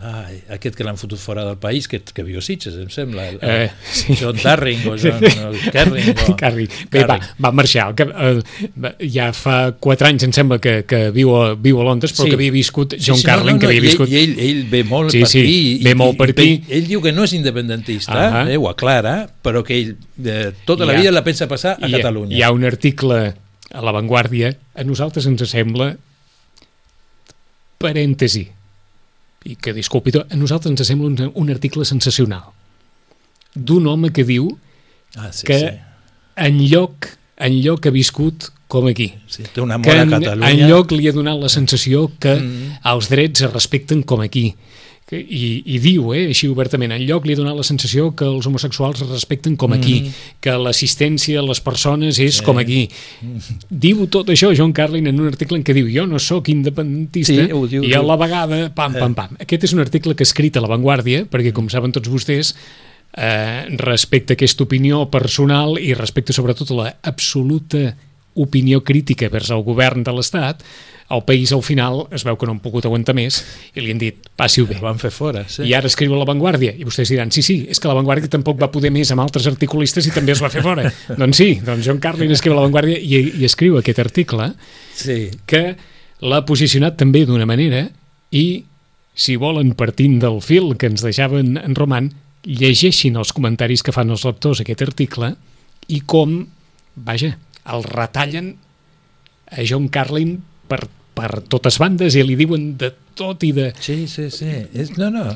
ai, 0.00 0.36
aquest 0.56 0.76
que 0.78 0.84
l'han 0.86 0.96
fotut 0.96 1.18
fora 1.20 1.42
del 1.44 1.58
país, 1.60 1.86
que, 1.90 1.98
que 2.00 2.22
viu 2.24 2.38
a 2.40 2.42
Sitges, 2.42 2.76
em 2.80 2.88
sembla, 2.88 3.26
el, 3.28 3.38
el 3.42 3.50
Eh, 3.66 3.70
sí. 3.92 4.14
John 4.20 4.38
Darring 4.42 4.86
o 4.88 4.94
John 4.96 5.20
el 5.24 5.58
Kerring. 5.74 6.14
O, 6.30 6.36
Carri. 6.40 6.64
Bé, 6.90 7.02
va, 7.04 7.18
Carring. 7.18 7.44
va 7.44 7.50
marxar. 7.52 7.88
El 7.90 7.94
que, 7.98 8.06
eh, 8.08 8.70
va- 8.80 8.94
ja 9.12 9.26
fa 9.36 9.56
quatre 9.78 10.08
anys, 10.08 10.24
em 10.28 10.32
sembla, 10.32 10.58
que, 10.62 10.84
que 10.88 11.02
viu, 11.12 11.34
a, 11.36 11.52
viu 11.54 11.80
a 11.82 11.84
Londres, 11.84 12.14
però 12.16 12.24
Sí. 12.24 12.30
que 12.32 12.38
havia 12.40 12.54
viscut 12.54 12.94
John 12.96 13.18
sí, 13.20 13.26
Carlin, 13.28 13.58
que 13.58 13.66
havia 13.68 13.76
i 13.76 13.82
ell- 13.82 13.88
viscut... 13.90 14.08
I 14.08 14.16
ell, 14.22 14.34
ell 14.48 14.62
ve 14.72 14.82
molt 14.88 15.12
Sí, 15.12 15.20
per 15.26 15.28
sí, 15.34 15.42
aquí. 15.44 15.60
ve 15.84 15.94
molt 15.94 16.16
per 16.16 16.30
aquí. 16.32 16.48
Ell, 16.68 16.72
ell 16.80 16.88
diu 16.94 17.02
que 17.04 17.12
no 17.12 17.24
és 17.28 17.34
independentista, 17.36 18.16
Ahà. 18.28 18.46
eh, 18.50 18.56
ho 18.56 18.70
aclara, 18.72 19.18
però 19.44 19.62
que 19.66 19.76
ell 19.82 19.96
eh, 20.24 20.52
tota 20.64 20.86
la 20.88 20.94
ha- 20.94 21.00
vida 21.02 21.12
la 21.12 21.24
pensa 21.26 21.46
passar 21.50 21.76
a 21.80 21.86
hi 21.88 21.92
ha- 21.94 21.98
Catalunya. 21.98 22.36
Hi 22.38 22.42
ha 22.46 22.52
un 22.56 22.64
article 22.64 23.34
a 23.70 23.82
La 23.84 23.92
Vanguardia, 23.92 24.56
a 24.74 24.82
nosaltres 24.82 25.26
ens 25.30 25.44
sembla 25.46 25.92
parèntesi, 27.80 28.44
i 29.48 29.56
que 29.56 29.72
disculpi, 29.72 30.12
a 30.20 30.36
nosaltres 30.36 30.74
ens 30.74 30.84
sembla 30.90 31.08
un, 31.08 31.30
un 31.34 31.52
article 31.52 31.86
sensacional 31.88 32.50
d'un 33.56 33.86
home 33.90 34.10
que 34.14 34.22
diu 34.28 34.50
ah, 35.16 35.30
sí, 35.32 35.46
que 35.48 35.56
sí. 35.58 35.70
en 36.44 36.60
lloc, 36.70 37.08
en 37.40 37.56
lloc 37.64 37.88
ha 37.88 37.92
viscut 37.94 38.50
com 38.70 38.86
aquí, 38.86 39.08
sí. 39.26 39.42
Té 39.50 39.62
un 39.64 39.72
amor 39.74 39.88
que 39.90 39.96
a 39.98 40.04
en, 40.04 40.12
Catalunya. 40.12 40.50
en 40.52 40.68
lloc 40.70 40.92
li 40.94 41.08
ha 41.10 41.14
donat 41.16 41.40
la 41.40 41.48
sensació 41.50 42.04
que 42.22 42.36
Mm. 42.38 42.76
els 42.92 43.08
drets 43.10 43.42
es 43.48 43.52
respecten 43.52 44.04
com 44.04 44.20
aquí, 44.22 44.54
que, 45.10 45.18
i, 45.18 45.62
i 45.74 45.80
diu, 45.82 46.12
eh, 46.14 46.28
així 46.30 46.46
obertament, 46.46 46.92
en 46.94 47.02
lloc 47.02 47.26
li 47.26 47.34
ha 47.34 47.40
donat 47.40 47.56
la 47.58 47.64
sensació 47.66 48.12
que 48.14 48.28
els 48.30 48.46
homosexuals 48.46 49.02
es 49.02 49.10
respecten 49.10 49.56
com 49.58 49.72
aquí, 49.74 49.96
Mhm. 50.04 50.12
que 50.40 50.54
l'assistència 50.54 51.40
a 51.40 51.42
les 51.42 51.60
persones 51.60 52.20
és 52.22 52.40
com 52.46 52.58
aquí. 52.62 52.88
Diu 53.68 54.06
tot 54.06 54.28
això 54.30 54.52
John 54.56 54.72
Carlin 54.72 55.08
en 55.10 55.18
un 55.20 55.26
article 55.26 55.58
en 55.58 55.64
què 55.64 55.74
diu 55.74 55.88
jo 55.90 56.06
no 56.06 56.18
sóc 56.22 56.48
independentista 56.48 57.34
Sí, 57.34 57.48
diu, 57.48 57.82
i 57.84 57.92
a 57.92 58.02
la 58.02 58.16
vegada, 58.16 58.60
pam, 58.74 58.94
pam, 58.94 59.14
pam. 59.14 59.36
Aquest 59.40 59.64
és 59.64 59.74
un 59.74 59.80
article 59.80 60.14
que 60.14 60.22
ha 60.22 60.28
escrit 60.30 60.56
a 60.56 60.62
La 60.62 60.70
Vanguardia, 60.70 61.24
perquè 61.26 61.52
com 61.52 61.68
saben 61.68 61.92
tots 61.92 62.08
vostès, 62.08 62.54
eh, 63.16 63.66
respecte 63.76 64.34
a 64.34 64.38
aquesta 64.38 64.62
opinió 64.64 65.10
personal 65.10 65.76
i 65.80 65.92
respecte 65.94 66.32
sobretot 66.32 66.70
a 66.70 66.74
la 66.74 66.96
absoluta 67.02 67.96
opinió 68.34 68.84
crítica 68.84 69.28
vers 69.28 69.50
el 69.50 69.64
govern 69.66 70.04
de 70.06 70.12
l'Estat, 70.14 70.62
el 71.10 71.22
país 71.26 71.50
al 71.52 71.62
final 71.66 72.04
es 72.14 72.22
veu 72.26 72.36
que 72.38 72.46
no 72.46 72.54
han 72.54 72.60
pogut 72.62 72.86
aguantar 72.86 73.16
més 73.18 73.40
i 73.74 73.82
li 73.82 73.90
han 73.90 73.98
dit, 73.98 74.28
passi-ho 74.38 74.68
bé. 74.68 74.76
El 74.78 74.84
van 74.84 75.00
fer 75.02 75.10
fora, 75.10 75.42
sí. 75.50 75.64
I 75.66 75.74
ara 75.74 75.90
escriu 75.90 76.14
a 76.14 76.20
La 76.20 76.26
Vanguardia. 76.28 76.70
I 76.78 76.86
vostès 76.86 77.10
diran, 77.10 77.32
sí, 77.34 77.42
sí, 77.42 77.56
és 77.70 77.82
que 77.82 77.90
La 77.90 77.96
Vanguardia 77.98 78.30
tampoc 78.30 78.60
va 78.60 78.70
poder 78.70 78.92
més 78.94 79.10
amb 79.10 79.24
altres 79.24 79.48
articulistes 79.50 80.06
i 80.06 80.14
també 80.14 80.36
es 80.36 80.42
va 80.42 80.52
fer 80.54 80.62
fora. 80.62 80.86
doncs 81.20 81.42
sí, 81.42 81.48
doncs 81.66 81.88
John 81.88 81.98
Carlin 82.02 82.30
escriu 82.36 82.54
a 82.54 82.60
La 82.60 82.66
Vanguardia 82.68 83.00
i, 83.00 83.24
i 83.42 83.48
escriu 83.48 83.80
aquest 83.80 83.98
article 84.02 84.52
Sí, 85.00 85.30
que 85.50 85.74
l'ha 86.20 86.40
posicionat 86.46 86.98
també 87.00 87.24
d'una 87.26 87.48
manera 87.48 87.86
i, 88.36 88.62
si 89.14 89.34
volen, 89.40 89.74
partint 89.78 90.18
del 90.22 90.38
fil 90.44 90.76
que 90.78 90.90
ens 90.92 91.02
deixaven 91.02 91.56
en 91.58 91.74
Roman, 91.78 92.10
llegeixin 92.46 93.18
els 93.20 93.34
comentaris 93.36 93.82
que 93.82 93.92
fan 93.92 94.12
els 94.12 94.24
lectors 94.28 94.60
a 94.60 94.66
aquest 94.66 94.84
article 94.86 95.34
i 95.90 96.00
com, 96.06 96.38
vaja, 96.94 97.34
el 97.66 97.84
retallen 97.88 98.54
a 99.50 99.66
John 99.66 99.88
Carlin 99.92 100.38
per, 100.70 100.84
per 101.20 101.44
totes 101.52 101.76
bandes 101.82 102.16
i 102.16 102.24
li 102.24 102.34
diuen 102.40 102.72
de 102.80 102.90
tot 103.20 103.44
i 103.44 103.52
de... 103.52 103.70
sí, 103.84 104.06
sí, 104.08 104.30
sí. 104.32 104.50
És, 104.72 104.94
no, 104.96 105.10
no, 105.12 105.26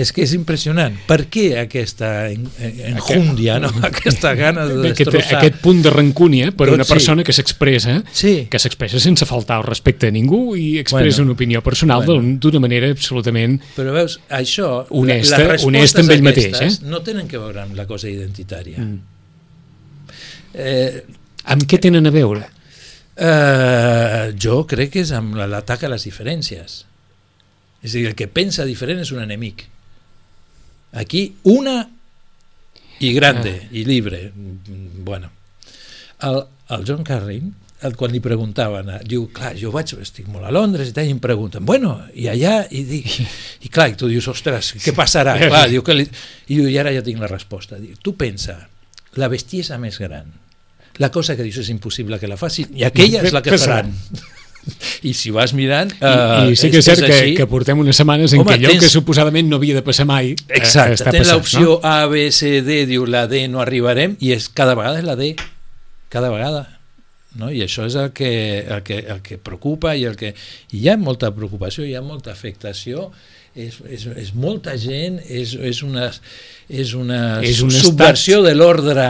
és 0.00 0.12
que 0.14 0.22
és 0.22 0.30
impressionant. 0.36 0.94
Per 1.08 1.24
què 1.32 1.46
aquesta 1.62 2.28
en, 2.30 2.44
en, 2.62 2.76
enjúndia, 2.92 3.56
no? 3.62 3.70
aquesta 3.88 4.34
gana 4.38 4.66
de 4.68 4.76
Aquest, 4.92 5.00
destrossar? 5.10 5.38
aquest 5.40 5.58
punt 5.64 5.80
de 5.82 5.90
rancúnia 5.92 6.52
per 6.52 6.68
Tot 6.68 6.76
una 6.76 6.86
sí. 6.86 6.92
persona 6.92 7.24
que 7.26 7.34
s'expressa 7.34 7.96
Sí. 8.12 8.34
que 8.52 8.60
s'expressa 8.62 9.00
sense 9.02 9.26
faltar 9.26 9.58
al 9.58 9.66
respecte 9.66 10.08
a 10.08 10.14
ningú 10.14 10.54
i 10.56 10.78
expressa 10.78 11.20
Bueno, 11.20 11.30
una 11.32 11.38
opinió 11.38 11.62
personal 11.64 12.04
bueno. 12.06 12.36
d'una 12.40 12.60
manera 12.62 12.90
absolutament 12.92 13.58
Però 13.76 13.92
veus, 13.96 14.20
això, 14.28 14.86
Honesta- 14.90 15.40
les 15.56 15.64
honesta 15.66 16.04
amb 16.04 16.14
ell 16.14 16.22
mateix, 16.28 16.60
eh? 16.60 16.70
no 16.86 17.02
tenen 17.02 17.26
que 17.28 17.40
veure 17.40 17.64
amb 17.66 17.74
la 17.76 17.86
cosa 17.90 18.08
identitària. 18.12 18.78
Mm. 18.78 19.00
Eh, 20.54 21.02
amb 21.50 21.62
què 21.70 21.78
tenen 21.82 22.06
a 22.06 22.14
veure? 22.14 22.46
Eh, 23.20 24.32
jo 24.40 24.62
crec 24.66 24.90
que 24.96 25.02
és 25.04 25.12
amb 25.16 25.36
la- 25.38 25.46
l'atac 25.50 25.84
a 25.84 25.92
les 25.92 26.06
diferències. 26.08 26.84
És 27.82 27.94
a 27.94 27.96
dir, 27.98 28.06
el 28.10 28.16
que 28.18 28.28
pensa 28.28 28.64
diferent 28.68 29.00
és 29.04 29.12
un 29.12 29.22
enemic. 29.22 29.66
Aquí, 30.92 31.36
una 31.44 31.78
i 33.00 33.12
grande, 33.16 33.68
i 33.72 33.84
libre. 33.84 34.30
Bueno, 34.34 35.30
el, 36.26 36.42
el 36.76 36.84
John 36.86 37.04
Carlin, 37.04 37.54
el, 37.80 37.94
quan 37.96 38.12
li 38.12 38.20
preguntaven, 38.20 38.90
eh, 38.92 38.98
diu, 39.08 39.28
clar, 39.32 39.54
jo 39.56 39.70
vaig, 39.72 39.94
estic 40.02 40.26
molt 40.28 40.44
a 40.44 40.50
Londres 40.52 40.90
i 40.90 40.92
tal, 40.92 41.06
i 41.08 41.14
em 41.14 41.20
pregunten, 41.22 41.64
bueno, 41.64 41.94
i 42.12 42.26
allà, 42.28 42.66
i, 42.76 42.82
dic, 42.84 43.06
i 43.64 43.70
clar, 43.72 43.86
i 43.94 43.96
tu 43.96 44.10
dius, 44.10 44.28
ostres, 44.28 44.74
què 44.84 44.92
passarà? 44.96 45.38
Clar, 45.40 45.62
diu 45.72 45.84
que 45.86 45.96
li, 45.96 46.04
i, 46.48 46.58
diu, 46.58 46.66
i 46.68 46.76
ara 46.82 46.92
ja 46.92 47.00
tinc 47.06 47.22
la 47.22 47.30
resposta. 47.30 47.78
Diu, 47.80 47.94
tu 48.02 48.12
pensa, 48.20 48.58
la 49.16 49.28
bestiesa 49.32 49.78
més 49.80 49.96
gran, 50.02 50.28
la 50.98 51.10
cosa 51.10 51.36
que 51.36 51.46
dius 51.46 51.60
és 51.62 51.70
impossible 51.70 52.18
que 52.18 52.28
la 52.28 52.36
facin, 52.40 52.70
i 52.74 52.84
aquella 52.88 53.22
és 53.24 53.34
la 53.34 53.42
que 53.44 53.58
faran. 53.58 53.94
I 55.02 55.14
si 55.16 55.30
vas 55.32 55.54
mirant... 55.56 55.92
I, 55.94 56.04
eh, 56.04 56.50
I 56.52 56.56
sí 56.58 56.68
que 56.72 56.82
és 56.82 56.84
cert 56.84 57.00
que, 57.00 57.12
així. 57.14 57.36
que 57.38 57.46
portem 57.48 57.78
unes 57.80 57.96
setmanes 57.96 58.34
en 58.36 58.42
Home, 58.42 58.50
què 58.50 58.58
allò 58.58 58.74
tens- 58.74 58.84
que 58.84 58.90
suposadament 58.92 59.48
no 59.48 59.56
havia 59.56 59.78
de 59.78 59.82
passar 59.86 60.04
mai 60.08 60.34
eh, 60.34 60.58
Exacte, 60.58 60.98
està 60.98 61.14
tens 61.14 61.32
l'opció 61.32 61.78
A, 61.80 62.02
B, 62.10 62.26
C, 62.34 62.60
D, 62.66 62.82
diu 62.90 63.06
la 63.08 63.24
D 63.30 63.46
no 63.48 63.62
arribarem, 63.64 64.18
i 64.20 64.34
és 64.36 64.50
cada 64.52 64.76
vegada 64.78 65.00
és 65.00 65.08
la 65.08 65.16
D, 65.16 65.32
cada 66.12 66.28
vegada. 66.32 66.66
No? 67.40 67.48
I 67.48 67.62
això 67.64 67.86
és 67.86 67.96
el 67.96 68.12
que, 68.12 68.30
el, 68.60 68.82
que, 68.84 69.00
el 69.14 69.24
que 69.24 69.38
preocupa 69.38 69.94
i 69.96 70.04
el 70.08 70.18
que... 70.20 70.34
I 70.74 70.82
hi 70.82 70.88
ha 70.90 70.98
molta 71.00 71.30
preocupació, 71.34 71.86
hi 71.86 71.94
ha 71.96 72.04
molta 72.04 72.34
afectació, 72.34 73.08
és, 73.54 73.80
és, 73.90 74.06
és 74.16 74.30
molta 74.34 74.76
gent, 74.78 75.18
és, 75.28 75.54
és 75.58 75.82
una, 75.82 76.10
és 76.70 76.92
una 76.94 77.40
És 77.42 77.60
un 77.62 77.70
subversió 77.74 78.42
de 78.42 78.54
l'ordre 78.54 79.06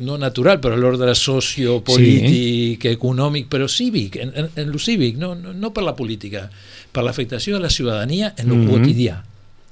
no 0.00 0.16
natural, 0.18 0.58
però 0.60 0.76
l'ordre 0.78 1.14
sociopolític, 1.14 2.80
sí. 2.82 2.88
econòmic, 2.94 3.48
però 3.52 3.68
cívic, 3.68 4.16
en, 4.16 4.32
en, 4.34 4.48
en 4.56 4.72
lo 4.72 4.78
cívic, 4.78 5.16
no, 5.20 5.34
no, 5.34 5.52
no 5.52 5.72
per 5.76 5.84
la 5.84 5.94
política, 5.96 6.48
per 6.92 7.04
l'afectació 7.04 7.56
de 7.58 7.62
la 7.66 7.70
ciutadania 7.70 8.34
en 8.38 8.48
lo 8.48 8.56
Mhm. 8.56 8.68
quotidià. 8.70 9.22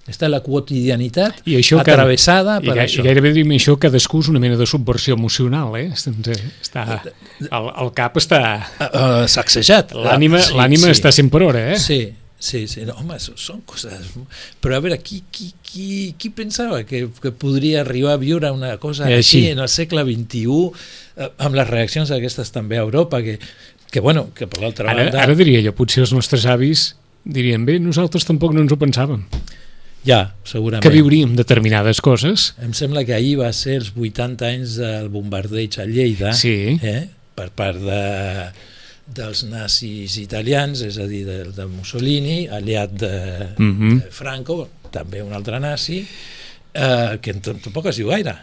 Està 0.03 0.27
la 0.29 0.41
quotidianitat 0.43 1.45
I 1.47 1.55
això 1.61 1.77
que- 1.79 1.93
atravessada 1.93 2.57
I, 2.61 2.67
per 2.67 2.75
ga- 2.75 2.85
això. 2.89 3.01
I 3.01 3.07
gairebé 3.07 3.31
diríem 3.33 3.53
això, 3.55 3.77
cadascú 3.79 4.19
és 4.21 4.29
una 4.29 4.41
mena 4.41 4.57
de 4.59 4.67
subversió 4.67 5.15
emocional, 5.15 5.77
eh? 5.79 5.93
Està, 5.95 6.11
està, 6.61 7.03
el, 7.39 7.69
el 7.85 7.93
cap 7.95 8.17
està... 8.19 8.41
Uh, 8.81 9.29
sacsejat. 9.31 9.93
L'ànima 9.95 10.41
Sí, 10.43 10.59
sí. 10.91 10.91
està 10.91 11.13
sempre 11.13 11.45
hora, 11.47 11.69
eh? 11.73 11.79
Sí, 11.79 12.13
sí, 12.43 12.65
sí. 12.67 12.83
No, 12.89 12.97
home, 12.99 13.17
són, 13.23 13.61
coses... 13.71 14.09
Però 14.63 14.75
a 14.77 14.83
veure, 14.83 14.97
qui, 14.99 15.21
qui, 15.31 15.53
qui, 15.63 15.87
qui 16.19 16.31
pensava 16.35 16.81
que, 16.89 17.05
que 17.23 17.31
podria 17.31 17.85
arribar 17.85 18.17
a 18.17 18.21
viure 18.23 18.51
una 18.51 18.73
cosa 18.83 19.07
Eh, 19.07 19.21
així 19.23 19.45
sí. 19.45 19.51
en 19.55 19.63
el 19.63 19.71
segle 19.71 20.03
XXI 20.09 20.43
eh, 21.23 21.29
amb 21.47 21.55
les 21.59 21.71
reaccions 21.71 22.11
aquestes 22.11 22.51
també 22.51 22.81
a 22.81 22.85
Europa 22.89 23.23
que, 23.23 23.39
que 23.93 24.01
bueno, 24.03 24.27
que 24.35 24.49
per 24.51 24.61
l'altra 24.65 24.91
banda... 24.91 25.23
ara 25.23 25.39
diria 25.39 25.63
jo, 25.63 25.73
potser 25.79 26.03
els 26.03 26.13
nostres 26.17 26.45
avis 26.51 26.91
dirien, 27.23 27.63
bé, 27.69 27.79
nosaltres 27.79 28.27
tampoc 28.27 28.57
no 28.57 28.65
ens 28.67 28.73
ho 28.75 28.79
pensàvem, 28.81 29.23
Ja, 30.03 30.33
segurament. 30.43 30.83
que 30.83 30.91
viuríem 30.91 31.37
determinades 31.39 32.01
coses. 32.03 32.49
Em 32.59 32.73
sembla 32.75 33.05
que 33.07 33.15
ahir 33.15 33.37
va 33.39 33.53
ser 33.55 33.77
els 33.79 33.93
80 33.95 34.49
anys 34.49 34.73
del 34.81 35.07
bombardeig 35.15 35.77
a 35.79 35.87
Lleida 35.87 36.33
Sí. 36.35 36.75
eh? 36.83 37.05
per 37.39 37.53
part 37.55 37.79
de, 37.79 38.01
dels 39.07 39.43
nazis 39.45 40.17
italians, 40.21 40.81
és 40.87 40.97
a 40.99 41.07
dir, 41.07 41.25
de, 41.27 41.39
de 41.53 41.67
Mussolini, 41.67 42.47
aliat 42.49 42.93
de, 42.93 43.13
Mhm. 43.59 43.99
de 44.05 44.11
Franco, 44.11 44.69
també 44.91 45.23
un 45.23 45.33
altre 45.33 45.59
nazi, 45.61 46.07
eh, 46.75 47.19
que 47.21 47.35
tampoc 47.35 47.87
es 47.87 47.97
diu 47.97 48.09
gaire. 48.09 48.37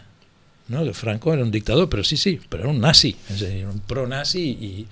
No? 0.68 0.84
Que 0.84 0.92
Franco 0.94 1.32
era 1.34 1.42
un 1.42 1.50
dictador, 1.50 1.88
però 1.90 2.04
sí, 2.04 2.16
sí, 2.16 2.38
però 2.48 2.60
era 2.60 2.68
un 2.70 2.78
nazi, 2.78 3.16
és 3.28 3.42
a 3.42 3.46
dir, 3.46 3.64
un 3.66 3.80
pro-nazi 3.86 4.44
i 4.60 4.86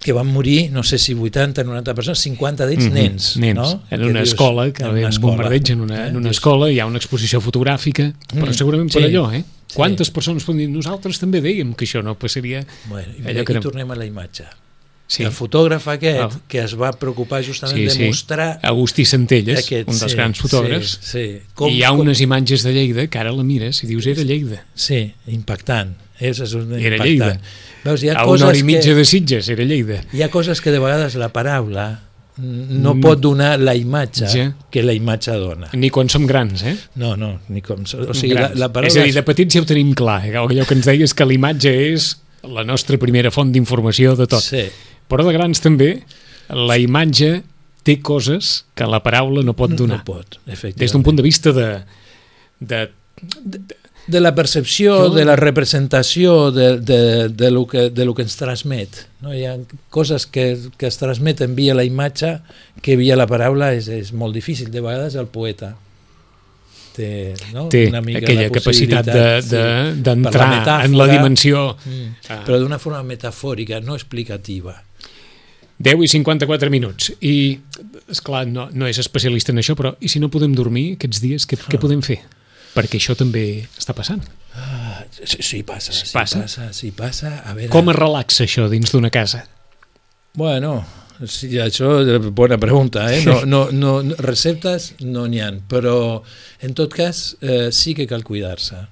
que 0.00 0.12
van 0.12 0.26
morir, 0.26 0.70
no 0.70 0.82
sé 0.82 0.98
si 0.98 1.14
80, 1.14 1.64
90 1.64 1.94
persones, 1.94 2.18
50 2.20 2.66
d'ells 2.66 2.84
Mhm, 2.86 2.92
nens. 2.94 3.36
nens. 3.36 3.54
No? 3.56 3.82
En 3.90 4.00
Que 4.00 4.06
una 4.06 4.20
dius, 4.20 4.28
escola, 4.30 4.70
que 4.72 4.82
en 4.82 4.88
una 4.88 4.92
haver 4.92 5.04
un 5.04 5.10
escola, 5.10 5.30
bombardeig 5.36 5.70
en 5.70 5.80
una, 5.80 6.04
eh? 6.04 6.08
en 6.08 6.16
una 6.16 6.28
Dius, 6.28 6.36
escola, 6.36 6.70
hi 6.70 6.78
ha 6.80 6.86
una 6.86 6.98
exposició 6.98 7.40
fotogràfica, 7.40 8.12
però 8.34 8.48
Mm, 8.48 8.52
segurament 8.52 8.92
per 8.92 9.02
sí. 9.02 9.08
allò, 9.08 9.32
eh? 9.32 9.44
Sí. 9.66 9.74
Quantes 9.76 10.10
persones 10.10 10.44
poden 10.44 10.58
dir, 10.58 10.68
nosaltres 10.68 11.18
també 11.18 11.40
dèiem 11.40 11.74
que 11.74 11.84
això 11.86 12.02
no 12.04 12.14
passaria... 12.18 12.66
Bueno, 12.88 13.08
i 13.18 13.22
Allò 13.22 13.34
que 13.34 13.40
aquí 13.40 13.52
era- 13.52 13.60
tornem 13.60 13.90
a 13.90 13.94
la 13.96 14.04
imatge. 14.06 14.44
Sí, 15.06 15.22
El 15.22 15.32
fotògraf 15.32 15.86
aquest, 15.88 16.20
Ah. 16.20 16.40
que 16.48 16.60
es 16.60 16.74
va 16.80 16.90
preocupar 16.92 17.44
justament 17.44 17.76
sí, 17.76 17.84
de 17.84 17.90
sí. 17.90 18.04
mostrar 18.06 18.58
Agustí 18.62 19.04
Centelles, 19.04 19.58
aquest, 19.64 19.86
un 19.88 19.98
dels 19.98 20.10
sí, 20.12 20.16
grans 20.16 20.38
fotògrafs, 20.38 20.98
Sí, 21.02 21.40
sí. 21.56 21.64
i 21.68 21.72
hi 21.78 21.82
ha 21.82 21.92
unes 21.92 22.20
imatges 22.20 22.62
de 22.62 22.72
Lleida 22.72 23.06
que 23.06 23.18
ara 23.18 23.30
la 23.32 23.42
mires 23.44 23.82
i 23.84 23.86
dius, 23.86 24.06
era 24.06 24.22
Lleida. 24.22 24.64
Sí, 24.74 25.12
impactant. 25.26 25.96
És, 26.20 26.38
és 26.40 26.52
un 26.54 26.72
Era. 26.78 26.98
Lleida. 27.02 27.32
Veus, 27.84 28.02
hi 28.04 28.08
ha 28.10 28.18
A 28.20 28.24
coses 28.24 28.42
una 28.42 28.50
hora 28.52 28.58
i 28.58 28.62
mitja 28.62 28.90
que, 28.92 28.94
de 29.00 29.04
Sitges, 29.04 29.48
era 29.50 29.64
Lleida. 29.66 30.00
Hi 30.12 30.22
ha 30.22 30.30
coses 30.30 30.60
que 30.62 30.70
de 30.70 30.78
vegades 30.78 31.14
la 31.20 31.30
paraula 31.34 32.00
no 32.36 32.94
Mm. 32.96 33.00
pot 33.00 33.20
donar 33.22 33.60
la 33.60 33.74
imatge 33.78 34.26
Ja. 34.26 34.54
que 34.70 34.82
la 34.82 34.92
imatge 34.92 35.30
dona. 35.38 35.68
Ni 35.72 35.90
quan 35.90 36.08
som 36.08 36.26
grans, 36.26 36.62
eh? 36.64 36.76
No, 36.96 37.16
no, 37.16 37.40
ni 37.48 37.60
com... 37.62 37.82
O 37.82 38.14
sigui, 38.14 38.34
la, 38.34 38.48
grans. 38.48 38.58
la 38.58 38.68
paraula... 38.72 38.88
És 38.88 38.96
a 38.96 39.04
dir, 39.06 39.14
de 39.14 39.22
petits 39.22 39.54
ja 39.54 39.60
ho 39.62 39.64
tenim 39.68 39.92
clar. 39.94 40.24
eh? 40.26 40.32
Allò 40.36 40.66
que 40.66 40.74
ens 40.74 40.84
deies 40.86 41.14
que 41.14 41.24
la 41.24 41.32
imatge 41.36 41.70
és 41.92 42.08
la 42.42 42.64
nostra 42.64 42.98
primera 42.98 43.30
font 43.30 43.52
d'informació 43.52 44.16
de 44.16 44.26
tot. 44.26 44.42
Sí, 44.42 44.64
Però 45.08 45.22
de 45.26 45.32
grans 45.36 45.60
també, 45.60 46.02
la 46.48 46.78
imatge 46.78 47.42
té 47.84 47.98
coses 48.00 48.64
que 48.74 48.86
la 48.88 49.02
paraula 49.04 49.42
no 49.44 49.52
pot 49.54 49.70
donar. 49.76 49.98
no 49.98 50.04
pot, 50.04 50.38
efectivament. 50.46 50.78
Des 50.80 50.92
d'un 50.92 51.02
punt 51.04 51.16
de 51.16 51.22
vista 51.22 51.52
de, 51.52 51.84
de, 52.58 52.88
de 53.44 53.60
la 54.20 54.34
percepció, 54.34 55.08
Jo- 55.08 55.14
de 55.14 55.24
la 55.24 55.36
representació 55.36 56.50
de, 56.52 56.78
de, 56.78 57.28
de, 57.30 57.50
lo 57.50 57.66
que, 57.66 57.88
de 57.90 58.04
lo 58.04 58.14
que 58.14 58.22
ens 58.22 58.36
transmet. 58.36 59.06
No? 59.24 59.32
Hi 59.34 59.44
ha 59.48 59.56
coses 59.88 60.26
que, 60.26 60.58
que 60.76 60.86
es 60.90 60.98
transmeten 61.00 61.54
via 61.56 61.74
la 61.74 61.84
imatge 61.84 62.38
que 62.82 62.96
via 63.00 63.16
la 63.16 63.26
paraula 63.26 63.72
és, 63.72 63.88
és 63.88 64.12
molt 64.12 64.34
difícil. 64.36 64.70
De 64.70 64.82
vegades 64.84 65.14
el 65.16 65.26
poeta 65.32 65.72
té, 66.94 67.32
no? 67.52 67.66
té 67.72 67.86
una 67.88 68.02
mica 68.04 68.20
aquella 68.22 68.48
la 68.48 68.52
capacitat 68.54 69.06
possibilitat, 69.08 69.44
de- 69.50 69.56
de- 69.56 70.02
d'entrar 70.04 70.84
en 70.84 70.98
la 70.98 71.08
dimensió. 71.08 71.76
Mm. 71.84 72.12
Ah. 72.28 72.42
Però 72.46 72.58
d'una 72.60 72.78
forma 72.78 73.02
metafòrica, 73.02 73.80
no 73.80 73.96
explicativa. 73.96 74.76
10 75.78 76.04
i 76.04 76.08
54 76.08 76.70
minuts. 76.70 77.08
I, 77.20 77.58
és 78.12 78.20
clar 78.22 78.44
no, 78.46 78.68
no 78.72 78.86
és 78.86 79.00
especialista 79.02 79.50
en 79.50 79.58
això, 79.58 79.74
però 79.74 79.96
i 80.00 80.08
si 80.12 80.20
no 80.22 80.28
podem 80.30 80.52
dormir 80.54 80.92
aquests 80.94 81.20
dies, 81.24 81.46
què, 81.50 81.58
què 81.58 81.80
podem 81.82 82.00
fer? 82.04 82.20
Perquè 82.74 82.98
això 82.98 83.14
també 83.18 83.44
està 83.78 83.94
passant. 83.94 84.22
Ah, 84.54 85.04
sí, 85.14 85.40
sí, 85.42 85.62
passa, 85.66 85.92
sí, 85.94 86.08
Passa? 86.14 86.42
passa, 86.42 86.68
sí, 86.74 86.90
passa. 86.94 87.36
A 87.46 87.54
veure, 87.54 87.70
Com 87.72 87.90
es 87.90 87.98
relaxa 87.98 88.44
això 88.46 88.68
dins 88.70 88.90
d'una 88.94 89.10
casa? 89.14 89.44
Bueno, 90.34 90.80
sí, 91.30 91.52
això 91.62 92.00
és 92.02 92.26
bona 92.34 92.58
pregunta. 92.58 93.06
Eh? 93.14 93.22
No, 93.26 93.40
no, 93.46 93.68
no, 93.74 93.94
receptes 94.18 94.92
no 95.06 95.28
n'hi 95.30 95.42
ha, 95.42 95.52
però 95.70 95.96
en 96.66 96.74
tot 96.74 96.94
cas 96.94 97.36
eh, 97.40 97.70
sí 97.70 97.94
que 97.94 98.08
cal 98.10 98.26
cuidar-se. 98.26 98.82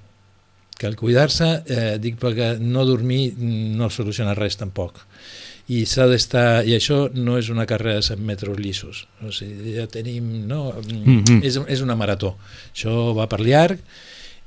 Cal 0.78 0.95
cuidar-se, 0.99 1.51
eh, 1.66 1.97
dic 2.03 2.18
perquè 2.22 2.57
no 2.62 2.87
dormir 2.87 3.35
no 3.39 3.91
soluciona 3.91 4.35
res 4.39 4.59
tampoc 4.59 5.03
i 5.71 5.85
s'ha 5.87 6.09
d'estar, 6.11 6.65
i 6.67 6.75
això 6.75 7.05
no 7.15 7.37
és 7.39 7.49
una 7.53 7.67
carrera 7.71 8.01
de 8.01 8.07
100 8.07 8.25
metres 8.27 8.59
llisos, 8.59 9.05
o 9.23 9.31
sigui, 9.35 9.77
ja 9.77 9.87
tenim, 9.87 10.47
no? 10.49 10.73
Mm 10.73 11.23
-hmm. 11.23 11.45
és, 11.45 11.59
és 11.69 11.81
una 11.81 11.95
marató, 11.95 12.37
això 12.75 13.15
va 13.15 13.29
per 13.29 13.41
llarg 13.41 13.79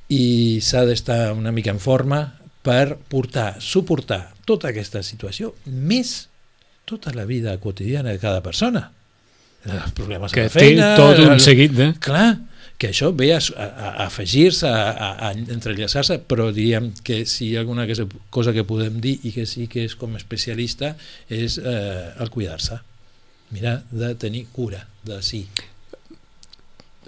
i 0.10 0.60
s'ha 0.62 0.86
d'estar 0.86 1.34
una 1.34 1.52
mica 1.52 1.72
en 1.72 1.80
forma 1.80 2.36
per 2.62 2.98
portar, 2.98 3.62
suportar 3.62 4.34
tota 4.46 4.70
aquesta 4.70 5.02
situació, 5.04 5.56
més 5.66 6.28
tota 6.86 7.14
la 7.14 7.26
vida 7.26 7.58
quotidiana 7.58 8.12
de 8.12 8.20
cada 8.20 8.42
persona. 8.42 8.92
Els 9.66 9.94
problemes 9.98 10.32
que 10.32 10.42
a 10.42 10.44
la 10.44 10.50
feina... 10.50 10.96
té 10.96 11.02
tot 11.02 11.20
un 11.26 11.34
el, 11.34 11.40
seguit 11.42 11.74
de... 11.74 11.94
Clar, 12.00 12.38
que 12.78 12.90
això 12.92 13.12
ve 13.16 13.30
a, 13.34 13.40
a, 13.40 13.66
a 13.66 13.92
afegir-se, 14.06 14.68
a, 14.68 14.90
a, 14.92 15.30
a 15.30 15.32
entrellaçar-se, 15.34 16.18
però 16.28 16.50
diríem 16.52 16.90
que 17.08 17.22
si 17.30 17.52
hi 17.52 17.56
ha 17.56 17.62
alguna 17.64 17.86
cosa 18.30 18.52
que 18.54 18.66
podem 18.68 18.98
dir 19.04 19.16
i 19.24 19.32
que 19.32 19.46
sí 19.48 19.68
que 19.72 19.86
és 19.88 19.96
com 19.96 20.16
a 20.16 20.20
especialista 20.20 20.96
és 21.32 21.56
eh, 21.62 22.12
el 22.20 22.30
cuidar-se. 22.34 22.82
Mira, 23.56 23.78
de 23.92 24.12
tenir 24.20 24.48
cura 24.52 24.82
de 25.06 25.22
si. 25.24 25.46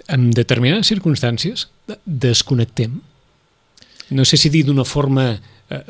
En 0.08 0.30
determinades 0.32 0.88
circumstàncies 0.88 1.66
desconnectem. 2.06 3.00
No 4.10 4.24
sé 4.24 4.38
si 4.40 4.48
dir 4.48 4.64
d'una 4.64 4.86
forma... 4.88 5.34
Eh, 5.68 5.82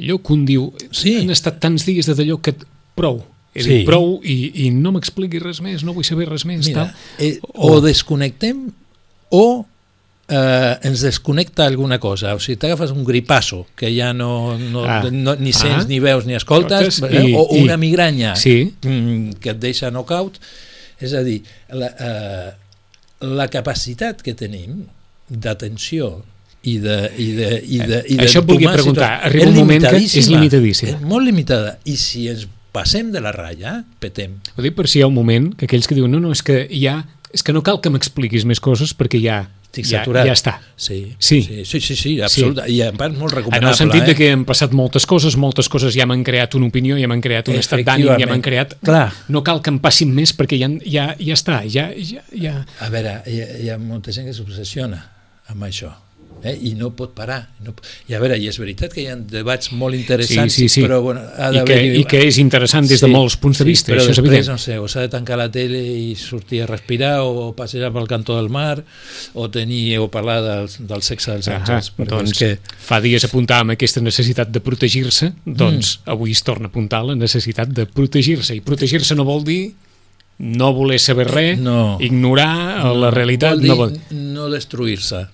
allò 0.00 0.16
que 0.24 0.32
un 0.34 0.46
diu... 0.48 0.70
Sí. 0.90 1.18
Han 1.20 1.30
estat 1.30 1.60
tants 1.62 1.86
dies 1.86 2.08
de 2.10 2.16
d'allò 2.18 2.40
que... 2.42 2.56
Prou, 2.98 3.20
he 3.54 3.62
Sí. 3.62 3.70
dit 3.70 3.86
prou 3.86 4.16
i, 4.26 4.66
i 4.66 4.70
no 4.74 4.90
m'expliqui 4.96 5.38
res 5.42 5.60
més, 5.62 5.84
no 5.86 5.94
vull 5.94 6.04
saber 6.06 6.26
res 6.28 6.42
més. 6.48 6.66
Mira, 6.66 6.88
tal. 6.90 7.26
eh, 7.26 7.38
o 7.54 7.78
desconnectem 7.84 8.66
o 9.30 9.66
eh, 10.32 10.78
ens 10.86 11.00
desconnecta 11.02 11.64
alguna 11.66 11.98
cosa. 11.98 12.36
O 12.36 12.38
sigui, 12.38 12.54
t'agafes 12.56 12.92
un 12.94 13.02
gripasso 13.04 13.64
que 13.74 13.88
ja 13.96 14.12
no, 14.14 14.56
no, 14.58 14.84
Ah. 14.84 15.02
no 15.10 15.34
ni 15.34 15.52
sents, 15.52 15.84
Ah. 15.84 15.88
ni 15.88 15.98
veus, 15.98 16.24
ni 16.26 16.34
escoltes, 16.34 17.00
eh, 17.02 17.24
i- 17.30 17.34
o 17.34 17.48
i- 17.50 17.62
una 17.64 17.76
migranya 17.76 18.36
Sí. 18.36 18.74
mm, 18.82 19.32
que 19.40 19.50
et 19.50 19.58
deixa 19.58 19.90
knockout. 19.90 20.38
És 21.00 21.14
a 21.14 21.22
dir, 21.24 21.42
la, 21.72 21.88
eh, 21.98 22.52
la 23.26 23.48
capacitat 23.48 24.22
que 24.22 24.34
tenim 24.34 24.84
d'atenció 25.28 26.22
i 26.62 26.76
de, 26.78 27.10
i 27.16 27.30
de, 27.32 27.50
i 27.66 27.78
de, 27.78 28.02
i 28.12 28.16
de 28.18 28.26
Això 28.26 28.42
et 28.42 28.46
volia 28.46 28.72
preguntar. 28.74 29.20
Arriba 29.24 29.48
un 29.48 29.54
moment 29.56 29.80
que 29.82 29.96
és 29.96 30.14
limitadíssima. 30.14 30.36
limitadíssima. 30.36 30.90
És 30.98 31.00
molt 31.02 31.24
limitada. 31.24 31.78
I 31.84 31.96
si 31.96 32.26
ens 32.28 32.46
passem 32.70 33.10
de 33.10 33.20
la 33.24 33.32
ratlla, 33.32 33.78
petem. 33.98 34.36
Ho 34.56 34.62
dic 34.62 34.74
per 34.76 34.86
si 34.86 35.00
hi 35.00 35.02
ha 35.02 35.08
un 35.08 35.14
moment 35.16 35.54
que 35.56 35.66
aquells 35.66 35.88
que 35.88 35.96
diuen 35.96 36.12
no, 36.12 36.20
no, 36.20 36.30
és 36.36 36.42
que 36.46 36.68
ja 36.70 37.00
és 37.34 37.42
que 37.42 37.52
no 37.52 37.62
cal 37.62 37.80
que 37.80 37.90
m'expliquis 37.92 38.44
més 38.48 38.60
coses 38.60 38.92
perquè 38.96 39.20
ja, 39.22 39.40
Estic 39.70 39.86
ja, 39.86 40.00
saturat. 40.00 40.26
ja 40.26 40.32
està. 40.34 40.56
Sí, 40.74 41.14
Sí. 41.22 41.42
sí, 41.46 41.64
sí, 41.64 41.78
sí, 41.80 41.94
sí 41.94 42.12
absoluta. 42.20 42.64
I 42.66 42.80
en 42.88 42.96
part 42.98 43.14
molt 43.14 43.30
En 43.32 43.36
recomanable. 43.38 43.68
el 43.70 43.76
sentit 43.78 44.08
eh? 44.08 44.14
que 44.18 44.32
han 44.32 44.44
passat 44.44 44.72
moltes 44.74 45.06
coses, 45.06 45.36
moltes 45.38 45.68
coses 45.70 45.94
ja 45.94 46.06
m'han 46.10 46.24
creat 46.26 46.56
una 46.58 46.66
opinió, 46.66 46.98
ja 46.98 47.06
m'han 47.06 47.22
creat 47.22 47.48
un 47.48 47.54
estat 47.60 47.84
d'ànim, 47.86 48.10
ja 48.18 48.26
m'han 48.26 48.42
creat... 48.42 48.74
Clar. 48.82 49.12
No 49.28 49.44
cal 49.46 49.62
que 49.62 49.70
em 49.70 49.78
passin 49.78 50.10
més 50.12 50.34
perquè 50.34 50.58
ja, 50.58 50.68
ja, 50.84 51.14
ja 51.22 51.34
està, 51.38 51.62
ja, 51.70 51.92
ja, 51.96 52.24
ja... 52.34 52.56
A 52.82 52.90
veure, 52.90 53.20
hi 53.30 53.40
ha, 53.40 53.46
hi 53.62 53.70
ha 53.70 53.78
molta 53.78 54.10
gent 54.10 54.26
que 54.26 54.34
s'obsessiona 54.34 54.98
amb 55.54 55.62
això 55.70 55.92
eh? 56.44 56.56
i 56.62 56.74
no 56.74 56.90
pot 56.96 57.12
parar. 57.14 57.48
No, 57.64 57.74
I 58.08 58.14
a 58.14 58.20
veure, 58.22 58.36
i 58.38 58.48
és 58.48 58.58
veritat 58.58 58.92
que 58.94 59.02
hi 59.02 59.06
ha 59.10 59.16
debats 59.16 59.72
molt 59.72 59.94
interessants, 59.94 60.54
Sí, 60.54 60.68
sí, 60.68 60.80
sí. 60.80 60.82
però 60.86 61.00
bueno, 61.02 61.20
ha 61.36 61.50
I, 61.52 61.64
que, 61.64 61.78
I 62.00 62.04
que 62.04 62.22
és 62.26 62.38
interessant 62.38 62.86
des 62.88 63.00
de 63.00 63.08
molts 63.08 63.36
punts 63.36 63.58
de 63.58 63.64
vista, 63.68 63.86
sí, 63.90 63.92
però 63.92 64.02
això 64.04 64.10
és 64.16 64.18
evident. 64.22 64.46
no 64.48 64.58
sé, 64.58 64.78
o 64.78 64.88
s'ha 64.88 65.00
de 65.06 65.08
tancar 65.12 65.38
la 65.38 65.50
tele 65.50 65.78
i 65.80 66.14
sortir 66.16 66.62
a 66.62 66.66
respirar 66.66 67.22
o 67.22 67.52
passejar 67.56 67.92
pel 67.92 68.08
cantó 68.08 68.36
del 68.36 68.48
mar 68.48 68.82
o 69.34 69.48
tenir 69.50 69.98
o 69.98 70.08
parlar 70.10 70.40
del, 70.42 70.68
del 70.88 71.02
sexe 71.02 71.32
dels 71.32 71.48
àngels 71.48 71.92
perquè 71.96 72.10
doncs, 72.10 72.38
que 72.38 72.50
fa 72.78 73.00
dies 73.00 73.24
apuntàvem 73.28 73.74
aquesta 73.76 74.00
necessitat 74.00 74.50
de 74.50 74.60
protegir-se, 74.60 75.32
doncs 75.44 75.98
Mm. 76.00 76.10
avui 76.12 76.30
es 76.32 76.42
torna 76.42 76.66
a 76.66 76.70
apuntar 76.70 77.04
la 77.04 77.14
necessitat 77.14 77.68
de 77.68 77.84
protegir-se. 77.86 78.54
I 78.56 78.60
protegir-se 78.60 79.14
no 79.14 79.24
vol 79.24 79.44
dir 79.44 79.74
no 80.38 80.72
voler 80.72 80.98
saber 80.98 81.26
res, 81.28 81.58
No. 81.60 81.98
ignorar 82.00 82.86
la 82.96 83.10
realitat. 83.10 83.52
vol 83.52 83.60
dir 83.60 83.68
no 83.68 83.76
vol... 83.76 83.92
no 84.10 84.48
destruir-se 84.50 85.26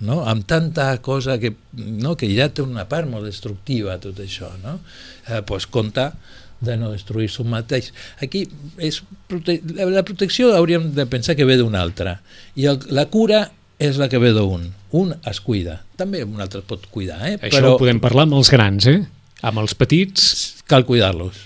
no? 0.00 0.22
amb 0.26 0.46
tanta 0.46 0.90
cosa 1.02 1.38
que, 1.38 1.54
no? 1.74 2.16
que 2.16 2.30
ja 2.34 2.48
té 2.52 2.62
una 2.62 2.86
part 2.90 3.08
molt 3.10 3.26
destructiva 3.26 3.98
tot 4.02 4.20
això 4.22 4.50
no? 4.62 4.78
eh, 5.26 5.42
pues 5.46 5.66
compta 5.66 6.12
de 6.60 6.74
no 6.78 6.90
destruir-se 6.90 7.42
un 7.44 7.52
mateix 7.52 7.92
aquí 8.22 8.44
és 8.82 9.00
prote 9.30 9.60
la, 9.78 10.02
protecció 10.06 10.50
hauríem 10.56 10.90
de 10.94 11.06
pensar 11.10 11.36
que 11.38 11.46
ve 11.46 11.58
d'un 11.58 11.76
altre 11.78 12.18
i 12.58 12.66
el, 12.70 12.80
la 12.94 13.06
cura 13.10 13.44
és 13.78 13.98
la 13.98 14.08
que 14.10 14.18
ve 14.22 14.32
d'un 14.34 14.66
un 14.98 15.12
es 15.28 15.42
cuida, 15.44 15.82
també 16.00 16.24
un 16.24 16.40
altre 16.40 16.62
pot 16.66 16.86
cuidar 16.90 17.20
eh? 17.28 17.36
Això 17.38 17.58
però 17.58 17.74
ho 17.74 17.82
podem 17.82 18.00
parlar 18.02 18.26
amb 18.26 18.38
els 18.40 18.50
grans, 18.50 18.88
eh? 18.88 19.02
Amb 19.46 19.60
els 19.62 19.76
petits... 19.78 20.56
cal 20.68 20.86
cuidar-los 20.88 21.38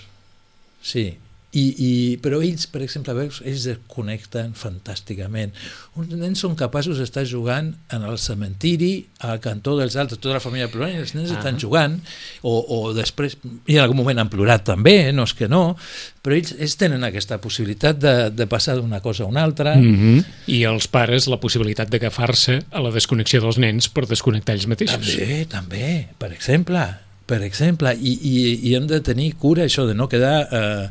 sí 0.83 1.13
i, 1.53 1.63
i, 1.85 2.17
però 2.17 2.39
ells, 2.41 2.65
per 2.67 2.81
exemple, 2.81 3.13
veus, 3.13 3.39
ells 3.45 3.67
desconnecten 3.69 4.55
fantàsticament. 4.57 5.53
Uns 6.01 6.09
nens 6.17 6.41
són 6.41 6.55
capaços 6.57 6.97
d'estar 6.97 7.25
jugant 7.29 7.75
en 7.93 8.05
el 8.09 8.17
cementiri, 8.17 9.05
al 9.21 9.37
cantó 9.43 9.75
dels 9.77 9.93
altres, 10.01 10.17
tota 10.17 10.39
la 10.39 10.41
família 10.41 10.67
plorant, 10.73 10.95
i 10.95 11.03
els 11.03 11.13
nens 11.13 11.29
Ah. 11.29 11.37
estan 11.37 11.59
jugant, 11.61 11.99
o, 12.41 12.55
o 12.57 12.93
després, 12.97 13.37
i 13.67 13.77
en 13.77 13.83
algun 13.83 13.97
moment 13.97 14.19
han 14.19 14.29
plorat 14.33 14.65
també, 14.65 15.09
eh, 15.09 15.13
no 15.13 15.23
és 15.29 15.33
que 15.37 15.47
no, 15.47 15.77
però 16.23 16.33
ells, 16.35 16.55
ells 16.57 16.75
tenen 16.81 17.03
aquesta 17.05 17.37
possibilitat 17.37 18.01
de, 18.01 18.15
de 18.33 18.47
passar 18.49 18.75
d'una 18.79 18.99
cosa 19.05 19.23
a 19.23 19.27
una 19.27 19.43
altra, 19.43 19.75
Mm 19.75 19.95
-hmm. 19.95 20.25
I 20.47 20.63
els 20.63 20.87
pares 20.87 21.27
la 21.27 21.39
possibilitat 21.39 21.89
d'agafar-se 21.89 22.63
a 22.71 22.79
la 22.81 22.91
desconnexió 22.91 23.41
dels 23.41 23.57
nens 23.57 23.89
per 23.89 24.07
desconnectar 24.07 24.55
ells 24.55 24.67
mateixos. 24.67 24.99
També, 24.99 25.45
també, 25.45 26.07
per 26.17 26.31
exemple, 26.33 26.79
per 27.25 27.41
exemple, 27.43 27.93
i, 27.95 28.13
i, 28.19 28.33
i 28.69 28.75
hem 28.75 28.85
de 28.87 28.99
tenir 29.01 29.29
cura 29.39 29.63
això 29.63 29.85
de 29.87 29.93
no 29.95 30.09
quedar 30.11 30.47
eh, 30.51 30.87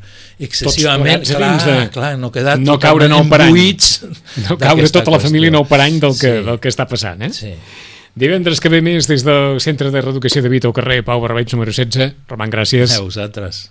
excessivament, 0.46 1.22
dins 1.26 1.64
de- 1.66 1.90
clar, 1.92 2.16
no 2.18 2.30
quedar 2.32 2.58
no 2.58 2.78
caure 2.80 3.06
en 3.06 3.12
el 3.12 3.28
parany. 3.28 3.54
No 4.48 4.56
caure 4.58 4.88
tota 4.88 5.10
la 5.12 5.20
família 5.20 5.48
en 5.52 5.58
el 5.60 5.66
parany 5.66 6.00
del 6.00 6.16
que, 6.18 6.32
Sí. 6.38 6.44
del 6.48 6.58
que 6.60 6.68
està 6.72 6.86
passant, 6.88 7.20
eh? 7.22 7.30
Sí. 7.36 7.52
Divendres 8.14 8.60
que 8.60 8.68
ve 8.68 8.82
més 8.84 9.06
des 9.08 9.22
del 9.24 9.60
Centre 9.60 9.90
de 9.90 10.00
Reeducació 10.04 10.42
de 10.42 10.48
Vita 10.52 10.68
al 10.68 10.74
carrer 10.76 11.02
Pau 11.04 11.20
Barbeig 11.20 11.52
número 11.54 11.72
16. 11.72 12.12
Roman, 12.28 12.50
gràcies. 12.52 12.96
A 12.98 13.00
vosaltres. 13.00 13.70